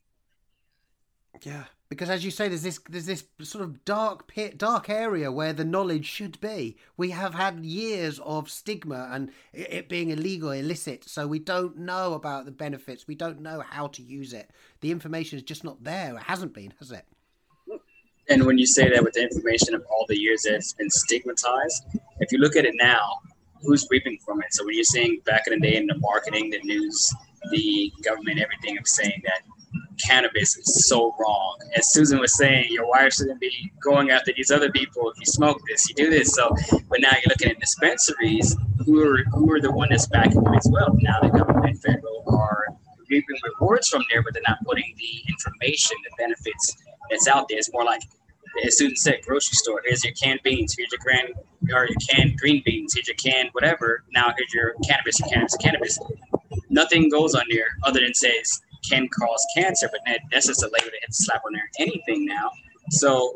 Yeah, 1.41 1.65
because 1.89 2.09
as 2.09 2.23
you 2.23 2.31
say, 2.31 2.47
there's 2.47 2.61
this 2.61 2.79
there's 2.89 3.05
this 3.05 3.25
sort 3.41 3.63
of 3.63 3.83
dark 3.85 4.27
pit, 4.27 4.57
dark 4.57 4.89
area 4.89 5.31
where 5.31 5.53
the 5.53 5.65
knowledge 5.65 6.05
should 6.05 6.39
be. 6.39 6.77
We 6.95 7.09
have 7.11 7.33
had 7.33 7.65
years 7.65 8.19
of 8.19 8.49
stigma 8.49 9.09
and 9.11 9.29
it 9.51 9.73
it 9.73 9.89
being 9.89 10.09
illegal, 10.09 10.51
illicit, 10.51 11.03
so 11.07 11.27
we 11.27 11.39
don't 11.39 11.77
know 11.77 12.13
about 12.13 12.45
the 12.45 12.51
benefits. 12.51 13.07
We 13.07 13.15
don't 13.15 13.41
know 13.41 13.61
how 13.61 13.87
to 13.87 14.01
use 14.01 14.33
it. 14.33 14.51
The 14.81 14.91
information 14.91 15.37
is 15.37 15.43
just 15.43 15.63
not 15.63 15.83
there. 15.83 16.15
It 16.15 16.23
hasn't 16.23 16.53
been, 16.53 16.73
has 16.79 16.91
it? 16.91 17.05
And 18.29 18.45
when 18.45 18.57
you 18.57 18.65
say 18.65 18.89
that 18.89 19.03
with 19.03 19.13
the 19.13 19.23
information 19.23 19.75
of 19.75 19.83
all 19.89 20.05
the 20.07 20.19
years 20.19 20.43
that 20.43 20.55
it's 20.55 20.73
been 20.73 20.89
stigmatized, 20.89 21.83
if 22.19 22.31
you 22.31 22.37
look 22.37 22.55
at 22.55 22.65
it 22.65 22.73
now, 22.75 23.19
who's 23.61 23.87
reaping 23.89 24.17
from 24.25 24.41
it? 24.41 24.53
So 24.53 24.65
when 24.65 24.75
you're 24.75 24.83
saying 24.83 25.21
back 25.25 25.43
in 25.47 25.53
the 25.53 25.59
day 25.59 25.75
in 25.75 25.87
the 25.87 25.97
marketing, 25.97 26.49
the 26.49 26.59
news, 26.63 27.13
the 27.51 27.91
government, 28.03 28.39
everything 28.39 28.77
of 28.77 28.87
saying 28.87 29.21
that 29.25 29.41
cannabis 30.03 30.55
is 30.57 30.87
so 30.87 31.15
wrong. 31.19 31.57
As 31.75 31.91
Susan 31.91 32.19
was 32.19 32.37
saying, 32.37 32.67
your 32.71 32.87
wife 32.87 33.13
shouldn't 33.13 33.39
be 33.39 33.71
going 33.81 34.09
after 34.09 34.31
these 34.35 34.51
other 34.51 34.71
people 34.71 35.09
if 35.09 35.19
you 35.19 35.25
smoke 35.25 35.59
this, 35.69 35.87
you 35.89 35.95
do 35.95 36.09
this. 36.09 36.33
So 36.33 36.55
but 36.89 36.99
now 37.01 37.11
you're 37.11 37.29
looking 37.29 37.49
at 37.49 37.59
dispensaries 37.59 38.55
who 38.85 39.01
are 39.01 39.23
who 39.31 39.51
are 39.51 39.61
the 39.61 39.71
one 39.71 39.89
that's 39.89 40.07
backing 40.07 40.43
them 40.43 40.53
as 40.53 40.67
well. 40.71 40.95
Now 41.01 41.19
the 41.21 41.29
government 41.29 41.65
and 41.65 41.81
federal 41.81 42.23
are 42.27 42.67
reaping 43.09 43.37
rewards 43.59 43.89
from 43.89 44.03
there, 44.11 44.21
but 44.23 44.33
they're 44.33 44.43
not 44.47 44.57
putting 44.65 44.93
the 44.97 45.23
information, 45.29 45.97
the 46.03 46.15
benefits 46.17 46.75
that's 47.09 47.27
out 47.27 47.47
there. 47.49 47.57
It's 47.57 47.71
more 47.73 47.83
like 47.85 48.01
as 48.65 48.77
Susan 48.77 48.95
said, 48.95 49.21
grocery 49.25 49.55
store. 49.55 49.81
Here's 49.83 50.03
your 50.03 50.13
canned 50.13 50.41
beans. 50.43 50.75
Here's 50.77 50.91
your 50.91 50.99
grand 50.99 51.33
or 51.73 51.87
your 51.87 51.97
canned 52.09 52.37
green 52.37 52.61
beans. 52.65 52.93
Here's 52.93 53.07
your 53.07 53.15
canned 53.15 53.49
whatever. 53.53 54.03
Now 54.13 54.33
here's 54.37 54.53
your 54.53 54.73
cannabis. 54.87 55.19
Your 55.19 55.29
cannabis. 55.29 55.57
Cannabis. 55.57 55.99
Nothing 56.69 57.09
goes 57.09 57.35
on 57.35 57.45
there 57.49 57.67
other 57.83 57.99
than 58.01 58.13
says 58.13 58.61
can 58.89 59.07
cause 59.09 59.45
cancer, 59.55 59.87
but 59.91 60.01
that, 60.05 60.19
that's 60.31 60.47
just 60.47 60.61
a 60.61 60.65
label 60.65 60.85
that 60.85 60.99
hits 61.01 61.25
slap 61.25 61.41
on 61.45 61.53
there. 61.53 61.69
Anything 61.79 62.25
now. 62.25 62.51
So 62.91 63.33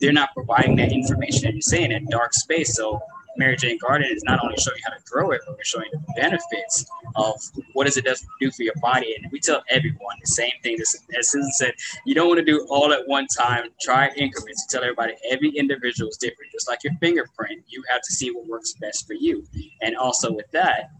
they're 0.00 0.12
not 0.12 0.30
providing 0.34 0.76
that 0.76 0.90
information 0.92 1.42
that 1.42 1.52
you're 1.52 1.60
saying 1.60 1.90
that 1.90 2.02
dark 2.10 2.32
space. 2.32 2.74
So 2.74 3.00
Mary 3.38 3.56
Jane 3.56 3.78
Garden 3.78 4.08
is 4.10 4.22
not 4.24 4.42
only 4.42 4.56
showing 4.56 4.78
you 4.78 4.82
how 4.84 4.96
to 4.96 5.02
grow 5.10 5.30
it, 5.30 5.42
but 5.46 5.56
we're 5.56 5.64
showing 5.64 5.88
the 5.92 6.02
benefits 6.16 6.86
of 7.16 7.34
what 7.72 7.84
does 7.86 7.96
it 7.96 8.06
do 8.40 8.50
for 8.50 8.62
your 8.62 8.74
body. 8.80 9.16
And 9.20 9.30
we 9.32 9.40
tell 9.40 9.62
everyone 9.68 10.16
the 10.20 10.26
same 10.26 10.52
thing. 10.62 10.78
As 10.80 11.30
Susan 11.30 11.52
said, 11.52 11.72
you 12.04 12.14
don't 12.14 12.28
want 12.28 12.38
to 12.38 12.44
do 12.44 12.66
all 12.70 12.92
at 12.92 13.06
one 13.06 13.26
time. 13.26 13.68
Try 13.80 14.08
increments. 14.16 14.66
You 14.68 14.78
tell 14.78 14.82
everybody 14.82 15.14
every 15.30 15.50
individual 15.50 16.10
is 16.10 16.16
different. 16.16 16.52
Just 16.52 16.68
like 16.68 16.82
your 16.84 16.94
fingerprint, 17.00 17.64
you 17.68 17.82
have 17.90 18.02
to 18.02 18.12
see 18.12 18.30
what 18.30 18.46
works 18.46 18.74
best 18.80 19.06
for 19.06 19.14
you. 19.14 19.44
And 19.82 19.96
also 19.96 20.32
with 20.32 20.50
that, 20.52 20.90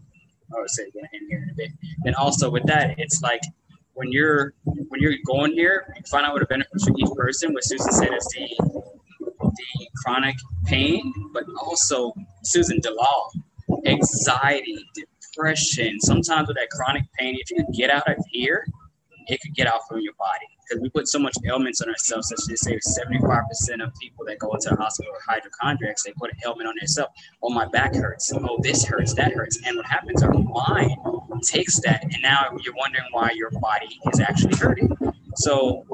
I 0.55 0.59
would 0.59 0.69
say 0.69 0.83
we're 0.93 1.01
gonna 1.01 1.09
end 1.13 1.25
here 1.29 1.43
in 1.43 1.49
a 1.49 1.53
bit. 1.53 1.71
Then 2.03 2.15
also 2.15 2.49
with 2.49 2.63
that, 2.65 2.97
it's 2.97 3.21
like 3.21 3.41
when 3.93 4.11
you're 4.11 4.53
when 4.63 5.01
you're 5.01 5.15
going 5.25 5.53
here, 5.53 5.93
you 5.95 6.03
find 6.09 6.25
out 6.25 6.33
what 6.33 6.39
the 6.39 6.45
benefits 6.45 6.85
for 6.87 6.93
each 6.97 7.09
person. 7.15 7.53
What 7.53 7.63
Susan 7.63 7.91
said 7.91 8.13
is 8.13 8.25
the 8.27 8.96
the 9.57 9.87
chronic 10.03 10.35
pain, 10.65 11.13
but 11.33 11.43
also 11.61 12.13
Susan 12.43 12.79
Dalal, 12.79 13.31
anxiety, 13.85 14.77
depression. 14.93 15.99
Sometimes 15.99 16.47
with 16.47 16.57
that 16.57 16.69
chronic 16.69 17.03
pain, 17.17 17.37
if 17.39 17.51
you 17.51 17.65
get 17.73 17.89
out 17.89 18.09
of 18.09 18.17
here, 18.31 18.65
it 19.27 19.41
could 19.41 19.53
get 19.53 19.67
out 19.67 19.81
from 19.87 19.99
your 19.99 20.13
body. 20.17 20.45
Because 20.67 20.81
we 20.81 20.89
put 20.89 21.07
so 21.07 21.19
much 21.19 21.35
ailments 21.45 21.79
on 21.81 21.89
ourselves, 21.89 22.29
such 22.29 22.51
as 22.51 22.61
say 22.61 22.77
75% 22.77 23.83
of 23.83 23.93
people 24.01 24.25
that 24.25 24.37
go 24.39 24.51
into 24.51 24.69
the 24.69 24.75
hospital 24.75 25.13
with 25.13 25.21
hypochondriacs, 25.25 26.03
they 26.03 26.11
put 26.17 26.31
an 26.31 26.37
ailment 26.45 26.67
on 26.67 26.75
themselves. 26.77 27.11
Oh, 27.41 27.49
my 27.49 27.65
back 27.67 27.95
hurts. 27.95 28.31
Oh, 28.33 28.59
this 28.61 28.83
hurts, 28.83 29.13
that 29.13 29.31
hurts. 29.31 29.59
And 29.65 29.77
what 29.77 29.85
happens, 29.85 30.23
our 30.23 30.33
mind 30.33 30.91
takes 31.43 31.79
that, 31.81 32.03
and 32.03 32.15
now 32.21 32.57
you're 32.63 32.73
wondering 32.75 33.05
why 33.11 33.31
your 33.33 33.51
body 33.61 33.87
is 34.11 34.19
actually 34.19 34.57
hurting. 34.57 34.89
So, 35.35 35.85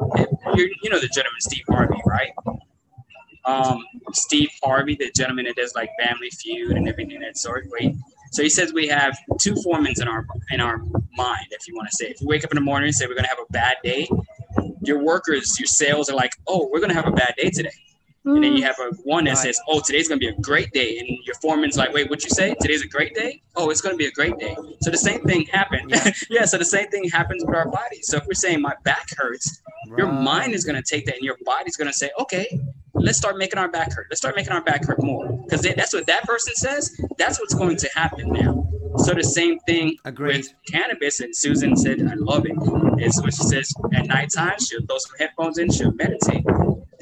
you 0.56 0.90
know 0.90 1.00
the 1.00 1.10
gentleman 1.14 1.42
Steve 1.42 1.66
Harvey, 1.68 2.02
right? 2.06 2.32
Um, 3.46 3.84
Steve 4.14 4.50
Harvey, 4.64 4.96
the 4.96 5.12
gentleman 5.12 5.46
that 5.46 5.56
does 5.56 5.74
like 5.76 5.90
Family 6.02 6.30
Feud 6.30 6.78
and 6.78 6.88
everything 6.88 7.20
that 7.22 7.38
sort. 7.38 7.66
Wait, 7.72 7.96
so 8.32 8.42
he 8.44 8.50
says 8.50 8.74
we 8.74 8.88
have 8.88 9.18
two 9.40 9.54
foremans 9.56 10.02
in 10.02 10.08
our 10.08 10.26
in 10.52 10.62
our 10.62 10.78
mind, 11.16 11.48
if 11.52 11.68
you 11.68 11.76
want 11.76 11.90
to 11.90 11.96
say. 11.96 12.06
If 12.08 12.22
you 12.22 12.28
wake 12.28 12.44
up 12.44 12.52
in 12.52 12.56
the 12.56 12.62
morning 12.62 12.88
and 12.88 12.96
say 12.96 13.06
we're 13.08 13.16
gonna 13.16 13.28
have 13.28 13.40
a 13.40 13.52
bad 13.52 13.78
day, 13.84 14.08
your 14.82 15.04
workers, 15.04 15.60
your 15.60 15.68
sales 15.68 16.10
are 16.10 16.16
like, 16.16 16.32
oh, 16.48 16.70
we're 16.72 16.80
gonna 16.80 16.94
have 16.94 17.08
a 17.08 17.12
bad 17.12 17.34
day 17.38 17.50
today. 17.50 17.72
And 18.26 18.42
then 18.42 18.56
you 18.56 18.64
have 18.64 18.78
a 18.80 18.96
one 19.04 19.26
that 19.26 19.32
Right. 19.32 19.38
says, 19.40 19.60
"Oh, 19.68 19.82
today's 19.82 20.08
gonna 20.08 20.18
be 20.20 20.30
a 20.30 20.36
great 20.36 20.72
day," 20.72 20.98
and 20.98 21.10
your 21.26 21.36
foreman's 21.42 21.76
like, 21.76 21.92
"Wait, 21.94 22.10
what 22.10 22.24
you 22.24 22.30
say? 22.30 22.56
Today's 22.62 22.82
a 22.82 22.88
great 22.88 23.14
day? 23.14 23.42
Oh, 23.58 23.70
it's 23.70 23.82
gonna 23.82 23.98
be 23.98 24.06
a 24.06 24.12
great 24.12 24.38
day." 24.40 24.56
So 24.82 24.90
the 24.92 24.98
same 24.98 25.22
thing 25.26 25.46
happened. 25.48 25.94
Yeah. 26.30 26.46
so 26.46 26.58
the 26.58 26.64
same 26.64 26.88
thing 26.88 27.10
happens 27.10 27.44
with 27.46 27.54
our 27.54 27.68
bodies. 27.70 28.08
So 28.08 28.18
if 28.18 28.26
we're 28.26 28.34
saying 28.34 28.62
my 28.62 28.76
back 28.86 29.08
hurts, 29.18 29.62
your 29.98 30.10
mind 30.10 30.54
is 30.54 30.64
gonna 30.64 30.82
take 30.82 31.06
that, 31.08 31.16
and 31.16 31.26
your 31.26 31.36
body's 31.44 31.76
gonna 31.76 31.92
say, 31.92 32.12
"Okay, 32.18 32.48
let's 33.04 33.18
start 33.18 33.38
making 33.38 33.60
our 33.60 33.70
back 33.70 33.94
hurt. 33.94 34.08
Let's 34.10 34.22
start 34.22 34.36
making 34.36 34.54
our 34.54 34.64
back 34.64 34.86
hurt 34.86 35.04
more," 35.04 35.28
because 35.44 35.62
that's 35.62 35.94
what 35.94 36.08
that 36.08 36.24
person 36.24 36.56
says. 36.56 36.92
That's 37.18 37.40
what's 37.40 37.54
going 37.54 37.78
to 37.78 37.90
happen 37.96 38.30
now. 38.32 38.68
So 38.98 39.14
the 39.14 39.24
same 39.24 39.60
thing 39.60 39.98
Agreed. 40.06 40.38
with 40.38 40.54
cannabis, 40.72 41.20
and 41.20 41.36
Susan 41.36 41.76
said, 41.76 42.02
"I 42.02 42.16
love 42.16 42.46
it." 42.46 42.56
Is 43.00 43.22
when 43.22 43.32
she 43.32 43.44
says 43.44 43.74
at 43.94 44.08
nighttime 44.08 44.60
she'll 44.60 44.86
throw 44.86 44.98
some 44.98 45.18
headphones 45.20 45.58
in, 45.58 45.72
she'll 45.72 45.94
meditate 45.94 46.46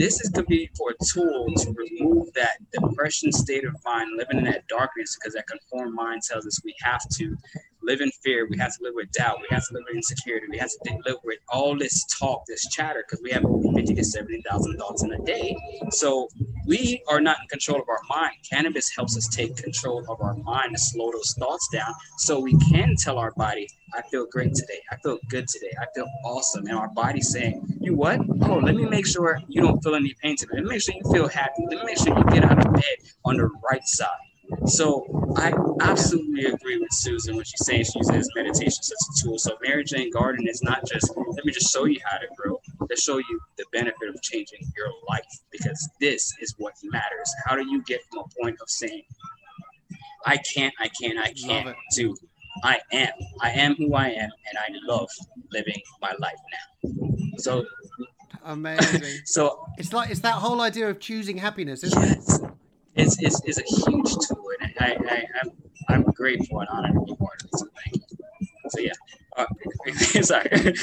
this 0.01 0.19
is 0.21 0.29
could 0.31 0.47
be 0.47 0.69
for 0.75 0.91
a 0.91 1.05
tool 1.13 1.53
to 1.57 1.73
remove 1.73 2.33
that 2.33 2.57
depression 2.71 3.31
state 3.31 3.65
of 3.65 3.75
mind, 3.85 4.09
living 4.17 4.39
in 4.39 4.45
that 4.45 4.67
darkness, 4.67 5.15
because 5.15 5.35
that 5.35 5.45
conformed 5.47 5.93
mind 5.93 6.23
tells 6.23 6.47
us 6.47 6.59
we 6.63 6.73
have 6.81 7.01
to 7.17 7.37
live 7.83 8.01
in 8.01 8.11
fear, 8.23 8.47
we 8.49 8.57
have 8.57 8.75
to 8.77 8.83
live 8.83 8.93
with 8.95 9.11
doubt, 9.11 9.39
we 9.41 9.47
have 9.55 9.67
to 9.67 9.73
live 9.73 9.83
with 9.87 9.95
insecurity, 9.95 10.47
we 10.49 10.57
have 10.57 10.69
to 10.69 10.97
live 11.05 11.17
with 11.23 11.39
all 11.49 11.77
this 11.77 12.05
talk, 12.19 12.45
this 12.47 12.67
chatter, 12.69 13.03
because 13.07 13.21
we 13.23 13.31
have 13.31 13.45
over 13.45 13.73
fifty 13.75 13.93
to 13.95 14.03
seventy 14.03 14.41
thousand 14.49 14.77
thoughts 14.77 15.03
in 15.03 15.13
a 15.13 15.19
day. 15.23 15.55
So 15.91 16.27
we 16.67 17.03
are 17.09 17.21
not 17.21 17.37
in 17.41 17.47
control 17.47 17.81
of 17.81 17.89
our 17.89 17.99
mind. 18.09 18.35
Cannabis 18.49 18.89
helps 18.95 19.17
us 19.17 19.27
take 19.27 19.55
control 19.57 20.05
of 20.09 20.21
our 20.21 20.35
mind 20.35 20.69
and 20.69 20.79
slow 20.79 21.11
those 21.11 21.35
thoughts 21.39 21.67
down 21.73 21.93
so 22.17 22.39
we 22.39 22.57
can 22.71 22.95
tell 22.95 23.17
our 23.17 23.31
body, 23.31 23.67
I 23.93 24.01
feel 24.03 24.25
great 24.31 24.53
today. 24.53 24.79
I 24.91 24.97
feel 24.97 25.17
good 25.29 25.47
today. 25.47 25.73
I 25.81 25.85
feel 25.95 26.07
awesome. 26.25 26.65
And 26.67 26.77
our 26.77 26.89
body's 26.89 27.31
saying, 27.31 27.65
You 27.79 27.95
what? 27.95 28.19
Oh, 28.43 28.57
let 28.57 28.75
me 28.75 28.85
make 28.85 29.07
sure 29.07 29.41
you 29.47 29.61
don't 29.61 29.81
feel 29.83 29.95
any 29.95 30.13
pain 30.21 30.35
today. 30.37 30.53
Let 30.55 30.63
me 30.63 30.69
make 30.71 30.81
sure 30.81 30.95
you 30.95 31.11
feel 31.11 31.27
happy. 31.27 31.65
Let 31.69 31.79
me 31.79 31.85
make 31.85 31.97
sure 31.97 32.17
you 32.17 32.23
get 32.25 32.43
out 32.45 32.65
of 32.65 32.73
bed 32.73 32.95
on 33.25 33.37
the 33.37 33.49
right 33.69 33.85
side. 33.85 34.07
So 34.65 35.33
I 35.37 35.53
absolutely 35.81 36.45
agree 36.45 36.77
with 36.77 36.91
Susan 36.91 37.35
when 37.35 37.45
she's 37.45 37.65
saying 37.65 37.85
she 37.85 37.99
uses 37.99 38.29
meditation 38.35 38.67
as 38.67 38.91
a 38.91 39.23
tool. 39.23 39.37
So 39.37 39.57
Mary 39.63 39.83
Jane 39.83 40.11
Garden 40.11 40.47
is 40.47 40.61
not 40.61 40.85
just 40.87 41.11
let 41.15 41.45
me 41.45 41.51
just 41.51 41.71
show 41.71 41.85
you 41.85 41.99
how 42.05 42.17
to 42.17 42.27
grow, 42.35 42.59
to 42.87 42.95
show 42.95 43.17
you 43.17 43.39
the 43.57 43.65
benefit 43.71 44.09
of 44.09 44.21
changing 44.21 44.59
your 44.75 44.87
life 45.09 45.25
because 45.51 45.89
this 45.99 46.33
is 46.41 46.53
what 46.57 46.73
matters. 46.83 47.33
How 47.45 47.55
do 47.55 47.69
you 47.69 47.81
get 47.83 48.01
from 48.09 48.19
a 48.19 48.41
point 48.41 48.57
of 48.61 48.69
saying 48.69 49.03
I 50.25 50.37
can't, 50.37 50.73
I 50.79 50.89
can't, 51.01 51.17
I 51.17 51.33
can't 51.33 51.75
to 51.95 52.15
I 52.63 52.79
am. 52.91 53.13
I 53.41 53.51
am 53.51 53.75
who 53.75 53.95
I 53.95 54.09
am 54.09 54.29
and 54.47 54.57
I 54.57 54.67
love 54.83 55.09
living 55.51 55.81
my 56.01 56.13
life 56.19 56.35
now. 56.51 56.99
So 57.37 57.65
amazing. 58.43 59.21
so 59.25 59.65
it's 59.77 59.93
like 59.93 60.11
it's 60.11 60.19
that 60.21 60.35
whole 60.35 60.61
idea 60.61 60.89
of 60.89 60.99
choosing 60.99 61.37
happiness, 61.37 61.83
isn't 61.83 62.01
yes. 62.01 62.39
it? 62.39 62.51
is, 62.95 63.19
is, 63.21 63.41
is 63.45 63.57
a 63.57 63.63
huge 63.63 64.11
tool, 64.27 64.40
I, 64.81 64.97
I, 65.09 65.25
I'm, 65.41 65.51
I'm 65.89 66.03
grateful 66.13 66.59
and 66.59 66.69
honored 66.69 66.93
to 66.93 67.05
be 67.05 67.15
part 67.15 67.43
of. 67.43 67.49
So 67.53 67.67
thank 67.85 68.03
you. 68.11 68.17
So 68.69 68.79
yeah, 68.79 68.91
uh, 69.37 69.45
sorry. 70.21 70.75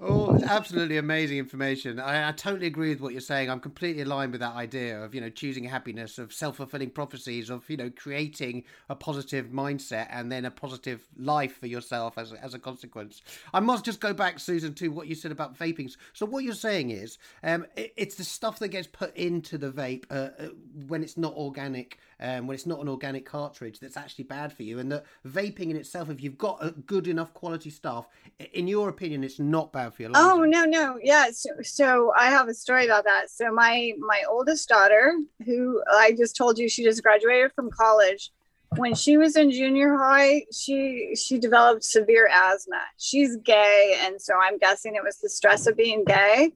Oh, 0.00 0.38
absolutely 0.44 0.96
amazing 0.96 1.38
information. 1.38 1.98
I, 1.98 2.28
I, 2.28 2.32
totally 2.32 2.68
agree 2.68 2.90
with 2.90 3.00
what 3.00 3.12
you're 3.12 3.20
saying. 3.20 3.50
I'm 3.50 3.58
completely 3.58 4.02
aligned 4.02 4.30
with 4.30 4.40
that 4.42 4.54
idea 4.54 5.02
of, 5.02 5.12
you 5.12 5.20
know, 5.20 5.28
choosing 5.28 5.64
happiness, 5.64 6.18
of 6.18 6.32
self 6.32 6.58
fulfilling 6.58 6.90
prophecies, 6.90 7.50
of, 7.50 7.68
you 7.68 7.76
know, 7.76 7.90
creating 7.90 8.62
a 8.88 8.94
positive 8.94 9.46
mindset 9.46 10.06
and 10.10 10.30
then 10.30 10.44
a 10.44 10.52
positive 10.52 11.04
life 11.16 11.58
for 11.58 11.66
yourself 11.66 12.16
as, 12.16 12.32
as 12.32 12.54
a 12.54 12.60
consequence. 12.60 13.22
I 13.52 13.58
must 13.58 13.84
just 13.84 13.98
go 13.98 14.14
back, 14.14 14.38
Susan, 14.38 14.72
to 14.74 14.88
what 14.88 15.08
you 15.08 15.16
said 15.16 15.32
about 15.32 15.58
vaping. 15.58 15.92
So, 16.12 16.26
what 16.26 16.44
you're 16.44 16.54
saying 16.54 16.90
is 16.90 17.18
um, 17.42 17.66
it, 17.74 17.92
it's 17.96 18.14
the 18.14 18.24
stuff 18.24 18.60
that 18.60 18.68
gets 18.68 18.86
put 18.86 19.16
into 19.16 19.58
the 19.58 19.72
vape 19.72 20.04
uh, 20.10 20.30
uh, 20.38 20.48
when 20.86 21.02
it's 21.02 21.16
not 21.16 21.34
organic 21.34 21.98
um, 22.20 22.46
when 22.46 22.54
it's 22.54 22.66
not 22.66 22.80
an 22.80 22.88
organic 22.88 23.24
cartridge 23.24 23.78
that's 23.78 23.96
actually 23.96 24.24
bad 24.24 24.52
for 24.52 24.62
you. 24.62 24.78
And 24.78 24.90
that 24.90 25.04
vaping 25.26 25.70
in 25.70 25.76
itself, 25.76 26.10
if 26.10 26.22
you've 26.22 26.38
got 26.38 26.58
a 26.60 26.72
good 26.72 27.06
enough 27.06 27.32
quality 27.34 27.70
stuff, 27.70 28.08
in 28.52 28.66
your 28.66 28.88
opinion, 28.88 29.22
it's 29.24 29.38
not 29.38 29.72
bad 29.72 29.94
for 29.94 30.02
your 30.02 30.10
lungs. 30.10 30.26
Oh 30.28 30.44
no, 30.44 30.64
no, 30.64 30.98
yeah. 31.02 31.30
So, 31.32 31.50
so 31.62 32.12
I 32.16 32.30
have 32.30 32.48
a 32.48 32.54
story 32.54 32.84
about 32.84 33.04
that. 33.04 33.30
So 33.30 33.52
my 33.52 33.92
my 33.98 34.22
oldest 34.28 34.68
daughter, 34.68 35.14
who 35.44 35.82
I 35.90 36.12
just 36.12 36.36
told 36.36 36.58
you, 36.58 36.68
she 36.68 36.84
just 36.84 37.02
graduated 37.02 37.52
from 37.52 37.70
college. 37.70 38.30
When 38.76 38.94
she 38.94 39.16
was 39.16 39.34
in 39.36 39.50
junior 39.50 39.96
high, 39.96 40.44
she 40.52 41.14
she 41.16 41.38
developed 41.38 41.84
severe 41.84 42.28
asthma. 42.32 42.82
She's 42.98 43.36
gay, 43.36 43.96
and 44.00 44.20
so 44.20 44.34
I'm 44.40 44.58
guessing 44.58 44.94
it 44.94 45.02
was 45.02 45.18
the 45.18 45.28
stress 45.28 45.66
of 45.66 45.76
being 45.76 46.04
gay 46.04 46.52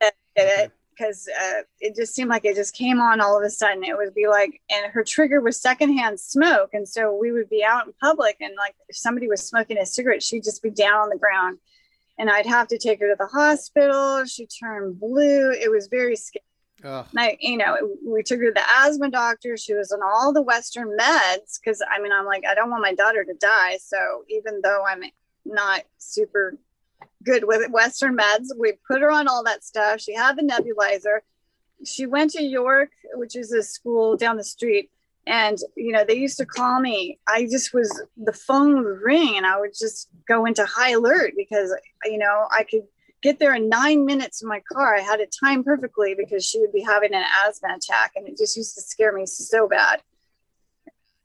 that 0.00 0.14
did 0.34 0.60
it 0.60 0.72
because 0.96 1.28
uh, 1.40 1.62
it 1.80 1.94
just 1.94 2.14
seemed 2.14 2.30
like 2.30 2.44
it 2.44 2.56
just 2.56 2.74
came 2.74 3.00
on 3.00 3.20
all 3.20 3.36
of 3.36 3.44
a 3.44 3.50
sudden. 3.50 3.84
It 3.84 3.96
would 3.96 4.14
be 4.14 4.26
like, 4.26 4.60
and 4.70 4.90
her 4.92 5.04
trigger 5.04 5.40
was 5.40 5.60
secondhand 5.60 6.18
smoke. 6.20 6.70
And 6.72 6.88
so 6.88 7.14
we 7.14 7.32
would 7.32 7.48
be 7.48 7.64
out 7.64 7.86
in 7.86 7.92
public, 8.00 8.36
and 8.40 8.54
like 8.56 8.74
if 8.88 8.96
somebody 8.96 9.28
was 9.28 9.46
smoking 9.46 9.78
a 9.78 9.86
cigarette, 9.86 10.22
she'd 10.22 10.44
just 10.44 10.62
be 10.62 10.70
down 10.70 11.00
on 11.00 11.08
the 11.08 11.18
ground. 11.18 11.58
And 12.18 12.30
I'd 12.30 12.46
have 12.46 12.68
to 12.68 12.78
take 12.78 13.00
her 13.00 13.08
to 13.08 13.16
the 13.18 13.26
hospital. 13.26 14.24
She 14.24 14.46
turned 14.46 14.98
blue. 14.98 15.50
It 15.50 15.70
was 15.70 15.88
very 15.88 16.16
scary. 16.16 16.42
Oh. 16.84 17.06
I, 17.16 17.36
you 17.40 17.56
know, 17.56 17.76
we 18.06 18.22
took 18.22 18.38
her 18.38 18.46
to 18.46 18.52
the 18.52 18.86
asthma 18.86 19.10
doctor. 19.10 19.56
She 19.56 19.74
was 19.74 19.92
on 19.92 20.00
all 20.02 20.32
the 20.32 20.42
Western 20.42 20.96
meds 20.98 21.58
because 21.58 21.82
I 21.90 22.00
mean, 22.00 22.12
I'm 22.12 22.26
like, 22.26 22.44
I 22.48 22.54
don't 22.54 22.70
want 22.70 22.82
my 22.82 22.94
daughter 22.94 23.24
to 23.24 23.34
die. 23.34 23.78
So 23.82 24.24
even 24.28 24.60
though 24.62 24.84
I'm 24.86 25.02
not 25.44 25.82
super 25.98 26.56
good 27.26 27.44
with 27.44 27.70
Western 27.70 28.16
meds. 28.16 28.46
We 28.56 28.74
put 28.88 29.02
her 29.02 29.10
on 29.10 29.28
all 29.28 29.44
that 29.44 29.64
stuff. 29.64 30.00
She 30.00 30.14
had 30.14 30.36
the 30.36 30.42
nebulizer. 30.42 31.18
She 31.84 32.06
went 32.06 32.30
to 32.32 32.42
York, 32.42 32.90
which 33.14 33.36
is 33.36 33.52
a 33.52 33.62
school 33.62 34.16
down 34.16 34.36
the 34.36 34.44
street. 34.44 34.90
And, 35.26 35.58
you 35.76 35.90
know, 35.90 36.04
they 36.04 36.14
used 36.14 36.38
to 36.38 36.46
call 36.46 36.80
me. 36.80 37.18
I 37.26 37.48
just 37.50 37.74
was, 37.74 37.90
the 38.16 38.32
phone 38.32 38.76
would 38.76 39.00
ring 39.02 39.36
and 39.36 39.44
I 39.44 39.58
would 39.58 39.74
just 39.76 40.08
go 40.28 40.46
into 40.46 40.64
high 40.64 40.92
alert 40.92 41.34
because, 41.36 41.74
you 42.04 42.16
know, 42.16 42.46
I 42.50 42.62
could 42.62 42.84
get 43.22 43.40
there 43.40 43.54
in 43.54 43.68
nine 43.68 44.06
minutes 44.06 44.40
in 44.40 44.48
my 44.48 44.62
car. 44.72 44.94
I 44.94 45.00
had 45.00 45.18
it 45.18 45.34
timed 45.42 45.64
perfectly 45.64 46.14
because 46.14 46.46
she 46.46 46.60
would 46.60 46.72
be 46.72 46.80
having 46.80 47.12
an 47.12 47.24
asthma 47.44 47.74
attack 47.76 48.12
and 48.14 48.28
it 48.28 48.38
just 48.38 48.56
used 48.56 48.76
to 48.76 48.82
scare 48.82 49.12
me 49.12 49.26
so 49.26 49.66
bad. 49.66 50.00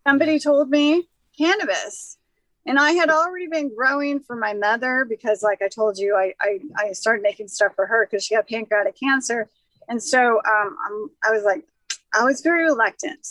Somebody 0.06 0.40
told 0.40 0.72
me 0.72 1.08
cannabis 1.38 2.18
and 2.66 2.78
I 2.78 2.92
had 2.92 3.10
already 3.10 3.48
been 3.48 3.74
growing 3.76 4.20
for 4.20 4.36
my 4.36 4.54
mother 4.54 5.06
because, 5.08 5.42
like 5.42 5.62
I 5.62 5.68
told 5.68 5.98
you, 5.98 6.16
I 6.16 6.34
I, 6.40 6.60
I 6.78 6.92
started 6.94 7.24
making 7.24 7.48
stuff 7.48 7.74
for 7.76 7.86
her 7.86 8.06
because 8.06 8.24
she 8.24 8.36
had 8.36 8.48
pancreatic 8.48 9.00
cancer, 9.00 9.50
and 9.88 10.02
so 10.02 10.38
um, 10.46 10.78
I'm, 10.86 11.10
I 11.24 11.32
was 11.32 11.44
like, 11.44 11.66
I 12.14 12.24
was 12.24 12.42
very 12.42 12.64
reluctant, 12.64 13.28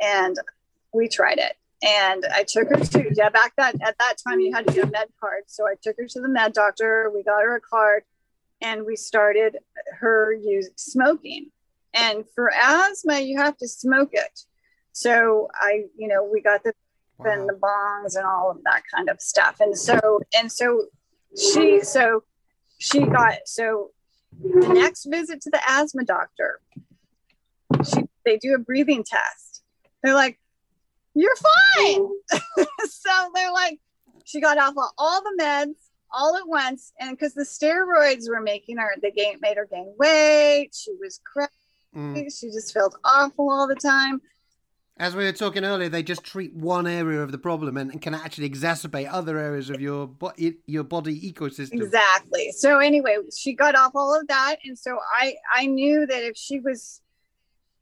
and 0.00 0.36
we 0.92 1.08
tried 1.08 1.38
it, 1.38 1.56
and 1.82 2.26
I 2.32 2.44
took 2.46 2.68
her 2.68 2.76
to 2.76 3.10
yeah 3.14 3.28
back 3.28 3.54
that 3.56 3.76
at 3.82 3.96
that 3.98 4.16
time 4.26 4.40
you 4.40 4.52
had 4.52 4.66
to 4.66 4.72
get 4.72 4.84
a 4.84 4.90
med 4.90 5.08
card, 5.20 5.44
so 5.46 5.66
I 5.66 5.74
took 5.80 5.96
her 5.98 6.06
to 6.06 6.20
the 6.20 6.28
med 6.28 6.52
doctor. 6.52 7.10
We 7.14 7.22
got 7.22 7.42
her 7.42 7.56
a 7.56 7.60
card, 7.60 8.02
and 8.60 8.84
we 8.84 8.96
started 8.96 9.58
her 10.00 10.32
use 10.32 10.70
smoking, 10.76 11.50
and 11.94 12.24
for 12.34 12.52
asthma 12.52 13.20
you 13.20 13.38
have 13.38 13.56
to 13.58 13.68
smoke 13.68 14.10
it. 14.12 14.40
So 14.92 15.48
I, 15.54 15.84
you 15.96 16.08
know, 16.08 16.28
we 16.30 16.42
got 16.42 16.64
the 16.64 16.74
wow. 17.24 17.32
and 17.32 17.48
the 17.48 17.54
bongs 17.54 18.16
and 18.16 18.26
all 18.26 18.50
of 18.50 18.58
that 18.64 18.82
kind 18.94 19.08
of 19.08 19.20
stuff. 19.20 19.56
And 19.60 19.76
so 19.76 20.20
and 20.36 20.50
so 20.50 20.86
she 21.36 21.80
so 21.82 22.24
she 22.78 23.00
got 23.00 23.38
so 23.46 23.90
the 24.40 24.68
next 24.68 25.04
visit 25.04 25.40
to 25.42 25.50
the 25.50 25.60
asthma 25.68 26.04
doctor, 26.04 26.60
she 27.84 28.04
they 28.24 28.38
do 28.38 28.54
a 28.54 28.58
breathing 28.58 29.04
test. 29.04 29.62
They're 30.02 30.14
like, 30.14 30.38
You're 31.14 31.36
fine. 31.36 32.08
so 32.88 33.30
they're 33.34 33.52
like, 33.52 33.78
she 34.24 34.40
got 34.40 34.58
off 34.58 34.70
of 34.76 34.84
all 34.98 35.22
the 35.22 35.42
meds 35.42 35.74
all 36.12 36.36
at 36.36 36.46
once. 36.46 36.92
And 37.00 37.10
because 37.10 37.34
the 37.34 37.44
steroids 37.44 38.28
were 38.28 38.40
making 38.40 38.76
her, 38.76 38.94
they 39.00 39.10
gain, 39.10 39.38
made 39.40 39.56
her 39.56 39.66
gain 39.70 39.94
weight. 39.98 40.70
She 40.74 40.92
was 41.00 41.20
crazy. 41.24 41.50
Mm. 41.96 42.38
She 42.38 42.48
just 42.48 42.72
felt 42.72 42.96
awful 43.04 43.50
all 43.50 43.66
the 43.66 43.74
time. 43.74 44.20
As 44.98 45.16
we 45.16 45.24
were 45.24 45.32
talking 45.32 45.64
earlier, 45.64 45.88
they 45.88 46.02
just 46.02 46.22
treat 46.22 46.54
one 46.54 46.86
area 46.86 47.22
of 47.22 47.32
the 47.32 47.38
problem 47.38 47.76
and, 47.76 47.90
and 47.90 48.00
can 48.00 48.14
actually 48.14 48.48
exacerbate 48.48 49.08
other 49.10 49.38
areas 49.38 49.70
of 49.70 49.80
your 49.80 50.10
your 50.66 50.84
body 50.84 51.32
ecosystem. 51.32 51.74
Exactly. 51.74 52.52
So 52.52 52.78
anyway, 52.78 53.16
she 53.34 53.54
got 53.54 53.74
off 53.74 53.92
all 53.94 54.18
of 54.18 54.28
that, 54.28 54.56
and 54.64 54.78
so 54.78 54.98
I 55.14 55.34
I 55.54 55.66
knew 55.66 56.06
that 56.06 56.22
if 56.22 56.36
she 56.36 56.60
was 56.60 57.00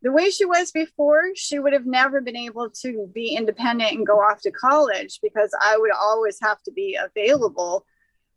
the 0.03 0.13
way 0.13 0.31
she 0.31 0.45
was 0.45 0.71
before, 0.71 1.23
she 1.35 1.59
would 1.59 1.73
have 1.73 1.85
never 1.85 2.21
been 2.21 2.37
able 2.37 2.71
to 2.83 3.11
be 3.13 3.35
independent 3.35 3.93
and 3.93 4.07
go 4.07 4.21
off 4.21 4.41
to 4.43 4.51
college 4.51 5.19
because 5.21 5.55
I 5.61 5.77
would 5.77 5.93
always 5.93 6.39
have 6.41 6.63
to 6.63 6.73
be 6.73 6.97
available 6.97 7.85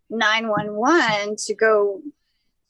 911 0.10 1.36
to 1.38 1.56
go 1.56 2.02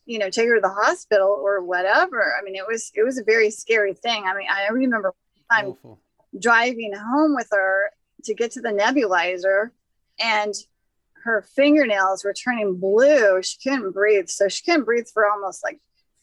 you 0.05 0.19
know 0.19 0.29
take 0.29 0.47
her 0.47 0.55
to 0.55 0.61
the 0.61 0.69
hospital 0.69 1.29
or 1.41 1.63
whatever 1.63 2.35
i 2.37 2.43
mean 2.43 2.55
it 2.55 2.65
was 2.67 2.91
it 2.93 3.03
was 3.03 3.17
a 3.17 3.23
very 3.23 3.49
scary 3.49 3.93
thing 3.93 4.23
i 4.25 4.33
mean 4.33 4.47
i 4.49 4.67
remember 4.67 5.13
Awful. 5.51 5.99
driving 6.39 6.93
home 6.93 7.35
with 7.35 7.49
her 7.51 7.91
to 8.23 8.33
get 8.33 8.51
to 8.51 8.61
the 8.61 8.69
nebulizer 8.69 9.71
and 10.19 10.53
her 11.23 11.41
fingernails 11.41 12.23
were 12.23 12.33
turning 12.33 12.75
blue. 12.75 13.41
She 13.41 13.57
couldn't 13.63 13.91
breathe. 13.91 14.27
So 14.27 14.49
she 14.49 14.63
couldn't 14.63 14.83
breathe 14.83 15.07
for 15.13 15.29
almost 15.29 15.63
like 15.63 15.79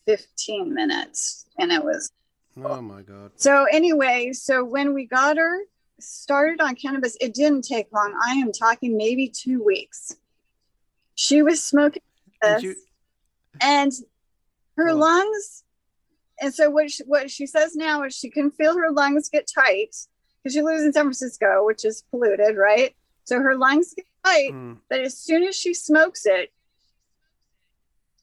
15 0.06 0.72
minutes. 0.74 1.46
And 1.58 1.72
it 1.72 1.82
was. 1.82 2.12
Oh 2.62 2.82
my 2.82 3.02
God. 3.02 3.32
So, 3.36 3.64
anyway, 3.64 4.32
so 4.32 4.64
when 4.64 4.92
we 4.92 5.06
got 5.06 5.36
her 5.38 5.60
started 5.98 6.60
on 6.60 6.74
cannabis, 6.74 7.16
it 7.20 7.32
didn't 7.32 7.62
take 7.62 7.92
long. 7.92 8.18
I 8.26 8.34
am 8.34 8.52
talking 8.52 8.96
maybe 8.96 9.28
two 9.28 9.62
weeks. 9.62 10.16
She 11.14 11.42
was 11.42 11.62
smoking 11.62 12.02
this, 12.42 12.62
you... 12.62 12.74
and 13.60 13.92
her 14.76 14.94
lungs 14.94 15.64
and 16.40 16.54
so 16.54 16.70
what 16.70 16.90
she, 16.90 17.04
what 17.04 17.30
she 17.30 17.46
says 17.46 17.76
now 17.76 18.02
is 18.02 18.14
she 18.14 18.30
can 18.30 18.50
feel 18.50 18.76
her 18.76 18.90
lungs 18.90 19.28
get 19.28 19.48
tight 19.52 19.94
because 20.42 20.54
she 20.54 20.62
lives 20.62 20.82
in 20.82 20.92
San 20.92 21.04
Francisco, 21.04 21.64
which 21.66 21.84
is 21.84 22.02
polluted, 22.10 22.56
right? 22.56 22.94
So 23.24 23.38
her 23.40 23.56
lungs 23.56 23.92
get 23.94 24.06
tight, 24.24 24.52
mm. 24.52 24.78
but 24.88 25.00
as 25.00 25.18
soon 25.18 25.44
as 25.44 25.54
she 25.54 25.74
smokes 25.74 26.24
it, 26.24 26.50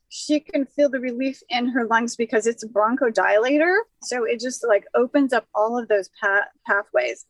she 0.10 0.40
can 0.40 0.66
feel 0.66 0.90
the 0.90 1.00
relief 1.00 1.44
in 1.50 1.68
her 1.68 1.86
lungs 1.86 2.16
because 2.16 2.48
it's 2.48 2.64
a 2.64 2.68
bronchodilator. 2.68 3.78
So 4.02 4.24
it 4.24 4.40
just 4.40 4.66
like 4.68 4.86
opens 4.96 5.32
up 5.32 5.46
all 5.54 5.78
of 5.78 5.88
those 5.88 6.10
pa- 6.20 6.48
pathways. 6.66 7.26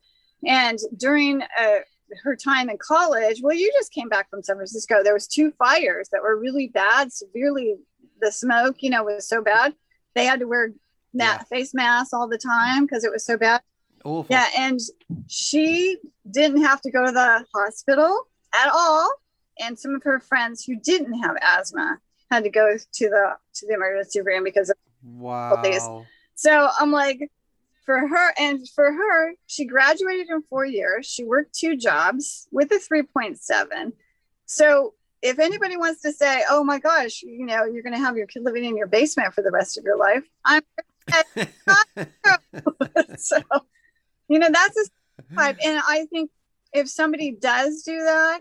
And 0.46 0.78
during 0.96 1.42
uh, 1.42 1.80
her 2.22 2.36
time 2.36 2.70
in 2.70 2.78
college, 2.78 3.40
well, 3.42 3.54
you 3.54 3.70
just 3.72 3.92
came 3.92 4.08
back 4.08 4.30
from 4.30 4.42
San 4.42 4.56
Francisco. 4.56 5.02
There 5.02 5.12
was 5.12 5.26
two 5.26 5.50
fires 5.58 6.08
that 6.12 6.22
were 6.22 6.38
really 6.38 6.68
bad, 6.68 7.12
severely. 7.12 7.74
The 8.20 8.32
smoke, 8.32 8.76
you 8.80 8.90
know, 8.90 9.04
was 9.04 9.28
so 9.28 9.42
bad 9.42 9.74
they 10.18 10.26
had 10.26 10.40
to 10.40 10.46
wear 10.46 10.72
that 11.14 11.38
Yeah. 11.40 11.44
face 11.44 11.72
mask 11.74 12.12
all 12.12 12.28
the 12.28 12.38
time 12.38 12.84
because 12.84 13.04
it 13.04 13.10
was 13.12 13.24
so 13.24 13.36
bad. 13.36 13.60
Awful. 14.04 14.26
Yeah, 14.30 14.46
and 14.56 14.78
she 15.26 15.98
didn't 16.30 16.62
have 16.62 16.80
to 16.82 16.90
go 16.90 17.04
to 17.04 17.12
the 17.12 17.44
hospital 17.54 18.28
at 18.54 18.68
all. 18.72 19.10
And 19.60 19.78
some 19.78 19.94
of 19.94 20.02
her 20.04 20.20
friends 20.20 20.64
who 20.64 20.76
didn't 20.76 21.14
have 21.14 21.36
asthma 21.42 21.98
had 22.30 22.44
to 22.44 22.50
go 22.50 22.76
to 22.76 23.08
the 23.08 23.36
to 23.54 23.66
the 23.66 23.74
emergency 23.74 24.20
room 24.20 24.44
because 24.44 24.70
of 24.70 24.76
days. 25.62 25.82
Wow. 25.82 26.06
so 26.34 26.68
I'm 26.78 26.92
like, 26.92 27.30
for 27.84 28.06
her 28.06 28.34
and 28.38 28.68
for 28.68 28.92
her, 28.92 29.32
she 29.46 29.64
graduated 29.64 30.28
in 30.30 30.42
four 30.42 30.64
years. 30.66 31.06
She 31.06 31.24
worked 31.24 31.54
two 31.54 31.74
jobs 31.76 32.46
with 32.52 32.70
a 32.70 32.78
3.7. 32.78 33.92
So 34.46 34.94
if 35.22 35.38
anybody 35.38 35.76
wants 35.76 36.02
to 36.02 36.12
say, 36.12 36.44
oh 36.48 36.64
my 36.64 36.78
gosh, 36.78 37.22
you 37.22 37.44
know, 37.44 37.64
you're 37.64 37.82
going 37.82 37.94
to 37.94 37.98
have 37.98 38.16
your 38.16 38.26
kid 38.26 38.44
living 38.44 38.64
in 38.64 38.76
your 38.76 38.86
basement 38.86 39.34
for 39.34 39.42
the 39.42 39.50
rest 39.50 39.78
of 39.78 39.84
your 39.84 39.96
life, 39.96 40.24
I'm 40.44 40.62
so, 43.18 43.40
you 44.28 44.38
know, 44.38 44.48
that's 44.52 44.78
a 44.78 45.34
type. 45.34 45.58
And 45.64 45.80
I 45.86 46.06
think 46.10 46.30
if 46.72 46.88
somebody 46.88 47.32
does 47.32 47.82
do 47.82 47.98
that, 47.98 48.40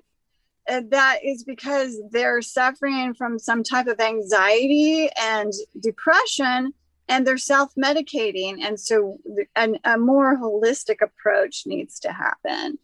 uh, 0.69 0.81
that 0.89 1.19
is 1.23 1.43
because 1.43 1.99
they're 2.11 2.41
suffering 2.41 3.13
from 3.13 3.39
some 3.39 3.63
type 3.63 3.87
of 3.87 3.99
anxiety 4.01 5.09
and 5.19 5.53
depression 5.79 6.73
and 7.07 7.25
they're 7.25 7.37
self-medicating 7.37 8.57
and 8.61 8.77
so 8.77 9.17
an, 9.55 9.79
a 9.85 9.97
more 9.97 10.37
holistic 10.37 11.01
approach 11.01 11.63
needs 11.65 12.01
to 12.01 12.11
happen 12.11 12.77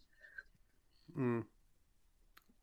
Mm. 1.18 1.44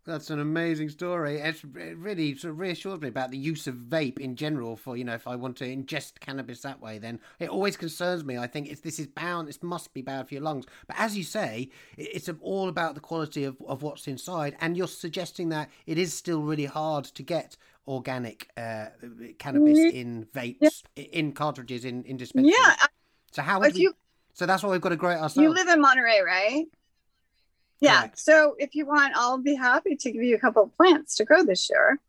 That's 0.03 0.31
an 0.31 0.39
amazing 0.39 0.89
story. 0.89 1.37
It's, 1.37 1.63
it 1.63 1.97
really 1.97 2.35
sort 2.35 2.51
of 2.51 2.59
reassures 2.59 2.99
me 3.01 3.07
about 3.07 3.29
the 3.29 3.37
use 3.37 3.67
of 3.67 3.75
vape 3.75 4.19
in 4.19 4.35
general. 4.35 4.75
For 4.75 4.97
you 4.97 5.03
know, 5.03 5.13
if 5.13 5.27
I 5.27 5.35
want 5.35 5.57
to 5.57 5.65
ingest 5.65 6.19
cannabis 6.19 6.61
that 6.61 6.81
way, 6.81 6.97
then 6.97 7.19
it 7.39 7.49
always 7.49 7.77
concerns 7.77 8.23
me. 8.23 8.37
I 8.37 8.47
think 8.47 8.67
it's 8.71 8.81
this 8.81 8.97
is 8.99 9.05
bound. 9.07 9.47
This 9.47 9.61
must 9.61 9.93
be 9.93 10.01
bad 10.01 10.27
for 10.27 10.33
your 10.33 10.43
lungs. 10.43 10.65
But 10.87 10.95
as 10.99 11.15
you 11.15 11.23
say, 11.23 11.69
it's 11.97 12.29
all 12.41 12.67
about 12.67 12.95
the 12.95 13.01
quality 13.01 13.43
of, 13.43 13.57
of 13.67 13.83
what's 13.83 14.07
inside. 14.07 14.55
And 14.59 14.75
you're 14.75 14.87
suggesting 14.87 15.49
that 15.49 15.69
it 15.85 15.99
is 15.99 16.13
still 16.13 16.41
really 16.41 16.65
hard 16.65 17.05
to 17.05 17.21
get 17.23 17.55
organic 17.87 18.49
uh, 18.57 18.87
cannabis 19.37 19.79
Mhm. 19.79 19.91
in 19.91 20.25
vapes, 20.33 20.83
i 20.97 21.01
in 21.01 21.31
cartridges, 21.33 21.85
in 21.85 22.03
in 22.05 22.17
dispensaries. 22.17 22.55
yeah 22.57 22.75
So 23.31 23.41
how 23.43 23.59
would 23.59 23.73
we? 23.75 23.81
you 23.81 23.93
so 24.33 24.45
that's 24.45 24.63
why 24.63 24.69
we've 24.71 24.81
got 24.81 24.89
to 24.89 24.95
grow 24.95 25.11
it 25.11 25.15
ourselves. 25.15 25.37
you 25.37 25.49
live 25.49 25.67
in 25.67 25.81
monterey 25.81 26.21
right 26.21 26.65
yeah 27.81 27.99
Correct. 28.01 28.19
so 28.19 28.55
if 28.57 28.75
you 28.75 28.85
want 28.85 29.13
i'll 29.15 29.37
be 29.37 29.55
happy 29.55 29.95
to 29.95 30.11
give 30.11 30.23
you 30.23 30.35
a 30.35 30.39
couple 30.39 30.63
of 30.63 30.77
plants 30.77 31.15
to 31.15 31.25
grow 31.25 31.43
this 31.43 31.69
year 31.69 31.99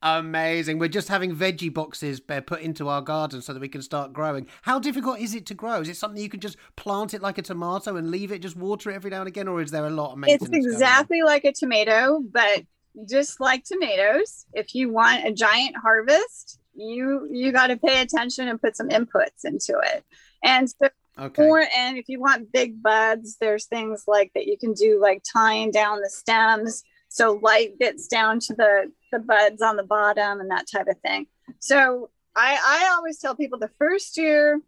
Amazing. 0.00 0.78
We're 0.78 0.88
just 0.88 1.08
having 1.08 1.34
veggie 1.34 1.74
boxes 1.74 2.20
uh, 2.28 2.40
put 2.40 2.60
into 2.60 2.88
our 2.88 3.02
garden 3.02 3.42
so 3.42 3.52
that 3.52 3.58
we 3.58 3.68
can 3.68 3.82
start 3.82 4.12
growing. 4.12 4.46
How 4.62 4.78
difficult 4.78 5.18
is 5.18 5.34
it 5.34 5.44
to 5.46 5.54
grow? 5.54 5.80
Is 5.80 5.88
it 5.88 5.96
something 5.96 6.22
you 6.22 6.28
can 6.28 6.38
just 6.38 6.56
plant 6.76 7.14
it 7.14 7.20
like 7.20 7.36
a 7.38 7.42
tomato 7.42 7.96
and 7.96 8.08
leave 8.08 8.30
it, 8.30 8.40
just 8.40 8.56
water 8.56 8.90
it 8.90 8.94
every 8.94 9.10
now 9.10 9.18
and 9.20 9.26
again, 9.26 9.48
or 9.48 9.60
is 9.60 9.72
there 9.72 9.86
a 9.86 9.90
lot 9.90 10.12
of 10.12 10.18
maintenance? 10.18 10.54
it's 10.54 10.66
exactly 10.66 11.22
like 11.22 11.44
a 11.44 11.52
tomato 11.52 12.20
but 12.30 12.62
just 13.08 13.40
like 13.40 13.64
tomatoes 13.64 14.46
if 14.54 14.74
you 14.74 14.90
want 14.90 15.26
a 15.26 15.32
giant 15.32 15.76
harvest 15.76 16.58
you 16.74 17.28
you 17.30 17.52
got 17.52 17.68
to 17.68 17.76
pay 17.76 18.00
attention 18.00 18.48
and 18.48 18.60
put 18.60 18.76
some 18.76 18.88
inputs 18.88 19.44
into 19.44 19.78
it 19.84 20.04
and 20.42 20.70
so 20.70 20.88
okay. 21.18 21.46
Or 21.46 21.60
and 21.76 21.98
if 21.98 22.08
you 22.08 22.20
want 22.20 22.52
big 22.52 22.82
buds, 22.82 23.36
there's 23.40 23.66
things 23.66 24.04
like 24.06 24.32
that 24.34 24.46
you 24.46 24.56
can 24.58 24.72
do, 24.72 25.00
like 25.00 25.22
tying 25.30 25.70
down 25.70 26.00
the 26.00 26.10
stems 26.10 26.84
so 27.08 27.40
light 27.42 27.78
gets 27.78 28.06
down 28.06 28.38
to 28.40 28.54
the 28.54 28.92
the 29.10 29.18
buds 29.18 29.62
on 29.62 29.76
the 29.76 29.82
bottom 29.82 30.40
and 30.40 30.50
that 30.50 30.66
type 30.70 30.86
of 30.88 30.98
thing. 31.00 31.26
So 31.58 32.10
I 32.36 32.58
I 32.62 32.94
always 32.94 33.18
tell 33.18 33.34
people 33.34 33.58
the 33.58 33.70
first 33.78 34.16
year, 34.16 34.60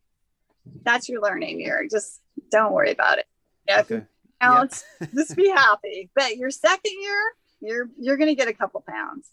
that's 0.83 1.09
your 1.09 1.23
learning 1.23 1.61
year. 1.61 1.87
Just 1.91 2.21
don't 2.51 2.73
worry 2.73 2.91
about 2.93 3.19
it. 3.19 3.27
Yeah, 3.69 3.81
Okay. 3.81 4.03
counts, 4.41 4.85
just 5.15 5.37
be 5.37 5.49
happy. 5.49 6.11
But 6.15 6.37
your 6.37 6.51
second 6.51 6.93
year, 7.01 7.23
you're 7.61 7.91
you're 7.99 8.17
gonna 8.17 8.35
get 8.35 8.49
a 8.49 8.55
couple 8.55 8.83
pounds. 8.89 9.31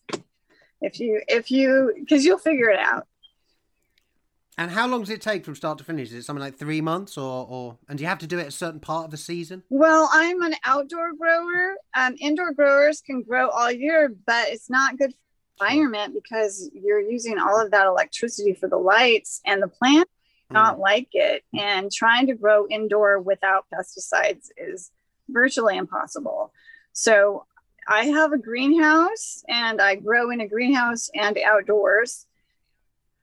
If 0.82 1.00
you 1.00 1.22
if 1.28 1.50
you 1.50 1.94
because 1.98 2.26
you'll 2.26 2.38
figure 2.38 2.70
it 2.70 2.80
out. 2.80 3.08
And 4.60 4.72
how 4.72 4.88
long 4.88 5.02
does 5.02 5.12
it 5.12 5.22
take 5.22 5.46
from 5.46 5.56
start 5.56 5.78
to 5.78 5.84
finish? 5.84 6.08
Is 6.10 6.16
it 6.16 6.24
something 6.24 6.42
like 6.42 6.58
three 6.58 6.82
months, 6.82 7.18
or, 7.18 7.46
or 7.48 7.78
and 7.88 7.98
do 7.98 8.04
you 8.04 8.08
have 8.08 8.18
to 8.20 8.28
do 8.28 8.40
it 8.40 8.42
at 8.42 8.48
a 8.48 8.52
certain 8.52 8.80
part 8.80 9.06
of 9.06 9.12
the 9.12 9.18
season? 9.18 9.64
Well, 9.70 10.10
I'm 10.12 10.42
an 10.42 10.56
outdoor 10.66 11.14
grower. 11.14 11.76
Um, 11.96 12.16
indoor 12.20 12.54
growers 12.54 13.02
can 13.02 13.22
grow 13.22 13.50
all 13.50 13.72
year, 13.72 14.14
but 14.26 14.48
it's 14.48 14.70
not 14.70 14.98
good 14.98 15.12
for 15.12 15.18
the 15.60 15.66
environment 15.74 16.16
because 16.16 16.72
you're 16.74 17.00
using 17.00 17.38
all 17.38 17.62
of 17.62 17.70
that 17.72 17.86
electricity 17.86 18.54
for 18.54 18.68
the 18.68 18.78
lights, 18.78 19.42
and 19.46 19.62
the 19.62 19.68
plant 19.68 20.10
Hmm. 20.50 20.54
not 20.54 20.80
like 20.80 21.10
it. 21.12 21.44
And 21.54 21.92
trying 21.92 22.28
to 22.28 22.34
grow 22.34 22.68
indoor 22.70 23.20
without 23.20 23.66
pesticides 23.74 24.48
is 24.56 24.92
virtually 25.28 25.78
impossible. 25.78 26.54
So 26.94 27.46
I 27.88 28.06
have 28.06 28.32
a 28.32 28.38
greenhouse, 28.38 29.44
and 29.48 29.82
I 29.82 29.96
grow 29.96 30.32
in 30.32 30.42
a 30.42 30.48
greenhouse 30.48 31.10
and 31.14 31.38
outdoors. 31.38 32.26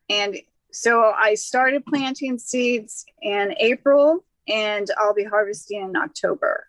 And 0.09 0.39
so 0.75 1.13
I 1.17 1.35
started 1.35 1.85
planting 1.87 2.39
seeds 2.39 3.05
in 3.23 3.55
April 3.59 4.25
and 4.49 4.87
I'll 4.99 5.15
be 5.15 5.25
harvesting 5.25 5.83
in 5.83 5.97
October. 5.97 6.67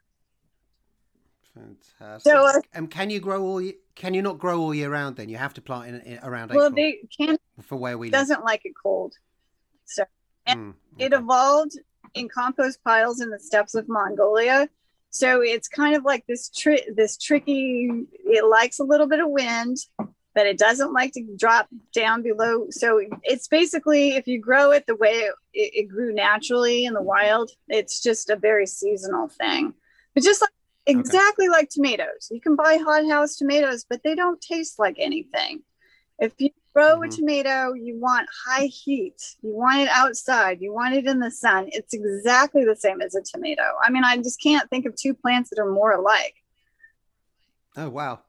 Fantastic. 1.53 2.31
So, 2.31 2.45
uh, 2.45 2.61
and 2.73 2.89
can 2.91 3.09
you 3.09 3.19
grow 3.19 3.41
all? 3.43 3.61
Year, 3.61 3.73
can 3.95 4.13
you 4.13 4.21
not 4.21 4.37
grow 4.39 4.59
all 4.59 4.73
year 4.73 4.89
round? 4.89 5.15
Then 5.15 5.29
you 5.29 5.37
have 5.37 5.53
to 5.55 5.61
plant 5.61 5.87
in, 5.87 6.01
in 6.01 6.19
around 6.21 6.51
Well, 6.51 6.67
April 6.67 6.75
they 6.75 6.99
can 7.17 7.37
for 7.61 7.77
where 7.77 7.97
we 7.97 8.07
live. 8.07 8.13
doesn't 8.13 8.43
like 8.43 8.61
it 8.65 8.73
cold. 8.81 9.13
So 9.85 10.03
Mm, 10.47 10.75
it 10.99 11.11
evolved 11.11 11.71
in 12.13 12.29
compost 12.29 12.83
piles 12.83 13.19
in 13.19 13.31
the 13.31 13.39
steppes 13.39 13.73
of 13.73 13.89
Mongolia. 13.89 14.69
So 15.09 15.41
it's 15.41 15.67
kind 15.67 15.95
of 15.95 16.03
like 16.03 16.23
this 16.27 16.49
tri- 16.49 16.85
this 16.95 17.17
tricky. 17.17 17.89
It 18.25 18.45
likes 18.45 18.77
a 18.77 18.83
little 18.83 19.07
bit 19.07 19.19
of 19.21 19.29
wind, 19.29 19.77
but 20.35 20.45
it 20.45 20.57
doesn't 20.57 20.93
like 20.93 21.13
to 21.13 21.25
drop 21.37 21.67
down 21.93 22.21
below. 22.21 22.67
So 22.69 23.01
it's 23.23 23.47
basically 23.47 24.09
if 24.15 24.27
you 24.27 24.39
grow 24.39 24.71
it 24.71 24.85
the 24.85 24.95
way 24.95 25.13
it, 25.13 25.33
it 25.53 25.87
grew 25.87 26.13
naturally 26.13 26.85
in 26.85 26.93
the 26.93 27.01
wild, 27.01 27.49
it's 27.69 28.03
just 28.03 28.29
a 28.29 28.35
very 28.35 28.67
seasonal 28.67 29.29
thing. 29.29 29.73
But 30.13 30.23
just 30.23 30.41
like 30.41 30.51
exactly 30.85 31.47
like 31.47 31.69
tomatoes, 31.69 32.27
you 32.29 32.41
can 32.41 32.55
buy 32.55 32.77
hothouse 32.77 33.37
tomatoes, 33.37 33.85
but 33.89 34.01
they 34.03 34.13
don't 34.13 34.39
taste 34.41 34.77
like 34.77 34.97
anything. 34.99 35.63
If 36.19 36.33
you 36.37 36.49
grow 36.73 37.01
a 37.01 37.07
Mhm. 37.07 37.15
tomato, 37.15 37.73
you 37.73 37.97
want 37.97 38.27
high 38.45 38.65
heat. 38.65 39.21
You 39.41 39.55
want 39.55 39.79
it 39.79 39.89
outside. 39.89 40.61
You 40.61 40.73
want 40.73 40.95
it 40.95 41.05
in 41.05 41.19
the 41.19 41.31
sun. 41.31 41.69
It's 41.71 41.93
exactly 41.93 42.65
the 42.65 42.75
same 42.75 43.01
as 43.01 43.15
a 43.15 43.21
tomato. 43.21 43.63
I 43.81 43.89
mean, 43.89 44.03
I 44.03 44.17
just 44.17 44.41
can't 44.41 44.69
think 44.69 44.85
of 44.85 44.95
two 44.95 45.13
plants 45.13 45.49
that 45.49 45.59
are 45.59 45.71
more 45.71 45.91
alike. 45.91 46.35
Oh 47.77 47.89
wow. 47.89 48.21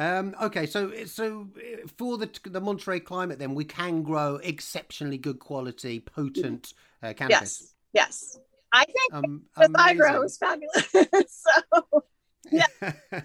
Um, 0.00 0.34
okay, 0.40 0.64
so 0.64 1.04
so 1.04 1.48
uh, 1.58 1.86
for 1.98 2.16
the 2.16 2.30
the 2.44 2.60
Monterey 2.60 3.00
climate, 3.00 3.38
then 3.38 3.54
we 3.54 3.66
can 3.66 4.02
grow 4.02 4.36
exceptionally 4.36 5.18
good 5.18 5.40
quality, 5.40 6.00
potent 6.00 6.72
uh, 7.02 7.12
cannabis. 7.14 7.74
Yes. 7.92 8.32
Yes. 8.32 8.38
I 8.72 8.84
think 8.86 9.12
Um, 9.12 9.42
the 9.58 9.70
I 9.78 9.92
grow 9.92 10.22
is 10.22 10.38
fabulous. 10.38 10.90
so 11.28 12.04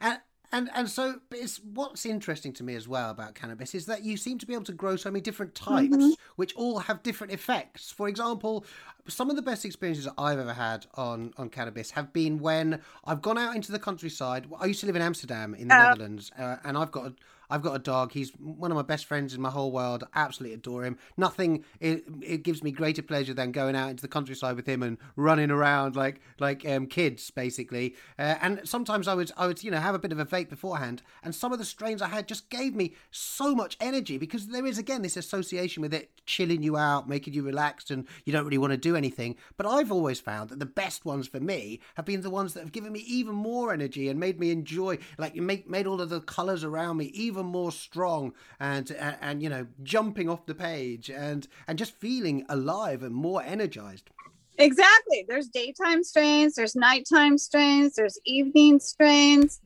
and 0.00 0.18
and 0.54 0.70
and 0.74 0.88
so 0.88 1.20
it's 1.32 1.60
what's 1.74 2.06
interesting 2.06 2.52
to 2.54 2.62
me 2.62 2.74
as 2.76 2.86
well 2.88 3.10
about 3.10 3.34
cannabis 3.34 3.74
is 3.74 3.86
that 3.86 4.02
you 4.04 4.16
seem 4.16 4.38
to 4.38 4.46
be 4.46 4.54
able 4.54 4.64
to 4.64 4.72
grow 4.72 4.94
so 4.96 5.10
many 5.10 5.20
different 5.20 5.54
types 5.54 5.94
Mhm. 5.96 6.14
which 6.36 6.54
all 6.54 6.78
have 6.78 7.02
different 7.02 7.32
effects 7.32 7.90
for 7.90 8.08
example 8.08 8.64
some 9.08 9.28
of 9.30 9.36
the 9.36 9.42
best 9.42 9.64
experiences 9.64 10.08
i've 10.16 10.38
ever 10.38 10.52
had 10.54 10.86
on 10.94 11.34
on 11.36 11.50
cannabis 11.50 11.90
have 11.90 12.12
been 12.12 12.38
when 12.38 12.80
i've 13.04 13.20
gone 13.20 13.36
out 13.36 13.54
into 13.56 13.72
the 13.72 13.78
countryside 13.78 14.46
i 14.60 14.66
used 14.66 14.80
to 14.80 14.86
live 14.86 14.96
in 14.96 15.02
amsterdam 15.02 15.54
in 15.54 15.68
the 15.68 15.74
Oh. 15.74 15.78
netherlands 15.90 16.30
uh, 16.38 16.56
and 16.64 16.78
i've 16.78 16.92
got 16.92 17.06
a 17.06 17.14
I've 17.54 17.62
got 17.62 17.76
a 17.76 17.78
dog. 17.78 18.10
He's 18.10 18.32
one 18.32 18.72
of 18.72 18.74
my 18.74 18.82
best 18.82 19.04
friends 19.04 19.32
in 19.32 19.40
my 19.40 19.50
whole 19.50 19.70
world. 19.70 20.02
I 20.12 20.22
absolutely 20.22 20.54
adore 20.54 20.82
him. 20.82 20.98
Nothing 21.16 21.64
it, 21.78 22.02
it 22.20 22.42
gives 22.42 22.64
me 22.64 22.72
greater 22.72 23.00
pleasure 23.00 23.32
than 23.32 23.52
going 23.52 23.76
out 23.76 23.90
into 23.90 24.02
the 24.02 24.08
countryside 24.08 24.56
with 24.56 24.66
him 24.66 24.82
and 24.82 24.98
running 25.14 25.52
around 25.52 25.94
like 25.94 26.20
like 26.40 26.66
um, 26.68 26.88
kids 26.88 27.30
basically. 27.30 27.94
Uh, 28.18 28.34
and 28.42 28.60
sometimes 28.64 29.06
I 29.06 29.14
would 29.14 29.30
I 29.36 29.46
would 29.46 29.62
you 29.62 29.70
know 29.70 29.78
have 29.78 29.94
a 29.94 30.00
bit 30.00 30.10
of 30.10 30.18
a 30.18 30.26
vape 30.26 30.48
beforehand, 30.48 31.02
and 31.22 31.32
some 31.32 31.52
of 31.52 31.60
the 31.60 31.64
strains 31.64 32.02
I 32.02 32.08
had 32.08 32.26
just 32.26 32.50
gave 32.50 32.74
me 32.74 32.94
so 33.12 33.54
much 33.54 33.76
energy 33.80 34.18
because 34.18 34.48
there 34.48 34.66
is 34.66 34.76
again 34.76 35.02
this 35.02 35.16
association 35.16 35.80
with 35.80 35.94
it 35.94 36.10
chilling 36.26 36.64
you 36.64 36.76
out, 36.76 37.08
making 37.08 37.34
you 37.34 37.44
relaxed, 37.44 37.92
and 37.92 38.08
you 38.24 38.32
don't 38.32 38.44
really 38.44 38.58
want 38.58 38.72
to 38.72 38.76
do 38.76 38.96
anything. 38.96 39.36
But 39.56 39.66
I've 39.66 39.92
always 39.92 40.18
found 40.18 40.50
that 40.50 40.58
the 40.58 40.66
best 40.66 41.04
ones 41.04 41.28
for 41.28 41.38
me 41.38 41.78
have 41.94 42.04
been 42.04 42.22
the 42.22 42.30
ones 42.30 42.54
that 42.54 42.60
have 42.64 42.72
given 42.72 42.92
me 42.92 43.04
even 43.06 43.36
more 43.36 43.72
energy 43.72 44.08
and 44.08 44.18
made 44.18 44.40
me 44.40 44.50
enjoy 44.50 44.98
like 45.18 45.36
make 45.36 45.70
made 45.70 45.86
all 45.86 46.00
of 46.00 46.08
the 46.08 46.20
colors 46.20 46.64
around 46.64 46.96
me 46.96 47.06
even 47.14 47.43
more 47.46 47.72
strong 47.72 48.32
and 48.60 48.90
and, 48.90 49.16
and 49.20 49.42
you 49.42 49.48
know 49.48 49.66
jumping 49.82 50.28
off 50.28 50.46
the 50.46 50.54
page 50.54 51.10
and 51.10 51.46
and 51.66 51.78
just 51.78 51.92
feeling 51.92 52.44
alive 52.48 53.02
and 53.02 53.14
more 53.14 53.42
energized. 53.42 54.10
exactly. 54.58 55.24
There's 55.28 55.48
daytime 55.48 56.02
strains, 56.04 56.54
there's 56.54 56.76
nighttime 56.76 57.38
strains, 57.38 57.94
there's 57.94 58.18
evening 58.24 58.80
strains. 58.80 59.60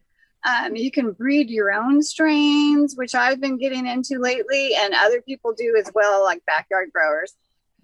Um, 0.44 0.76
you 0.76 0.90
can 0.90 1.12
breed 1.12 1.50
your 1.50 1.72
own 1.72 2.00
strains, 2.02 2.94
which 2.94 3.14
I've 3.14 3.40
been 3.40 3.58
getting 3.58 3.86
into 3.86 4.18
lately, 4.18 4.74
and 4.76 4.94
other 4.94 5.20
people 5.20 5.52
do 5.52 5.76
as 5.76 5.90
well, 5.94 6.22
like 6.22 6.46
backyard 6.46 6.90
growers. 6.92 7.34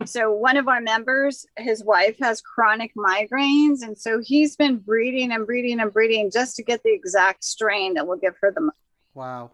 So, 0.05 0.33
one 0.33 0.57
of 0.57 0.69
our 0.69 0.81
members, 0.81 1.47
his 1.57 1.83
wife 1.83 2.17
has 2.21 2.41
chronic 2.41 2.93
migraines, 2.97 3.83
and 3.83 3.97
so 3.97 4.21
he's 4.21 4.57
been 4.57 4.77
breeding 4.77 5.33
and 5.33 5.47
breeding 5.47 5.81
and 5.81 5.93
breeding 5.93 6.31
just 6.31 6.57
to 6.57 6.63
get 6.63 6.83
the 6.83 6.93
exact 6.93 7.45
strain 7.45 7.95
that 7.95 8.07
will 8.07 8.17
give 8.17 8.35
her 8.41 8.53
the. 8.53 8.71
Wow. 9.15 9.53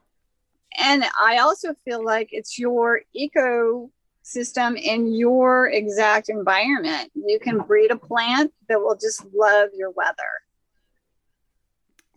And 0.79 1.05
I 1.21 1.39
also 1.39 1.75
feel 1.85 2.05
like 2.05 2.29
it's 2.33 2.59
your 2.59 3.03
ecosystem 3.17 4.81
in 4.81 5.13
your 5.13 5.69
exact 5.69 6.29
environment. 6.29 7.11
You 7.15 7.39
can 7.41 7.59
breed 7.59 7.91
a 7.91 7.97
plant 7.97 8.53
that 8.69 8.81
will 8.81 8.97
just 8.97 9.25
love 9.35 9.71
your 9.75 9.91
weather. 9.91 10.15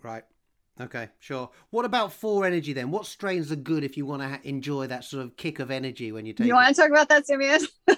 Right. 0.02 0.24
Okay, 0.82 1.10
sure. 1.20 1.52
What 1.70 1.86
about 1.86 2.14
four 2.14 2.46
energy 2.46 2.74
then? 2.74 2.90
What 2.90 3.06
strains 3.06 3.52
are 3.52 3.56
good 3.56 3.84
if 3.84 3.96
you 3.96 4.06
want 4.06 4.24
to 4.24 4.28
ha- 4.28 4.40
enjoy 4.44 4.88
that 4.88 5.04
sort 5.04 5.24
of 5.24 5.38
kick 5.38 5.60
of 5.60 5.70
energy 5.70 6.12
when 6.12 6.26
you 6.26 6.34
take 6.34 6.48
You 6.48 6.54
it? 6.54 6.56
want 6.56 6.76
to 6.76 6.82
talk 6.82 6.90
about 6.90 7.10
that, 7.10 7.26
Simeon? 7.28 7.60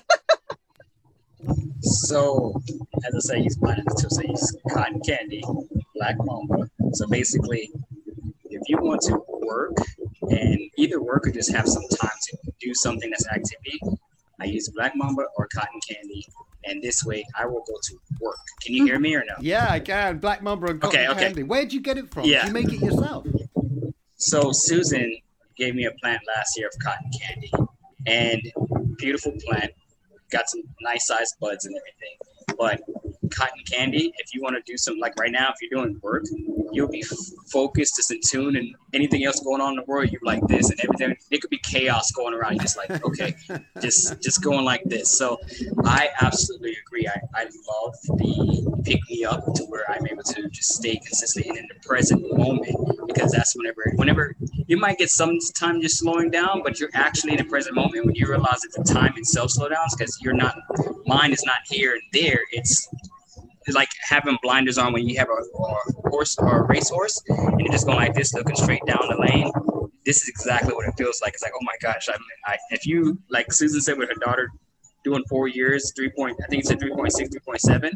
So, 1.82 2.60
as 3.06 3.14
I 3.16 3.20
say, 3.20 3.42
he's 3.44 3.58
planning 3.58 3.86
to 3.86 4.10
say 4.10 4.24
he's 4.26 4.58
cotton 4.72 5.02
candy, 5.02 5.44
black 5.96 6.16
mamba. 6.18 6.68
So 6.94 7.06
basically, 7.08 7.72
if 8.46 8.62
you 8.68 8.78
want 8.78 9.02
to 9.04 9.20
work 9.46 9.74
and 10.22 10.60
either 10.78 11.02
work 11.02 11.28
or 11.28 11.32
just 11.32 11.52
have 11.54 11.68
some 11.68 11.84
time 12.00 12.18
to 12.30 12.38
do 12.60 12.74
something 12.74 13.10
that's 13.10 13.28
activity, 13.28 13.80
I 14.40 14.46
use 14.46 14.70
black 14.70 14.94
mamba 14.96 15.24
or 15.38 15.48
cotton 15.48 15.80
candy, 15.88 16.26
and 16.66 16.82
this 16.82 17.04
way 17.04 17.26
I 17.38 17.46
will 17.46 17.64
go 17.68 17.74
to 17.84 18.00
work. 18.20 18.38
Can 18.62 18.76
you 18.76 18.86
hear 18.86 19.00
me 19.00 19.16
or 19.16 19.24
no? 19.26 19.36
Yeah, 19.40 19.68
I 19.70 19.80
can. 19.80 20.18
Black 20.20 20.42
Mamba 20.42 20.68
and 20.68 20.82
cotton 20.82 21.00
Okay, 21.00 21.10
okay. 21.10 21.20
candy. 21.22 21.44
Where'd 21.44 21.72
you 21.72 21.82
get 21.82 21.98
it 21.98 22.10
from? 22.12 22.26
Yeah. 22.26 22.42
Did 22.42 22.48
you 22.48 22.54
make 22.54 22.74
it 22.74 22.82
yourself? 22.82 23.26
So 24.18 24.52
Susan 24.52 25.16
gave 25.58 25.76
me 25.76 25.86
a 25.86 25.92
plant 26.02 26.22
last 26.36 26.58
year 26.58 26.68
of 26.68 26.74
cotton 26.84 27.10
candy, 27.22 27.52
and 28.08 28.42
beautiful 28.98 29.34
plant, 29.48 29.72
got 30.32 30.50
some 30.50 30.62
nice 30.82 31.08
sized 31.08 31.36
buds 31.40 31.66
and 31.66 31.76
everything. 31.78 32.18
But 32.58 32.82
cotton 33.30 33.64
candy, 33.70 34.14
if 34.18 34.34
you 34.34 34.42
want 34.42 34.56
to 34.56 34.62
do 34.72 34.78
some 34.78 34.98
like 34.98 35.14
right 35.20 35.32
now, 35.32 35.50
if 35.50 35.56
you're 35.62 35.82
doing 35.82 36.00
work, 36.02 36.26
you'll 36.72 36.90
be 36.90 37.02
f- 37.02 37.18
focused, 37.52 37.96
just 37.98 38.12
in 38.12 38.20
tune, 38.26 38.56
and 38.56 38.76
anything 38.94 39.26
else 39.26 39.40
going 39.40 39.62
on 39.62 39.72
in 39.72 39.76
the 39.78 39.84
world, 39.84 40.10
you're 40.12 40.22
like 40.24 40.46
this, 40.48 40.70
and 40.70 40.80
everything. 40.82 41.16
It 41.32 41.42
could 41.42 41.50
be 41.50 41.60
chaos 41.60 42.12
going 42.12 42.34
around. 42.34 42.54
You're 42.54 42.64
just 42.64 42.78
like, 42.78 43.04
okay, 43.04 43.36
just 43.82 44.22
just 44.22 44.44
going 44.44 44.66
like 44.66 44.84
this. 44.86 45.18
So 45.18 45.40
I 45.84 46.10
absolutely 46.22 46.78
agree. 46.86 47.08
I, 47.08 47.20
I 47.34 47.44
love 47.44 47.96
the 48.18 48.82
pick 48.84 49.00
me 49.10 49.26
up 49.26 49.44
to 49.56 49.64
where 49.66 49.90
I'm 49.90 50.06
able 50.08 50.24
to 50.24 50.50
just 50.50 50.76
stay 50.76 50.96
consistent 50.98 51.48
and 51.48 51.58
in 51.58 51.68
the 51.68 51.88
present 51.88 52.22
moment 52.38 53.08
because 53.08 53.32
that's 53.32 53.56
whenever 53.56 53.92
whenever 53.96 54.36
you 54.68 54.78
might 54.78 54.98
get 54.98 55.10
some 55.10 55.38
time 55.56 55.82
just 55.82 56.00
slowing 56.00 56.32
down, 56.32 56.62
but 56.64 56.80
you're 56.80 56.90
actually 56.94 57.34
in 57.34 57.38
the 57.38 57.46
present 57.46 57.76
moment 57.76 58.06
when 58.06 58.16
you 58.16 58.28
realize 58.28 58.62
that 58.62 58.74
the 58.76 58.94
time 58.94 59.14
itself 59.18 59.52
slow 59.52 59.70
down 59.70 59.86
because 59.98 60.18
you're 60.22 60.34
not 60.34 60.58
mind 61.06 61.34
is 61.34 61.44
not 61.46 61.58
here 61.66 61.94
and 61.94 62.02
there. 62.14 62.42
It's 62.52 62.88
like 63.74 63.90
having 64.08 64.38
blinders 64.44 64.78
on 64.78 64.94
when 64.94 65.08
you 65.08 65.18
have 65.18 65.30
a, 65.30 65.32
a 65.32 66.10
horse 66.10 66.38
or 66.38 66.60
a 66.60 66.64
racehorse 66.64 67.22
and 67.30 67.60
you're 67.60 67.72
just 67.72 67.88
going 67.88 67.98
like 67.98 68.14
this, 68.14 68.34
looking 68.34 68.56
straight 68.56 68.86
down 68.86 69.02
the 69.10 69.18
lane. 69.20 69.52
This 70.06 70.22
is 70.22 70.30
exactly 70.30 70.74
what 70.74 70.88
it 70.88 70.94
feels 70.98 71.20
like. 71.22 71.34
It's 71.34 71.42
like, 71.42 71.54
oh 71.56 71.64
my 71.64 71.76
gosh, 71.82 72.08
I, 72.10 72.16
I 72.46 72.58
if 72.70 72.86
you 72.86 73.18
like 73.30 73.52
Susan 73.52 73.82
said 73.82 73.98
with 73.98 74.10
her 74.10 74.20
daughter 74.24 74.52
doing 75.04 75.24
four 75.30 75.48
years, 75.48 75.92
three 75.96 76.10
point, 76.10 76.38
I 76.44 76.48
think 76.48 76.62
it's 76.62 76.70
a 76.70 76.76
3.6, 76.76 77.30
3.7. 77.48 77.92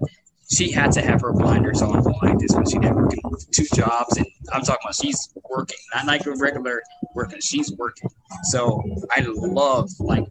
She 0.51 0.72
had 0.72 0.91
to 0.93 1.01
have 1.01 1.22
her 1.22 1.34
blinders 1.34 1.84
on 1.84 2.01
like 2.24 2.39
this 2.39 2.55
when 2.55 2.67
she 2.67 2.80
did 2.80 2.95
working 2.95 3.22
two 3.51 3.65
jobs. 3.76 4.17
And 4.17 4.26
I'm 4.51 4.61
talking 4.61 4.80
about 4.84 4.95
she's 4.95 5.32
working, 5.47 5.78
not 5.93 6.07
like 6.07 6.26
a 6.26 6.32
regular 6.32 6.82
working, 7.13 7.39
she's 7.41 7.72
working. 7.74 8.09
So 8.45 8.84
I 9.11 9.22
love, 9.28 9.91
like, 9.99 10.26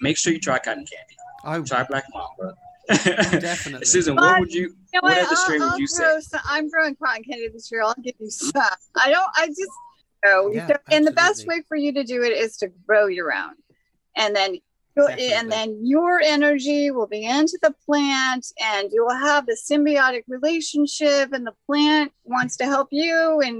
make 0.00 0.16
sure 0.16 0.32
you 0.32 0.40
try 0.40 0.58
cotton 0.58 0.84
candy, 0.84 1.16
I 1.44 1.60
try 1.60 1.84
black 1.84 2.04
mamba. 2.12 2.56
Definitely. 2.88 3.84
Susan, 3.86 4.16
what 4.16 4.40
would 4.40 4.52
you, 4.52 4.62
You 4.62 4.68
know 4.94 5.00
what 5.00 5.16
what? 5.16 5.26
other 5.26 5.36
strain 5.36 5.62
I'll, 5.62 5.70
would 5.72 5.78
you 5.80 5.84
I'll 5.84 5.88
say? 5.88 6.02
grow 6.04 6.20
some- 6.20 6.40
I'm 6.44 6.68
growing 6.70 6.96
cotton 6.96 7.24
candy 7.24 7.48
this 7.48 7.70
year. 7.70 7.82
I'll 7.82 7.94
give 8.02 8.14
you 8.18 8.30
some. 8.30 8.52
I 8.96 9.10
don't. 9.10 9.28
I 9.36 9.46
just 9.48 9.70
go. 10.22 10.50
Yeah, 10.52 10.66
So- 10.68 10.74
and 10.90 11.06
the 11.06 11.12
best 11.12 11.46
way 11.46 11.62
for 11.68 11.76
you 11.76 11.92
to 11.94 12.04
do 12.04 12.22
it 12.22 12.32
is 12.32 12.56
to 12.58 12.68
grow 12.86 13.06
your 13.06 13.32
own, 13.32 13.54
and 14.16 14.34
then. 14.34 14.54
you'll- 14.54 14.62
Definitely. 15.08 15.32
And 15.34 15.52
then 15.52 15.80
your 15.84 16.20
energy 16.20 16.90
will 16.90 17.06
be 17.06 17.22
into 17.26 17.58
the 17.60 17.74
plant, 17.84 18.46
and 18.58 18.90
you 18.90 19.04
will 19.04 19.14
have 19.14 19.44
the 19.44 19.52
symbiotic 19.70 20.22
relationship, 20.26 21.34
and 21.34 21.46
the 21.46 21.52
plant 21.66 22.12
wants 22.24 22.56
to 22.56 22.64
help 22.64 22.88
you, 22.92 23.40
and 23.44 23.58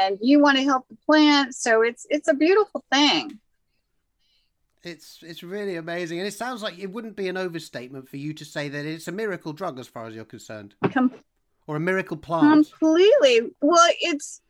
and 0.00 0.18
you 0.20 0.38
want 0.38 0.56
to 0.56 0.62
help 0.62 0.86
the 0.88 0.96
plant. 1.04 1.56
So 1.56 1.82
it's 1.82 2.06
it's 2.10 2.28
a 2.28 2.34
beautiful 2.34 2.84
thing. 2.92 3.40
It's 4.88 5.18
it's 5.22 5.42
really 5.42 5.76
amazing, 5.76 6.18
and 6.18 6.26
it 6.26 6.34
sounds 6.34 6.62
like 6.62 6.78
it 6.78 6.90
wouldn't 6.90 7.16
be 7.16 7.28
an 7.28 7.36
overstatement 7.36 8.08
for 8.08 8.16
you 8.16 8.32
to 8.34 8.44
say 8.44 8.68
that 8.68 8.86
it's 8.86 9.08
a 9.08 9.12
miracle 9.12 9.52
drug 9.52 9.78
as 9.78 9.86
far 9.86 10.06
as 10.06 10.14
you're 10.14 10.24
concerned, 10.24 10.74
Com- 10.92 11.12
or 11.66 11.76
a 11.76 11.80
miracle 11.80 12.16
plant. 12.16 12.70
Completely. 12.70 13.50
Well, 13.60 13.88
it's 14.00 14.40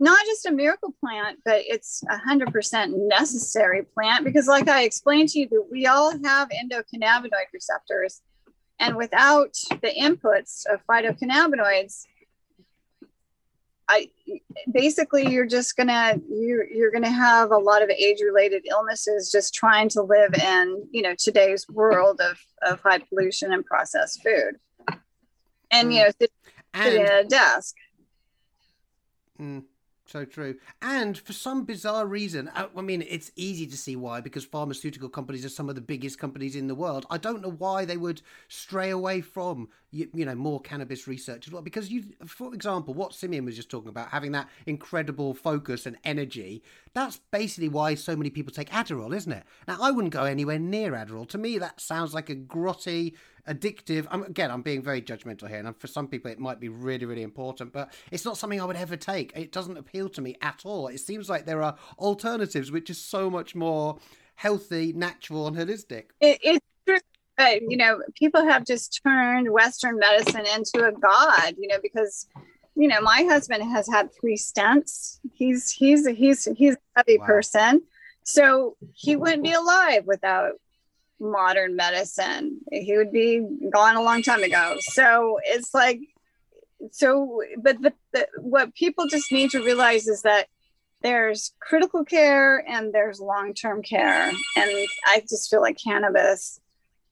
not 0.00 0.18
just 0.26 0.46
a 0.46 0.52
miracle 0.52 0.94
plant, 1.00 1.40
but 1.44 1.62
it's 1.66 2.02
a 2.08 2.16
hundred 2.16 2.52
percent 2.52 2.94
necessary 2.96 3.82
plant 3.82 4.24
because, 4.24 4.46
like 4.46 4.68
I 4.68 4.82
explained 4.82 5.30
to 5.30 5.40
you, 5.40 5.48
that 5.48 5.66
we 5.70 5.86
all 5.86 6.12
have 6.24 6.48
endocannabinoid 6.50 7.52
receptors, 7.52 8.22
and 8.78 8.96
without 8.96 9.54
the 9.82 9.92
inputs 10.00 10.64
of 10.72 10.80
phytocannabinoids, 10.86 12.06
I 13.88 14.10
basically 14.70 15.30
you're 15.30 15.46
just 15.46 15.76
gonna 15.76 16.20
you're 16.28 16.68
you're 16.68 16.90
gonna 16.90 17.10
have 17.10 17.50
a 17.52 17.56
lot 17.56 17.82
of 17.82 17.90
age-related 17.90 18.66
illnesses 18.68 19.30
just 19.32 19.54
trying 19.54 19.88
to 19.90 20.02
live 20.02 20.34
in 20.34 20.86
you 20.90 21.02
know 21.02 21.14
today's 21.18 21.66
world 21.68 22.20
of 22.20 22.38
of 22.62 22.80
high 22.80 22.98
pollution 22.98 23.52
and 23.52 23.64
processed 23.64 24.22
food, 24.22 24.58
and 25.70 25.92
you 25.92 26.02
know 26.02 26.10
sitting 26.74 27.00
and 27.00 27.08
at 27.08 27.24
a 27.24 27.28
desk. 27.28 27.74
Mm, 29.40 29.64
so 30.08 30.24
true. 30.24 30.56
And 30.80 31.18
for 31.18 31.34
some 31.34 31.64
bizarre 31.64 32.06
reason, 32.06 32.50
I, 32.54 32.68
I 32.74 32.80
mean, 32.80 33.04
it's 33.06 33.30
easy 33.36 33.66
to 33.66 33.76
see 33.76 33.94
why 33.94 34.20
because 34.20 34.44
pharmaceutical 34.44 35.08
companies 35.08 35.44
are 35.44 35.50
some 35.50 35.68
of 35.68 35.74
the 35.74 35.80
biggest 35.82 36.18
companies 36.18 36.56
in 36.56 36.66
the 36.66 36.74
world. 36.74 37.04
I 37.10 37.18
don't 37.18 37.42
know 37.42 37.50
why 37.50 37.84
they 37.84 37.98
would 37.98 38.22
stray 38.48 38.90
away 38.90 39.20
from 39.20 39.68
you, 39.90 40.08
you 40.12 40.24
know 40.24 40.34
more 40.34 40.60
cannabis 40.60 41.06
research 41.06 41.46
as 41.46 41.52
well. 41.52 41.62
Because 41.62 41.90
you, 41.90 42.04
for 42.26 42.54
example, 42.54 42.94
what 42.94 43.14
Simeon 43.14 43.44
was 43.44 43.56
just 43.56 43.70
talking 43.70 43.88
about, 43.88 44.08
having 44.08 44.32
that 44.32 44.48
incredible 44.66 45.34
focus 45.34 45.86
and 45.86 45.96
energy. 46.04 46.62
That's 46.94 47.20
basically 47.30 47.68
why 47.68 47.94
so 47.94 48.16
many 48.16 48.30
people 48.30 48.52
take 48.52 48.70
Adderall, 48.70 49.14
isn't 49.14 49.30
it? 49.30 49.44
Now, 49.66 49.78
I 49.80 49.90
wouldn't 49.90 50.12
go 50.12 50.24
anywhere 50.24 50.58
near 50.58 50.92
Adderall. 50.92 51.28
To 51.28 51.38
me, 51.38 51.58
that 51.58 51.80
sounds 51.80 52.14
like 52.14 52.30
a 52.30 52.34
grotty, 52.34 53.14
addictive. 53.48 54.06
I'm, 54.10 54.22
again, 54.22 54.50
I'm 54.50 54.62
being 54.62 54.82
very 54.82 55.02
judgmental 55.02 55.48
here, 55.48 55.58
and 55.58 55.76
for 55.76 55.86
some 55.86 56.06
people, 56.06 56.30
it 56.30 56.38
might 56.38 56.60
be 56.60 56.68
really, 56.68 57.06
really 57.06 57.22
important, 57.22 57.72
but 57.72 57.92
it's 58.10 58.24
not 58.24 58.36
something 58.36 58.60
I 58.60 58.64
would 58.64 58.76
ever 58.76 58.96
take. 58.96 59.32
It 59.34 59.52
doesn't 59.52 59.76
appeal 59.76 60.08
to 60.10 60.20
me 60.20 60.36
at 60.42 60.62
all. 60.64 60.88
It 60.88 60.98
seems 60.98 61.28
like 61.28 61.46
there 61.46 61.62
are 61.62 61.76
alternatives 61.98 62.70
which 62.70 62.90
is 62.90 62.98
so 62.98 63.30
much 63.30 63.54
more 63.54 63.98
healthy, 64.36 64.92
natural, 64.92 65.48
and 65.48 65.56
holistic. 65.56 66.04
it, 66.20 66.38
it's 66.42 66.66
true. 66.86 66.98
But, 67.36 67.62
you 67.62 67.76
know, 67.76 68.00
people 68.14 68.44
have 68.44 68.64
just 68.64 69.00
turned 69.04 69.50
Western 69.50 69.98
medicine 69.98 70.44
into 70.56 70.86
a 70.86 70.92
god, 70.92 71.54
you 71.56 71.68
know, 71.68 71.78
because, 71.82 72.26
you 72.74 72.88
know, 72.88 73.00
my 73.00 73.22
husband 73.22 73.62
has 73.62 73.88
had 73.88 74.10
three 74.20 74.36
stents. 74.36 75.20
He's, 75.34 75.70
he's, 75.70 76.04
he's, 76.06 76.44
he's 76.56 76.74
a 76.74 76.78
heavy 76.96 77.18
Wow. 77.18 77.26
person. 77.26 77.82
So 78.24 78.76
he 78.92 79.16
wouldn't 79.16 79.44
be 79.44 79.52
alive 79.52 80.02
without 80.04 80.54
modern 81.20 81.76
medicine. 81.76 82.60
He 82.70 82.96
would 82.96 83.12
be 83.12 83.44
gone 83.72 83.96
a 83.96 84.02
long 84.02 84.22
time 84.22 84.42
ago. 84.42 84.76
So 84.80 85.38
it's 85.44 85.74
like, 85.74 86.00
so, 86.92 87.42
but 87.60 87.80
the, 87.82 87.92
the, 88.12 88.28
what 88.40 88.74
people 88.74 89.06
just 89.08 89.32
need 89.32 89.50
to 89.50 89.62
realize 89.62 90.06
is 90.06 90.22
that 90.22 90.48
there's 91.02 91.52
critical 91.60 92.04
care 92.04 92.58
and 92.68 92.92
there's 92.92 93.20
long-term 93.20 93.82
care 93.82 94.30
and 94.56 94.88
i 95.06 95.20
just 95.28 95.50
feel 95.50 95.60
like 95.60 95.78
cannabis 95.82 96.60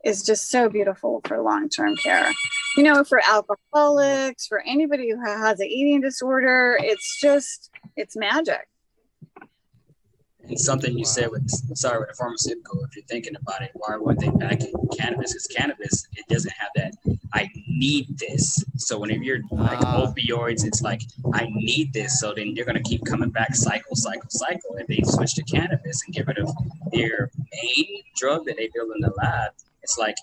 is 0.05 0.25
just 0.25 0.51
so 0.51 0.69
beautiful 0.69 1.21
for 1.25 1.41
long-term 1.41 1.97
care 1.97 2.31
you 2.77 2.83
know 2.83 3.05
for 3.05 3.21
alcoholics 3.27 4.47
for 4.47 4.61
anybody 4.61 5.11
who 5.11 5.21
has 5.25 5.61
an 5.61 5.67
eating 5.67 6.01
disorder 6.01 6.79
it's 6.81 7.21
just 7.21 7.71
it's 7.97 8.17
magic 8.17 8.69
And 10.49 10.59
something 10.61 10.97
you 10.97 11.05
said 11.05 11.31
with 11.31 11.49
sorry 11.77 11.99
with 12.01 12.09
the 12.11 12.15
pharmaceutical, 12.15 12.85
if 12.85 12.95
you're 12.97 13.05
thinking 13.07 13.35
about 13.41 13.63
it, 13.63 13.71
why 13.75 13.97
would 13.97 14.19
they 14.21 14.31
pack 14.31 14.61
in 14.63 14.73
cannabis? 14.97 15.33
Because 15.33 15.47
cannabis 15.49 16.07
it 16.17 16.27
doesn't 16.29 16.53
have 16.59 16.71
that 16.77 16.95
I 17.33 17.49
need 17.69 18.19
this. 18.19 18.65
So 18.77 18.99
whenever 18.99 19.23
you're 19.25 19.41
like 19.51 19.79
Ah. 19.83 20.07
opioids, 20.07 20.65
it's 20.65 20.83
like 20.83 21.03
I 21.35 21.47
need 21.51 21.93
this. 21.93 22.21
So 22.21 22.33
then 22.35 22.55
you're 22.55 22.67
gonna 22.67 22.83
keep 22.83 23.05
coming 23.05 23.31
back 23.31 23.55
cycle, 23.55 23.97
cycle, 23.97 24.31
cycle. 24.31 24.77
If 24.79 24.87
they 24.87 25.01
switch 25.05 25.35
to 25.35 25.43
cannabis 25.45 26.03
and 26.07 26.15
get 26.15 26.27
rid 26.27 26.39
of 26.39 26.51
their 26.93 27.31
main 27.53 28.03
drug 28.17 28.47
that 28.47 28.57
they 28.57 28.69
build 28.75 28.91
in 28.95 29.01
the 29.03 29.13
lab, 29.19 29.53
it's 29.83 29.99
like 29.99 30.17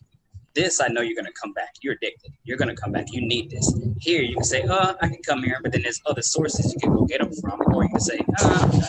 This 0.56 0.80
I 0.80 0.88
know 0.88 1.02
you're 1.02 1.16
gonna 1.16 1.32
come 1.42 1.52
back. 1.54 1.74
You're 1.82 1.96
addicted. 1.96 2.32
You're 2.44 2.58
gonna 2.58 2.76
come 2.76 2.92
back. 2.92 3.08
You 3.12 3.22
need 3.22 3.50
this. 3.50 3.74
Here 4.00 4.22
you 4.22 4.36
can 4.36 4.44
say, 4.44 4.62
uh, 4.62 4.94
I 5.02 5.08
can 5.08 5.22
come 5.28 5.42
here, 5.44 5.60
but 5.64 5.72
then 5.72 5.82
there's 5.82 6.00
other 6.06 6.22
sources 6.22 6.72
you 6.74 6.80
can 6.80 6.94
go 6.96 7.06
get 7.06 7.22
them 7.22 7.32
from, 7.42 7.60
or 7.74 7.84
you 7.84 7.90
can 7.90 8.00
say, 8.00 8.20
uh, 8.40 8.82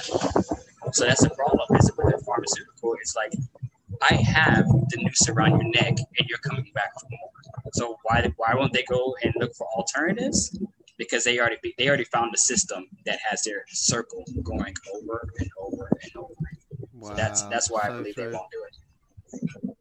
so 0.94 1.04
that's 1.04 1.22
the 1.22 1.30
problem. 1.30 1.66
Is 1.76 1.90
with 1.96 2.14
a 2.14 2.18
pharmaceutical, 2.24 2.94
it's 3.00 3.16
like 3.16 3.32
I 4.00 4.14
have 4.14 4.66
the 4.66 4.98
noose 4.98 5.28
around 5.28 5.60
your 5.60 5.70
neck, 5.70 5.96
and 6.18 6.28
you're 6.28 6.38
coming 6.38 6.70
back 6.74 6.92
for 7.00 7.08
more. 7.10 7.30
So 7.72 7.98
why 8.04 8.32
why 8.36 8.54
won't 8.54 8.72
they 8.72 8.84
go 8.84 9.16
and 9.22 9.34
look 9.38 9.54
for 9.54 9.66
alternatives? 9.76 10.56
Because 10.96 11.24
they 11.24 11.40
already 11.40 11.74
they 11.76 11.88
already 11.88 12.04
found 12.04 12.32
a 12.34 12.38
system 12.38 12.86
that 13.06 13.18
has 13.28 13.42
their 13.42 13.64
circle 13.68 14.24
going 14.44 14.74
over 14.94 15.28
and 15.38 15.50
over 15.58 15.90
and 16.00 16.10
over. 16.16 16.34
Wow, 16.92 17.08
so 17.08 17.14
that's 17.14 17.42
that's 17.42 17.70
why 17.70 17.82
so 17.82 17.92
I 17.92 17.96
believe 17.96 18.14
true. 18.14 18.30
they 18.30 18.32
won't 18.32 18.50
do 18.52 18.64
it. 18.68 19.73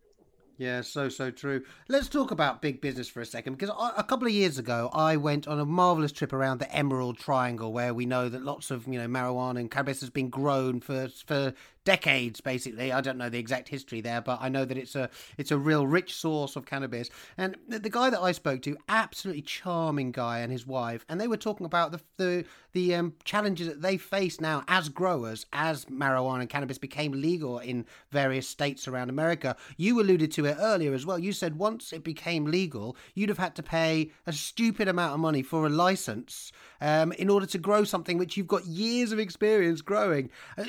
Yeah, 0.58 0.82
so 0.82 1.10
so 1.10 1.32
true. 1.32 1.64
Let's 1.90 2.08
talk 2.08 2.30
about 2.30 2.62
big 2.62 2.80
business 2.80 3.10
for 3.10 3.22
a 3.22 3.26
second 3.26 3.58
because 3.58 3.76
a 3.98 4.04
couple 4.04 4.28
of 4.28 4.34
years 4.34 4.60
ago 4.60 4.92
I 4.94 5.18
went 5.18 5.48
on 5.48 5.60
a 5.60 5.66
marvelous 5.66 6.12
trip 6.12 6.32
around 6.32 6.60
the 6.60 6.72
Emerald 6.74 7.18
Triangle 7.18 7.74
where 7.74 7.92
we 7.92 8.06
know 8.06 8.30
that 8.30 8.44
lots 8.44 8.70
of 8.70 8.88
you 8.88 9.00
know 9.00 9.08
marijuana 9.08 9.60
and 9.60 9.72
cannabis 9.72 10.02
has 10.02 10.12
been 10.12 10.30
grown 10.30 10.80
for 10.80 11.08
for 11.26 11.54
decades 11.84 12.42
basically. 12.42 12.92
I 12.92 13.02
don't 13.02 13.18
know 13.18 13.30
the 13.30 13.40
exact 13.40 13.70
history 13.70 14.02
there 14.02 14.22
but 14.22 14.40
i 14.42 14.50
know 14.50 14.66
that 14.66 14.78
it's 14.78 14.96
a 14.96 15.10
it's 15.38 15.52
a 15.52 15.58
real 15.58 15.86
rich 15.88 16.14
source 16.14 16.56
of 16.56 16.66
cannabis. 16.66 17.10
And 17.38 17.58
the, 17.68 17.94
guy 17.94 18.10
that 18.10 18.22
i 18.22 18.32
spoke 18.32 18.62
to 18.64 18.78
absolutely 18.90 19.44
charming 19.44 20.12
guy 20.12 20.40
and 20.40 20.52
his 20.52 20.66
wife 20.66 21.06
and 21.08 21.22
they 21.22 21.28
were 21.28 21.38
talking 21.38 21.66
about 21.66 21.92
the 21.92 22.02
the 22.18 22.46
the 22.72 22.96
um, 22.96 23.14
challenges 23.24 23.68
that 23.68 23.82
they 23.82 23.98
face 23.98 24.42
now 24.42 24.64
as 24.68 24.90
growers 24.90 25.46
as 25.54 25.86
marijuana 25.86 26.42
and 26.42 26.50
cannabis 26.50 26.80
became 26.80 27.12
legal 27.12 27.60
in 27.60 27.86
various 28.12 28.48
states 28.48 28.88
around 28.88 29.10
america. 29.10 29.56
You 29.78 30.02
alluded 30.02 30.32
to 30.34 30.46
it 30.46 30.58
earlier 30.60 30.94
as 30.94 31.06
well. 31.06 31.20
You 31.20 31.34
said 31.34 31.58
once 31.58 31.94
it 31.94 32.04
became 32.04 32.46
legal 32.46 32.96
you'd 33.14 33.30
have 33.30 33.38
had 33.38 33.56
to 33.56 33.64
pay 33.64 34.12
a 34.26 34.34
stupid 34.34 34.88
amount 34.88 35.14
of 35.14 35.20
money 35.20 35.44
for 35.44 35.66
a 35.66 35.70
license 35.70 36.52
um, 36.84 37.14
in 37.14 37.30
order 37.30 37.46
to 37.46 37.58
grow 37.58 37.86
something 37.86 38.18
which 38.18 38.36
you've 38.36 38.48
got 38.48 38.66
years 38.66 39.14
of 39.14 39.18
experience 39.18 39.82
growing 39.82 40.30
uh, 40.58 40.66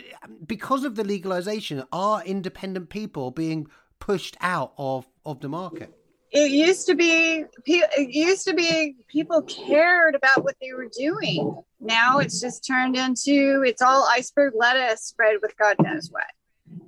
because 0.46 0.84
of 0.84 0.94
the 0.94 1.02
legalization, 1.02 1.82
are 1.92 2.22
independent 2.24 2.88
people 2.88 3.32
being 3.32 3.66
pushed 3.98 4.36
out 4.40 4.72
of, 4.78 5.06
of 5.26 5.40
the 5.40 5.48
market? 5.48 5.92
It 6.30 6.52
used 6.52 6.86
to 6.86 6.94
be 6.94 7.44
it 7.66 8.10
used 8.10 8.44
to 8.46 8.54
be 8.54 8.96
people 9.06 9.42
cared 9.42 10.14
about 10.14 10.42
what 10.42 10.56
they 10.60 10.72
were 10.72 10.88
doing. 10.96 11.62
Now 11.80 12.18
it's 12.18 12.40
just 12.40 12.66
turned 12.66 12.96
into 12.96 13.62
it's 13.64 13.82
all 13.82 14.08
iceberg 14.10 14.54
lettuce 14.56 15.02
spread 15.02 15.36
with 15.42 15.56
God 15.56 15.76
knows 15.80 16.10
what. 16.10 16.24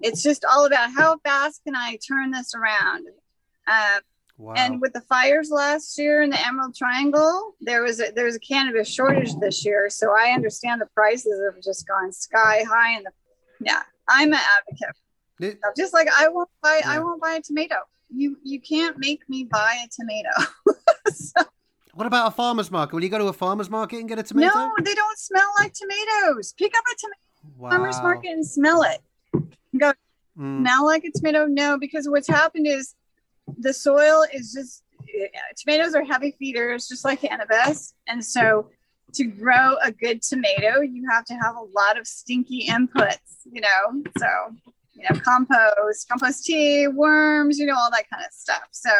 It's 0.02 0.22
just 0.22 0.44
all 0.44 0.66
about 0.66 0.92
how 0.92 1.18
fast 1.18 1.62
can 1.64 1.76
I 1.76 1.96
turn 2.06 2.32
this 2.32 2.54
around. 2.54 3.06
Uh, 3.68 4.00
Wow. 4.38 4.54
And 4.54 4.80
with 4.80 4.92
the 4.92 5.00
fires 5.02 5.50
last 5.50 5.98
year 5.98 6.22
in 6.22 6.30
the 6.30 6.46
Emerald 6.46 6.74
Triangle, 6.74 7.54
there 7.60 7.82
was 7.82 8.00
a, 8.00 8.12
there 8.14 8.26
was 8.26 8.36
a 8.36 8.40
cannabis 8.40 8.88
shortage 8.88 9.34
this 9.40 9.64
year. 9.64 9.88
So 9.88 10.14
I 10.16 10.32
understand 10.32 10.80
the 10.80 10.86
prices 10.86 11.40
have 11.50 11.62
just 11.62 11.86
gone 11.88 12.12
sky 12.12 12.64
high. 12.68 12.96
And 12.96 13.06
the 13.06 13.10
yeah, 13.60 13.82
I'm 14.08 14.32
an 14.32 14.40
advocate. 14.58 14.96
It, 15.40 15.58
just 15.76 15.94
like 15.94 16.08
I 16.14 16.28
won't 16.28 16.50
buy, 16.62 16.80
yeah. 16.80 16.92
I 16.92 16.98
won't 16.98 17.20
buy 17.20 17.32
a 17.32 17.42
tomato. 17.42 17.76
You 18.14 18.36
you 18.42 18.60
can't 18.60 18.98
make 18.98 19.28
me 19.28 19.44
buy 19.44 19.78
a 19.84 19.88
tomato. 19.88 20.52
so, 21.12 21.46
what 21.94 22.06
about 22.06 22.28
a 22.28 22.30
farmer's 22.30 22.70
market? 22.70 22.94
Will 22.94 23.02
you 23.02 23.08
go 23.08 23.18
to 23.18 23.28
a 23.28 23.32
farmer's 23.32 23.70
market 23.70 24.00
and 24.00 24.08
get 24.08 24.18
a 24.18 24.22
tomato? 24.22 24.54
No, 24.54 24.72
they 24.82 24.94
don't 24.94 25.18
smell 25.18 25.48
like 25.58 25.72
tomatoes. 25.72 26.54
Pick 26.58 26.72
up 26.76 26.84
a 26.90 26.96
tomato 26.98 27.20
wow. 27.56 27.70
farmer's 27.70 28.00
market 28.02 28.30
and 28.30 28.46
smell 28.46 28.82
it. 28.82 29.00
Go 29.76 29.92
mm. 30.38 30.60
smell 30.60 30.86
like 30.86 31.04
a 31.04 31.10
tomato. 31.10 31.46
No, 31.46 31.78
because 31.78 32.08
what's 32.08 32.28
happened 32.28 32.66
is 32.66 32.94
the 33.58 33.72
soil 33.72 34.24
is 34.32 34.52
just 34.52 34.82
eh, 35.02 35.26
tomatoes 35.56 35.94
are 35.94 36.04
heavy 36.04 36.34
feeders, 36.38 36.88
just 36.88 37.04
like 37.04 37.20
cannabis, 37.20 37.94
and 38.06 38.24
so 38.24 38.70
to 39.14 39.24
grow 39.24 39.76
a 39.82 39.90
good 39.90 40.22
tomato, 40.22 40.80
you 40.80 41.06
have 41.10 41.24
to 41.24 41.34
have 41.34 41.56
a 41.56 41.60
lot 41.60 41.98
of 41.98 42.06
stinky 42.06 42.66
inputs, 42.68 43.46
you 43.50 43.60
know. 43.60 44.02
So, 44.18 44.26
you 44.94 45.04
know, 45.08 45.20
compost, 45.20 46.08
compost 46.08 46.44
tea, 46.44 46.88
worms, 46.88 47.58
you 47.58 47.66
know, 47.66 47.76
all 47.76 47.90
that 47.92 48.10
kind 48.10 48.24
of 48.24 48.32
stuff. 48.32 48.68
So 48.72 48.90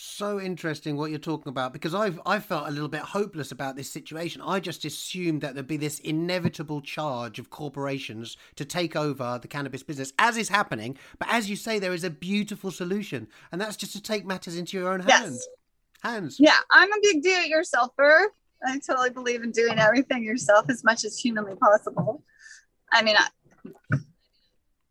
so 0.00 0.40
interesting 0.40 0.96
what 0.96 1.10
you're 1.10 1.18
talking 1.18 1.50
about 1.50 1.72
because 1.72 1.94
I've 1.94 2.20
I 2.24 2.38
felt 2.38 2.68
a 2.68 2.70
little 2.70 2.88
bit 2.88 3.02
hopeless 3.02 3.52
about 3.52 3.76
this 3.76 3.90
situation. 3.90 4.40
I 4.42 4.60
just 4.60 4.84
assumed 4.84 5.42
that 5.42 5.54
there'd 5.54 5.66
be 5.66 5.76
this 5.76 5.98
inevitable 6.00 6.80
charge 6.80 7.38
of 7.38 7.50
corporations 7.50 8.36
to 8.56 8.64
take 8.64 8.96
over 8.96 9.38
the 9.40 9.48
cannabis 9.48 9.82
business, 9.82 10.12
as 10.18 10.36
is 10.36 10.48
happening. 10.48 10.96
But 11.18 11.28
as 11.30 11.50
you 11.50 11.56
say, 11.56 11.78
there 11.78 11.94
is 11.94 12.04
a 12.04 12.10
beautiful 12.10 12.70
solution, 12.70 13.28
and 13.52 13.60
that's 13.60 13.76
just 13.76 13.92
to 13.92 14.02
take 14.02 14.24
matters 14.24 14.56
into 14.56 14.76
your 14.76 14.92
own 14.92 15.00
hands. 15.00 15.46
Yes. 15.46 15.48
Hands. 16.02 16.36
Yeah, 16.40 16.56
I'm 16.70 16.90
a 16.90 16.96
big 17.02 17.22
do-it-yourselfer. 17.22 18.26
I 18.66 18.78
totally 18.78 19.10
believe 19.10 19.42
in 19.42 19.50
doing 19.50 19.78
everything 19.78 20.24
yourself 20.24 20.66
as 20.70 20.82
much 20.82 21.04
as 21.04 21.18
humanly 21.18 21.56
possible. 21.56 22.24
I 22.92 23.02
mean, 23.02 23.16
I, 23.16 23.98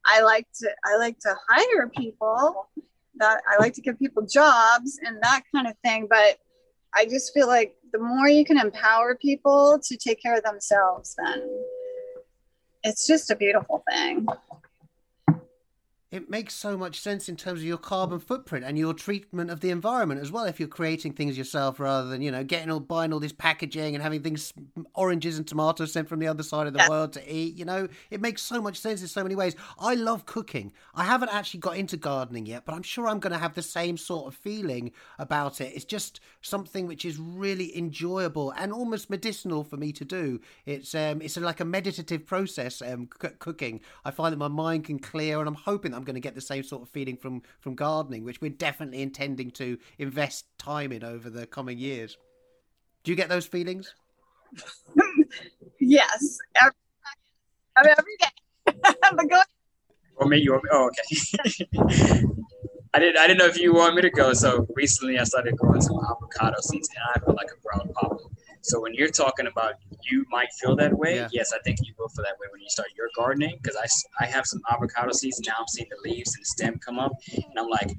I 0.05 0.21
like 0.21 0.47
to 0.59 0.69
I 0.85 0.97
like 0.97 1.19
to 1.19 1.35
hire 1.47 1.89
people. 1.89 2.69
That 3.19 3.41
I 3.47 3.57
like 3.61 3.73
to 3.73 3.81
give 3.81 3.99
people 3.99 4.25
jobs 4.25 4.99
and 5.05 5.21
that 5.21 5.43
kind 5.53 5.67
of 5.67 5.73
thing. 5.83 6.07
But 6.09 6.37
I 6.95 7.05
just 7.05 7.33
feel 7.33 7.47
like 7.47 7.75
the 7.91 7.99
more 7.99 8.27
you 8.29 8.45
can 8.45 8.57
empower 8.57 9.15
people 9.15 9.79
to 9.83 9.97
take 9.97 10.21
care 10.21 10.37
of 10.37 10.43
themselves, 10.43 11.15
then 11.17 11.47
it's 12.83 13.05
just 13.05 13.29
a 13.29 13.35
beautiful 13.35 13.83
thing 13.89 14.25
it 16.11 16.29
makes 16.29 16.55
so 16.55 16.75
much 16.75 16.99
sense 16.99 17.29
in 17.29 17.35
terms 17.35 17.59
of 17.59 17.65
your 17.65 17.77
carbon 17.77 18.19
footprint 18.19 18.65
and 18.65 18.77
your 18.77 18.93
treatment 18.93 19.51
of 19.51 19.59
the 19.59 19.69
environment 19.69 20.19
as 20.19 20.31
well. 20.31 20.45
If 20.45 20.59
you're 20.59 20.67
creating 20.67 21.13
things 21.13 21.37
yourself 21.37 21.79
rather 21.79 22.07
than 22.07 22.21
you 22.21 22.31
know 22.31 22.43
getting 22.43 22.71
all 22.71 22.79
buying 22.79 23.13
all 23.13 23.19
this 23.19 23.31
packaging 23.31 23.93
and 23.93 24.03
having 24.03 24.23
things 24.23 24.51
oranges 24.95 25.37
and 25.37 25.47
tomatoes 25.47 25.93
sent 25.93 26.09
from 26.09 26.19
the 26.19 26.27
other 26.27 26.41
side 26.41 26.65
of 26.65 26.73
the 26.73 26.79
yeah. 26.79 26.89
world 26.89 27.13
to 27.13 27.33
eat, 27.33 27.55
you 27.55 27.65
know, 27.65 27.87
it 28.09 28.21
makes 28.21 28.41
so 28.41 28.61
much 28.61 28.77
sense 28.77 29.01
in 29.01 29.07
so 29.07 29.21
many 29.21 29.35
ways. 29.35 29.55
I 29.79 29.93
love 29.93 30.25
cooking. 30.25 30.73
I 30.95 31.03
haven't 31.03 31.29
actually 31.29 31.59
got 31.59 31.77
into 31.77 31.97
gardening 31.97 32.47
yet, 32.47 32.65
but 32.65 32.73
I'm 32.73 32.83
sure 32.83 33.07
I'm 33.07 33.19
going 33.19 33.33
to 33.33 33.39
have 33.39 33.53
the 33.53 33.61
same 33.61 33.95
sort 33.97 34.27
of 34.27 34.35
feeling 34.35 34.91
about 35.19 35.61
it. 35.61 35.73
It's 35.75 35.85
just 35.85 36.19
something 36.41 36.87
which 36.87 37.05
is 37.05 37.19
really 37.19 37.77
enjoyable 37.77 38.51
and 38.51 38.73
almost 38.73 39.09
medicinal 39.09 39.63
for 39.63 39.77
me 39.77 39.91
to 39.93 40.05
do. 40.05 40.41
It's 40.65 40.95
um, 40.95 41.21
it's 41.21 41.37
like 41.37 41.59
a 41.59 41.65
meditative 41.65 42.25
process. 42.25 42.81
Um, 42.81 43.09
c- 43.21 43.29
cooking. 43.37 43.81
I 44.03 44.11
find 44.11 44.33
that 44.33 44.37
my 44.37 44.47
mind 44.47 44.85
can 44.85 44.99
clear, 44.99 45.39
and 45.39 45.47
I'm 45.47 45.53
hoping 45.53 45.91
that 45.91 45.98
I'm 45.99 46.05
going 46.05 46.15
to 46.15 46.21
get 46.21 46.33
the 46.33 46.41
same 46.41 46.63
sort 46.63 46.81
of 46.81 46.89
feeling 46.89 47.17
from 47.17 47.41
from 47.59 47.75
gardening, 47.75 48.23
which 48.23 48.39
we're 48.39 48.51
definitely 48.51 49.01
intending 49.01 49.51
to 49.51 49.77
invest 49.97 50.45
time 50.57 50.93
in 50.93 51.03
over 51.03 51.29
the 51.29 51.45
coming 51.45 51.77
years. 51.77 52.17
Do 53.03 53.11
you 53.11 53.17
get 53.17 53.27
those 53.27 53.45
feelings? 53.45 53.93
yes, 55.81 56.37
every, 56.55 57.91
every 57.91 58.15
day. 58.17 58.73
but 59.11 59.29
go. 59.29 59.41
Or 60.15 60.27
me, 60.27 60.37
you 60.37 60.53
want 60.53 60.63
me? 60.63 60.69
Oh, 60.71 60.89
okay. 60.89 62.23
I 62.93 62.99
didn't. 62.99 63.17
I 63.17 63.27
didn't 63.27 63.39
know 63.39 63.45
if 63.45 63.57
you 63.57 63.73
want 63.73 63.95
me 63.95 64.01
to 64.01 64.09
go. 64.09 64.31
So 64.31 64.65
recently, 64.75 65.19
I 65.19 65.25
started 65.25 65.57
growing 65.57 65.81
some 65.81 65.99
avocado 65.99 66.61
seeds, 66.61 66.89
and 66.95 67.03
I 67.13 67.25
feel 67.25 67.35
like 67.35 67.49
a 67.51 67.61
brown 67.61 67.93
papa. 67.93 68.23
So 68.69 68.79
when 68.79 68.93
you're 68.93 69.09
talking 69.09 69.47
about 69.47 69.73
you 70.09 70.25
might 70.29 70.49
feel 70.61 70.75
that 70.75 70.93
way, 70.93 71.15
yeah. 71.15 71.27
yes, 71.31 71.51
I 71.53 71.59
think 71.63 71.79
you 71.81 71.93
will 71.97 72.09
feel 72.09 72.23
that 72.23 72.37
way 72.39 72.47
when 72.51 72.61
you 72.61 72.69
start 72.69 72.89
your 72.95 73.09
gardening. 73.15 73.57
Because 73.61 73.75
I, 73.75 74.23
I 74.23 74.27
have 74.27 74.45
some 74.45 74.61
avocado 74.71 75.11
seeds 75.11 75.39
now. 75.45 75.55
I'm 75.59 75.67
seeing 75.67 75.89
the 75.89 76.09
leaves 76.09 76.35
and 76.35 76.41
the 76.41 76.45
stem 76.45 76.79
come 76.85 76.99
up, 76.99 77.11
and 77.33 77.57
I'm 77.57 77.67
like, 77.67 77.91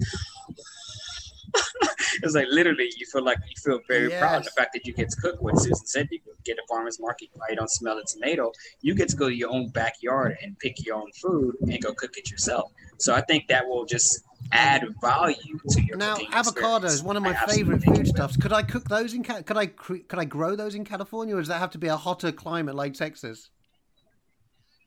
it's 2.23 2.35
like 2.35 2.47
literally 2.51 2.91
you 2.97 3.07
feel 3.13 3.25
like 3.25 3.39
you 3.49 3.55
feel 3.65 3.81
very 3.89 4.11
yes. 4.11 4.21
proud 4.21 4.45
the 4.45 4.51
fact 4.51 4.73
that 4.75 4.87
you 4.87 4.93
get 4.93 5.11
to 5.11 5.17
cook 5.21 5.43
what 5.43 5.59
Susan 5.59 5.87
said. 5.87 6.09
You 6.11 6.21
get 6.45 6.57
a 6.59 6.63
farmer's 6.69 7.01
market, 7.01 7.31
you 7.49 7.57
don't 7.57 7.71
smell 7.71 7.99
a 7.99 8.05
tomato. 8.05 8.53
You 8.81 8.95
get 8.95 9.09
to 9.09 9.17
go 9.17 9.29
to 9.29 9.35
your 9.35 9.51
own 9.51 9.71
backyard 9.71 10.37
and 10.43 10.59
pick 10.59 10.85
your 10.85 10.97
own 10.97 11.11
food 11.21 11.57
and 11.63 11.83
go 11.83 11.93
cook 11.95 12.17
it 12.17 12.31
yourself. 12.31 12.71
So 12.99 13.15
I 13.15 13.23
think 13.23 13.49
that 13.49 13.67
will 13.67 13.85
just 13.87 14.23
add 14.53 14.85
value 15.01 15.59
to 15.69 15.81
your 15.83 15.97
now 15.97 16.17
avocado 16.33 16.87
is 16.87 17.03
one 17.03 17.17
of 17.17 17.23
my 17.23 17.35
favorite 17.47 17.83
foodstuffs 17.85 18.37
could 18.37 18.53
i 18.53 18.63
cook 18.63 18.89
those 18.89 19.15
in 19.15 19.23
could 19.23 19.57
i 19.57 19.67
could 19.67 20.19
i 20.19 20.25
grow 20.25 20.57
those 20.57 20.75
in 20.75 20.85
california 20.85 21.35
or 21.35 21.39
does 21.39 21.49
that 21.49 21.59
have 21.59 21.71
to 21.71 21.79
be 21.79 21.87
a 21.87 21.97
hotter 21.97 22.33
climate 22.33 22.75
like 22.75 22.95
texas? 22.95 23.51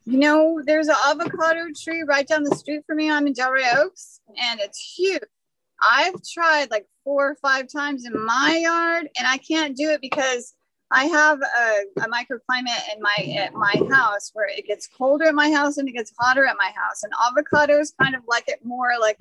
You 0.05 0.19
know 0.19 0.61
there's 0.65 0.89
an 0.89 0.95
avocado 1.07 1.67
tree 1.81 2.03
right 2.03 2.27
down 2.27 2.43
the 2.43 2.55
street 2.57 2.83
from 2.85 2.97
me. 2.97 3.09
I'm 3.09 3.25
in 3.25 3.31
Del 3.31 3.51
Rey 3.51 3.65
Oaks 3.77 4.19
and 4.37 4.59
it's 4.59 4.95
huge. 4.97 5.21
I've 5.81 6.15
tried 6.33 6.71
like 6.71 6.87
four 7.05 7.29
or 7.29 7.35
five 7.35 7.67
times 7.71 8.05
in 8.05 8.13
my 8.13 8.59
yard 8.61 9.07
and 9.17 9.27
i 9.27 9.37
can't 9.37 9.77
do 9.77 9.89
it 9.89 10.01
because 10.01 10.53
I 10.91 11.05
have 11.05 11.39
a, 11.41 12.01
a, 12.01 12.07
microclimate 12.07 12.93
in 12.95 13.01
my 13.01 13.35
at 13.35 13.53
my 13.55 13.73
house 13.89 14.29
where 14.33 14.47
it 14.47 14.67
gets 14.67 14.87
colder 14.87 15.25
at 15.25 15.33
my 15.33 15.49
house 15.49 15.77
and 15.77 15.89
it 15.89 15.93
gets 15.93 16.13
hotter 16.19 16.45
at 16.45 16.55
my 16.55 16.71
house. 16.75 17.01
And 17.03 17.11
avocados 17.13 17.93
kind 17.99 18.13
of 18.13 18.21
like 18.27 18.47
it 18.47 18.63
more 18.63 18.91
like 19.01 19.17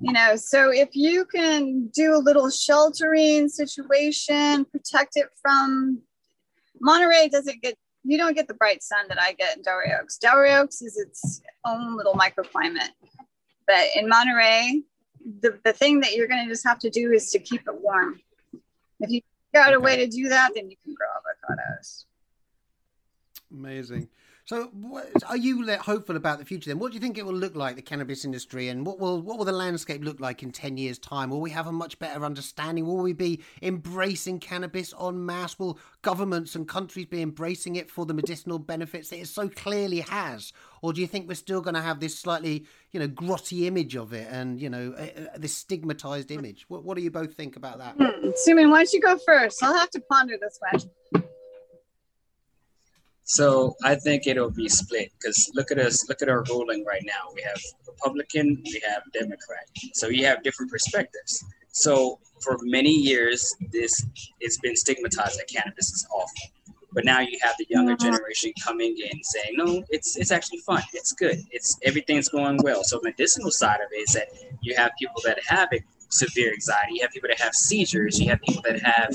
you 0.00 0.12
know 0.12 0.36
so 0.36 0.70
if 0.70 0.90
you 0.92 1.24
can 1.24 1.88
do 1.88 2.14
a 2.14 2.18
little 2.18 2.50
sheltering 2.50 3.48
situation 3.48 4.64
protect 4.66 5.16
it 5.16 5.28
from 5.40 6.00
monterey 6.80 7.28
doesn't 7.28 7.60
get 7.62 7.74
you 8.04 8.16
don't 8.16 8.34
get 8.34 8.48
the 8.48 8.54
bright 8.54 8.82
sun 8.82 9.06
that 9.08 9.20
i 9.20 9.32
get 9.32 9.56
in 9.56 9.62
Del 9.62 9.78
Rey 9.78 9.92
Oaks 10.00 10.18
delray 10.22 10.60
oaks 10.60 10.82
is 10.82 10.96
its 10.96 11.42
own 11.64 11.96
little 11.96 12.14
microclimate 12.14 12.90
but 13.66 13.86
in 13.96 14.08
monterey 14.08 14.82
the, 15.40 15.58
the 15.64 15.72
thing 15.72 16.00
that 16.00 16.14
you're 16.14 16.26
going 16.26 16.44
to 16.44 16.50
just 16.50 16.66
have 16.66 16.78
to 16.80 16.90
do 16.90 17.12
is 17.12 17.30
to 17.30 17.38
keep 17.38 17.62
it 17.62 17.80
warm. 17.80 18.20
If 19.00 19.10
you 19.10 19.20
got 19.54 19.74
a 19.74 19.80
way 19.80 19.96
to 19.96 20.06
do 20.06 20.28
that, 20.28 20.52
then 20.54 20.70
you 20.70 20.76
can 20.84 20.94
grow 20.94 21.06
avocados. 21.08 22.04
Amazing. 23.52 24.08
So, 24.48 24.70
what, 24.72 25.10
are 25.28 25.36
you 25.36 25.70
hopeful 25.76 26.16
about 26.16 26.38
the 26.38 26.44
future 26.46 26.70
then? 26.70 26.78
What 26.78 26.90
do 26.90 26.94
you 26.94 27.02
think 27.02 27.18
it 27.18 27.26
will 27.26 27.34
look 27.34 27.54
like, 27.54 27.76
the 27.76 27.82
cannabis 27.82 28.24
industry, 28.24 28.68
and 28.68 28.86
what 28.86 28.98
will 28.98 29.20
what 29.20 29.36
will 29.36 29.44
the 29.44 29.52
landscape 29.52 30.02
look 30.02 30.20
like 30.20 30.42
in 30.42 30.52
ten 30.52 30.78
years' 30.78 30.98
time? 30.98 31.28
Will 31.28 31.42
we 31.42 31.50
have 31.50 31.66
a 31.66 31.72
much 31.72 31.98
better 31.98 32.24
understanding? 32.24 32.86
Will 32.86 32.96
we 32.96 33.12
be 33.12 33.42
embracing 33.60 34.40
cannabis 34.40 34.94
en 34.98 35.26
masse? 35.26 35.58
Will 35.58 35.78
governments 36.00 36.54
and 36.54 36.66
countries 36.66 37.04
be 37.04 37.20
embracing 37.20 37.76
it 37.76 37.90
for 37.90 38.06
the 38.06 38.14
medicinal 38.14 38.58
benefits 38.58 39.10
that 39.10 39.18
it 39.18 39.28
so 39.28 39.50
clearly 39.50 40.00
has? 40.00 40.54
Or 40.80 40.94
do 40.94 41.02
you 41.02 41.06
think 41.06 41.28
we're 41.28 41.34
still 41.34 41.60
going 41.60 41.74
to 41.74 41.82
have 41.82 42.00
this 42.00 42.18
slightly, 42.18 42.64
you 42.92 43.00
know, 43.00 43.08
grotty 43.08 43.66
image 43.66 43.96
of 43.96 44.14
it, 44.14 44.28
and 44.30 44.58
you 44.58 44.70
know, 44.70 44.94
uh, 44.94 45.36
this 45.36 45.54
stigmatized 45.54 46.30
image? 46.30 46.64
What, 46.68 46.84
what 46.84 46.96
do 46.96 47.02
you 47.02 47.10
both 47.10 47.34
think 47.34 47.56
about 47.56 47.80
that? 47.80 47.96
Hmm. 47.98 48.70
Why 48.70 48.78
don't 48.78 48.92
you 48.94 49.02
go 49.02 49.18
first? 49.18 49.62
I'll 49.62 49.76
have 49.76 49.90
to 49.90 50.00
ponder 50.00 50.38
this 50.40 50.58
one. 50.70 51.27
So 53.28 53.76
I 53.84 53.94
think 53.94 54.26
it'll 54.26 54.50
be 54.50 54.70
split 54.70 55.12
because 55.20 55.50
look 55.54 55.70
at 55.70 55.78
us, 55.78 56.08
look 56.08 56.22
at 56.22 56.30
our 56.30 56.44
ruling 56.44 56.82
right 56.86 57.02
now. 57.04 57.30
We 57.34 57.42
have 57.42 57.60
Republican, 57.86 58.62
we 58.64 58.82
have 58.88 59.02
Democrat. 59.12 59.68
So 59.92 60.08
you 60.08 60.24
have 60.24 60.42
different 60.42 60.70
perspectives. 60.70 61.44
So 61.72 62.20
for 62.40 62.56
many 62.62 62.90
years, 62.90 63.54
this 63.70 64.06
it's 64.40 64.56
been 64.56 64.74
stigmatized 64.74 65.38
that 65.38 65.46
cannabis 65.46 65.92
is 65.92 66.06
awful. 66.10 66.50
But 66.94 67.04
now 67.04 67.20
you 67.20 67.38
have 67.42 67.54
the 67.58 67.66
younger 67.68 67.96
generation 67.96 68.50
coming 68.64 68.96
in 68.96 69.22
saying, 69.22 69.56
no, 69.56 69.84
it's 69.90 70.16
it's 70.16 70.32
actually 70.32 70.60
fun. 70.60 70.82
It's 70.94 71.12
good. 71.12 71.38
It's 71.50 71.78
everything's 71.82 72.30
going 72.30 72.58
well. 72.62 72.82
So 72.82 72.98
medicinal 73.04 73.50
side 73.50 73.80
of 73.82 73.92
it 73.92 74.08
is 74.08 74.14
that 74.14 74.28
you 74.62 74.74
have 74.74 74.92
people 74.98 75.20
that 75.26 75.38
have 75.46 75.68
it, 75.72 75.82
severe 76.08 76.50
anxiety. 76.54 76.94
You 76.94 77.02
have 77.02 77.10
people 77.10 77.28
that 77.28 77.40
have 77.40 77.54
seizures. 77.54 78.18
You 78.18 78.30
have 78.30 78.40
people 78.40 78.62
that 78.62 78.80
have 78.80 79.14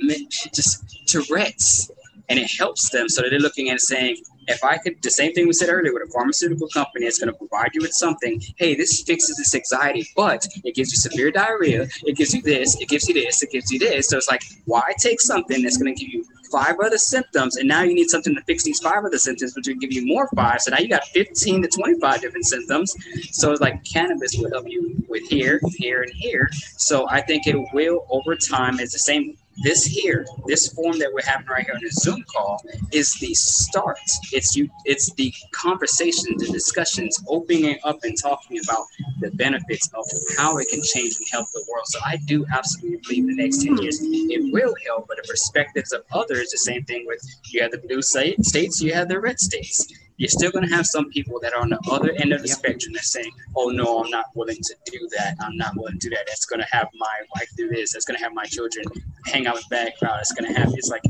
just 0.54 1.08
Tourette's 1.08 1.90
and 2.30 2.38
it 2.38 2.50
helps 2.58 2.88
them 2.90 3.08
so 3.08 3.22
that 3.22 3.30
they're 3.30 3.40
looking 3.40 3.70
at 3.70 3.80
saying, 3.80 4.16
if 4.48 4.64
I 4.64 4.78
could, 4.78 5.02
the 5.02 5.10
same 5.10 5.32
thing 5.32 5.46
we 5.46 5.52
said 5.52 5.68
earlier 5.68 5.92
with 5.92 6.08
a 6.08 6.12
pharmaceutical 6.12 6.68
company 6.68 7.04
that's 7.04 7.18
going 7.18 7.32
to 7.32 7.38
provide 7.38 7.70
you 7.74 7.82
with 7.82 7.92
something, 7.92 8.40
hey, 8.56 8.74
this 8.74 9.02
fixes 9.02 9.36
this 9.36 9.54
anxiety, 9.54 10.08
but 10.16 10.46
it 10.64 10.74
gives 10.74 10.92
you 10.92 10.96
severe 10.96 11.30
diarrhea, 11.30 11.86
it 12.04 12.16
gives 12.16 12.34
you 12.34 12.40
this, 12.40 12.80
it 12.80 12.88
gives 12.88 13.08
you 13.08 13.14
this, 13.14 13.42
it 13.42 13.50
gives 13.50 13.70
you 13.70 13.78
this. 13.78 14.08
So 14.08 14.16
it's 14.16 14.30
like, 14.30 14.42
why 14.64 14.92
take 14.98 15.20
something 15.20 15.62
that's 15.62 15.76
going 15.76 15.94
to 15.94 16.00
give 16.00 16.12
you 16.12 16.24
five 16.50 16.76
other 16.82 16.98
symptoms, 16.98 17.56
and 17.56 17.68
now 17.68 17.82
you 17.82 17.94
need 17.94 18.10
something 18.10 18.34
to 18.34 18.42
fix 18.42 18.64
these 18.64 18.80
five 18.80 19.04
other 19.04 19.18
symptoms, 19.18 19.54
which 19.54 19.68
will 19.68 19.76
give 19.76 19.92
you 19.92 20.06
more 20.06 20.28
five. 20.34 20.60
So 20.60 20.72
now 20.72 20.78
you 20.78 20.88
got 20.88 21.04
15 21.08 21.62
to 21.62 21.68
25 21.68 22.20
different 22.20 22.46
symptoms. 22.46 22.94
So 23.30 23.52
it's 23.52 23.60
like 23.60 23.84
cannabis 23.84 24.36
will 24.36 24.50
help 24.50 24.68
you 24.68 25.02
with 25.08 25.28
here, 25.28 25.60
here, 25.76 26.02
and 26.02 26.12
here. 26.12 26.48
So 26.76 27.08
I 27.08 27.20
think 27.20 27.46
it 27.46 27.56
will 27.72 28.06
over 28.10 28.34
time. 28.36 28.80
It's 28.80 28.92
the 28.92 28.98
same 28.98 29.36
this 29.62 29.84
here, 29.84 30.26
this 30.46 30.72
form 30.72 30.98
that 30.98 31.10
we're 31.12 31.24
having 31.24 31.46
right 31.46 31.64
here 31.64 31.74
on 31.74 31.80
the 31.82 31.90
Zoom 31.90 32.24
call 32.34 32.62
is 32.92 33.14
the 33.14 33.34
start. 33.34 33.98
It's 34.32 34.56
you. 34.56 34.68
It's 34.84 35.12
the 35.14 35.32
conversations, 35.52 36.46
the 36.46 36.52
discussions, 36.52 37.22
opening 37.28 37.78
up 37.84 37.98
and 38.02 38.16
talking 38.20 38.60
about 38.64 38.84
the 39.20 39.30
benefits 39.32 39.88
of 39.94 40.04
how 40.36 40.58
it 40.58 40.68
can 40.68 40.82
change 40.82 41.16
and 41.16 41.26
help 41.30 41.46
the 41.52 41.64
world. 41.70 41.86
So 41.86 42.00
I 42.04 42.16
do 42.26 42.46
absolutely 42.52 42.98
believe 43.02 43.28
in 43.28 43.36
the 43.36 43.42
next 43.42 43.62
ten 43.62 43.76
years 43.78 43.98
it 44.00 44.52
will 44.52 44.74
help. 44.86 45.08
But 45.08 45.18
the 45.18 45.28
perspectives 45.28 45.92
of 45.92 46.02
others, 46.12 46.50
the 46.50 46.58
same 46.58 46.84
thing 46.84 47.04
with 47.06 47.20
you 47.50 47.62
have 47.62 47.72
the 47.72 47.78
blue 47.78 48.02
sta- 48.02 48.36
states, 48.42 48.80
you 48.80 48.94
have 48.94 49.08
the 49.08 49.20
red 49.20 49.40
states. 49.40 49.86
You're 50.20 50.28
still 50.28 50.50
going 50.50 50.68
to 50.68 50.74
have 50.76 50.86
some 50.86 51.08
people 51.08 51.40
that 51.40 51.54
are 51.54 51.62
on 51.62 51.70
the 51.70 51.80
other 51.90 52.12
end 52.12 52.34
of 52.34 52.42
the 52.42 52.48
Yep. 52.48 52.58
spectrum 52.58 52.92
that's 52.92 53.10
saying, 53.10 53.32
"Oh 53.56 53.70
no, 53.70 54.04
I'm 54.04 54.10
not 54.10 54.26
willing 54.34 54.58
to 54.62 54.74
do 54.84 55.08
that. 55.16 55.36
I'm 55.40 55.56
not 55.56 55.74
willing 55.76 55.94
to 55.98 56.08
do 56.08 56.10
that. 56.10 56.26
That's 56.28 56.44
going 56.44 56.60
to 56.60 56.66
have 56.70 56.88
my 56.94 57.16
wife 57.34 57.48
do 57.56 57.68
this. 57.70 57.94
That's 57.94 58.04
going 58.04 58.18
to 58.18 58.22
have 58.24 58.34
my 58.34 58.44
children 58.44 58.84
hang 59.26 59.46
out 59.46 59.54
with 59.54 59.68
bad 59.70 59.94
crowd. 59.98 60.20
It's 60.20 60.32
going 60.32 60.52
to 60.52 60.60
have." 60.60 60.74
It's 60.74 60.90
like 60.90 61.02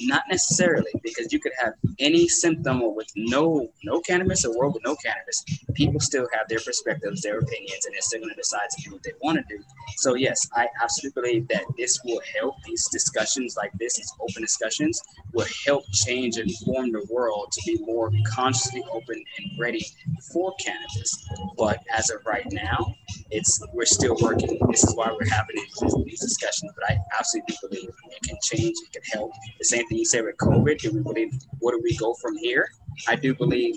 not 0.00 0.22
necessarily 0.30 0.90
because 1.02 1.32
you 1.32 1.40
could 1.40 1.52
have 1.58 1.74
any 1.98 2.28
symptom 2.28 2.82
or 2.82 2.94
with 2.94 3.10
no 3.16 3.68
no 3.84 4.00
cannabis, 4.00 4.44
a 4.44 4.50
world 4.50 4.74
with 4.74 4.84
no 4.84 4.96
cannabis. 4.96 5.44
People 5.74 6.00
still 6.00 6.26
have 6.32 6.48
their 6.48 6.60
perspectives, 6.60 7.22
their 7.22 7.38
opinions, 7.38 7.84
and 7.84 7.94
they're 7.94 8.02
still 8.02 8.20
going 8.20 8.30
to 8.30 8.36
decide 8.36 8.68
to 8.70 8.82
do 8.82 8.92
what 8.92 9.02
they 9.02 9.12
want 9.22 9.38
to 9.38 9.56
do. 9.56 9.62
So 9.96 10.14
yes, 10.14 10.48
I 10.54 10.68
absolutely 10.82 11.22
believe 11.22 11.48
that 11.48 11.64
this 11.76 12.00
will 12.04 12.20
help. 12.38 12.54
These 12.64 12.88
discussions 12.88 13.56
like 13.56 13.72
this, 13.78 13.96
these 13.96 14.12
open 14.20 14.42
discussions, 14.42 15.00
will 15.32 15.46
help 15.66 15.84
change 15.92 16.36
and 16.38 16.50
form 16.64 16.92
the 16.92 17.06
world 17.10 17.52
to 17.52 17.62
be 17.66 17.84
more 17.84 18.10
consciously 18.28 18.82
open 18.92 19.22
and 19.38 19.58
ready 19.58 19.84
for 20.32 20.54
cannabis. 20.64 21.26
But 21.56 21.80
as 21.92 22.10
of 22.10 22.24
right 22.26 22.46
now, 22.50 22.94
it's 23.30 23.62
we're 23.72 23.84
still 23.84 24.16
working. 24.20 24.58
This 24.70 24.84
is 24.84 24.94
why 24.94 25.10
we're 25.12 25.28
having 25.28 25.56
these, 25.56 25.94
these 26.04 26.20
discussions. 26.20 26.72
But 26.74 26.90
I 26.90 26.98
absolutely 27.18 27.56
believe 27.62 27.88
it 28.10 28.22
can 28.22 28.36
change. 28.42 28.76
It 28.86 28.92
can 28.92 29.02
help. 29.12 29.32
The 29.58 29.64
same 29.64 29.86
you 29.96 30.04
said 30.04 30.24
with 30.24 30.36
COVID. 30.36 30.78
Do 30.78 30.92
we 30.92 31.00
believe? 31.00 31.32
Do 31.32 31.80
we 31.82 31.96
go 31.96 32.14
from 32.14 32.36
here? 32.36 32.68
I 33.08 33.16
do 33.16 33.34
believe 33.34 33.76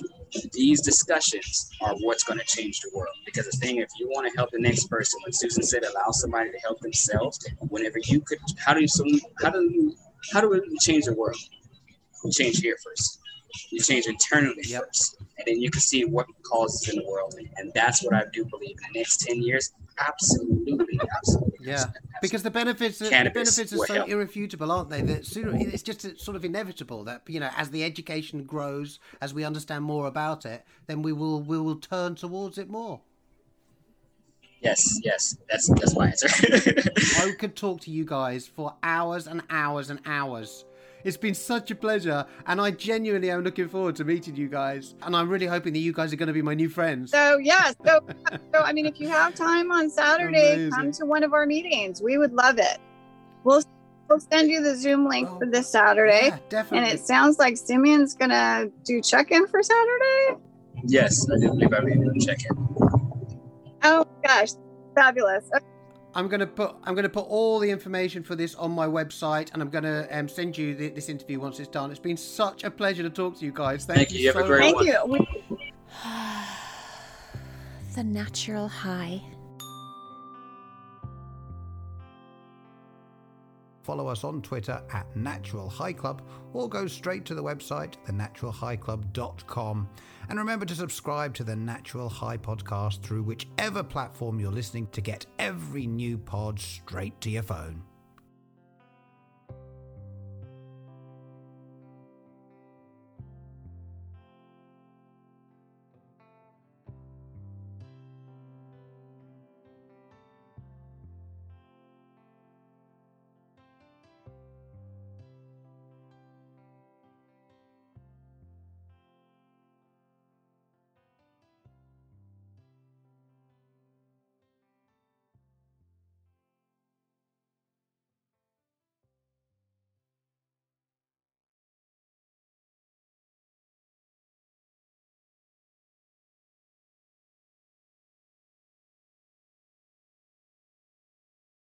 these 0.51 0.81
discussions 0.81 1.69
are 1.81 1.95
what's 2.01 2.23
going 2.23 2.39
to 2.39 2.45
change 2.45 2.81
the 2.81 2.91
world. 2.93 3.15
Because 3.25 3.45
the 3.45 3.57
thing, 3.57 3.77
if 3.77 3.89
you 3.99 4.07
want 4.09 4.29
to 4.29 4.37
help 4.37 4.51
the 4.51 4.59
next 4.59 4.89
person, 4.89 5.19
when 5.23 5.33
Susan 5.33 5.63
said, 5.63 5.83
allow 5.83 6.11
somebody 6.11 6.51
to 6.51 6.59
help 6.59 6.79
themselves. 6.81 7.39
Whenever 7.69 7.99
you 8.05 8.21
could, 8.21 8.39
how 8.57 8.73
do 8.73 8.81
you, 8.81 8.87
how 9.41 9.49
do 9.49 9.61
you, 9.61 9.95
how 10.31 10.41
do 10.41 10.49
we 10.49 10.61
change 10.79 11.05
the 11.05 11.13
world? 11.13 11.37
We 12.23 12.31
change 12.31 12.59
here 12.59 12.77
first. 12.83 13.19
You 13.71 13.79
change 13.79 14.05
internally 14.07 14.63
Yep. 14.65 14.83
first, 14.85 15.17
and 15.37 15.47
then 15.47 15.61
you 15.61 15.69
can 15.71 15.81
see 15.81 16.03
what 16.05 16.27
causes 16.43 16.89
in 16.89 16.97
the 16.97 17.05
world. 17.05 17.35
And 17.57 17.71
that's 17.73 18.03
what 18.03 18.13
I 18.13 18.23
do 18.33 18.45
believe. 18.45 18.75
In 18.87 18.93
the 18.93 18.99
next 18.99 19.17
ten 19.21 19.41
years, 19.41 19.71
absolutely, 19.99 20.99
absolutely. 21.15 21.57
Yeah, 21.61 21.85
because 22.21 22.43
the 22.43 22.51
benefits 22.51 22.99
the 22.99 23.09
benefits 23.09 23.73
are 23.73 23.77
so 23.77 23.93
help. 23.93 24.09
irrefutable, 24.09 24.71
aren't 24.71 24.89
they? 24.89 25.01
That 25.01 25.25
sooner 25.25 25.55
it's 25.55 25.83
just 25.83 26.19
sort 26.19 26.35
of 26.35 26.43
inevitable 26.45 27.03
that 27.05 27.23
you 27.27 27.39
know 27.39 27.49
as 27.55 27.71
the 27.71 27.83
education 27.83 28.43
grows, 28.43 28.99
as 29.21 29.33
we 29.33 29.43
understand 29.43 29.83
more 29.83 30.07
about 30.07 30.45
it, 30.45 30.65
then 30.87 31.01
we 31.01 31.13
will 31.13 31.41
we 31.41 31.57
will 31.59 31.75
turn 31.77 32.15
towards 32.15 32.57
it 32.57 32.69
more. 32.69 33.01
Yes, 34.61 34.99
yes, 35.03 35.37
that's 35.49 35.67
that's 35.69 35.95
my 35.95 36.07
answer. 36.07 36.27
I 37.21 37.31
could 37.37 37.55
talk 37.55 37.81
to 37.81 37.91
you 37.91 38.03
guys 38.05 38.47
for 38.47 38.73
hours 38.81 39.27
and 39.27 39.43
hours 39.49 39.89
and 39.89 39.99
hours. 40.05 40.65
It's 41.05 41.17
been 41.17 41.35
such 41.35 41.69
a 41.69 41.75
pleasure, 41.75 42.25
and 42.47 42.59
I 42.59 42.71
genuinely 42.71 43.29
am 43.29 43.43
looking 43.43 43.69
forward 43.69 43.95
to 43.97 44.03
meeting 44.03 44.35
you 44.35 44.47
guys. 44.49 44.95
And 45.03 45.15
I'm 45.15 45.29
really 45.29 45.45
hoping 45.45 45.71
that 45.73 45.79
you 45.79 45.93
guys 45.93 46.11
are 46.11 46.15
going 46.15 46.27
to 46.27 46.33
be 46.33 46.41
my 46.41 46.55
new 46.55 46.67
friends. 46.67 47.11
So 47.11 47.37
yeah, 47.37 47.71
so 47.85 48.01
so 48.53 48.59
I 48.61 48.73
mean, 48.73 48.87
if 48.87 48.99
you 48.99 49.07
have 49.07 49.35
time 49.35 49.71
on 49.71 49.87
Saturday, 49.89 50.53
Amazing. 50.53 50.71
come 50.71 50.91
to 50.93 51.05
one 51.05 51.23
of 51.23 51.31
our 51.33 51.45
meetings. 51.45 52.01
We 52.01 52.17
would 52.17 52.33
love 52.33 52.57
it. 52.57 52.79
We'll 53.43 53.61
we'll 54.09 54.19
send 54.19 54.49
you 54.49 54.63
the 54.63 54.75
Zoom 54.75 55.07
link 55.07 55.29
Oh, 55.31 55.37
for 55.37 55.45
this 55.45 55.69
Saturday. 55.71 56.29
Yeah, 56.29 56.39
definitely. 56.49 56.89
And 56.89 56.99
it 56.99 57.05
sounds 57.05 57.37
like 57.37 57.55
Simeon's 57.55 58.15
gonna 58.15 58.65
do 58.83 58.99
check-in 58.99 59.45
for 59.45 59.61
Saturday. 59.61 60.41
yes, 60.85 61.23
I 61.31 61.37
do 61.39 61.49
believe 61.49 61.71
I 61.71 61.81
will 61.81 62.13
check 62.19 62.39
in. 62.49 62.57
Oh 63.83 64.05
gosh, 64.25 64.49
fabulous! 64.95 65.45
Okay, 65.55 65.65
I'm 66.15 66.29
gonna 66.29 66.47
put 66.47 66.75
I'm 66.85 66.95
gonna 66.95 67.09
put 67.09 67.25
all 67.27 67.59
the 67.59 67.69
information 67.69 68.23
for 68.23 68.35
this 68.35 68.55
on 68.55 68.71
my 68.71 68.87
website, 68.87 69.51
and 69.53 69.61
I'm 69.61 69.69
gonna 69.69 70.07
um, 70.11 70.29
send 70.29 70.57
you 70.57 70.73
the, 70.73 70.89
this 70.89 71.09
interview 71.09 71.41
once 71.41 71.59
it's 71.59 71.67
done. 71.67 71.91
It's 71.91 71.99
been 71.99 72.15
such 72.15 72.63
a 72.63 72.71
pleasure 72.71 73.03
to 73.03 73.09
talk 73.09 73.37
to 73.39 73.45
you 73.45 73.51
guys. 73.51 73.83
Thank, 73.85 73.97
Thank 73.97 74.11
you. 74.13 74.19
You 74.19 74.27
have 74.27 74.37
a 74.37 74.41
so 74.41 74.47
great 74.47 74.75
much. 74.75 74.85
Thank 74.85 75.19
you. 75.19 75.67
The 77.95 78.03
natural 78.03 78.67
high. 78.67 79.21
Follow 83.83 84.07
us 84.07 84.25
on 84.25 84.41
Twitter 84.41 84.81
at 84.91 85.15
Natural 85.15 85.69
High 85.69 85.93
Club 85.93 86.21
or 86.51 86.67
go 86.67 86.87
straight 86.87 87.23
to 87.23 87.35
the 87.35 87.41
website, 87.43 87.93
thenaturalhighclub.com. 88.05 89.89
And 90.29 90.39
remember 90.39 90.65
to 90.65 90.75
subscribe 90.75 91.33
to 91.35 91.43
the 91.43 91.55
Natural 91.55 92.09
High 92.09 92.37
podcast 92.37 93.01
through 93.01 93.23
whichever 93.23 93.83
platform 93.83 94.39
you're 94.39 94.51
listening 94.51 94.87
to 94.91 95.01
get 95.01 95.25
every 95.39 95.85
new 95.87 96.17
pod 96.17 96.59
straight 96.59 97.19
to 97.21 97.29
your 97.29 97.43
phone. 97.43 97.83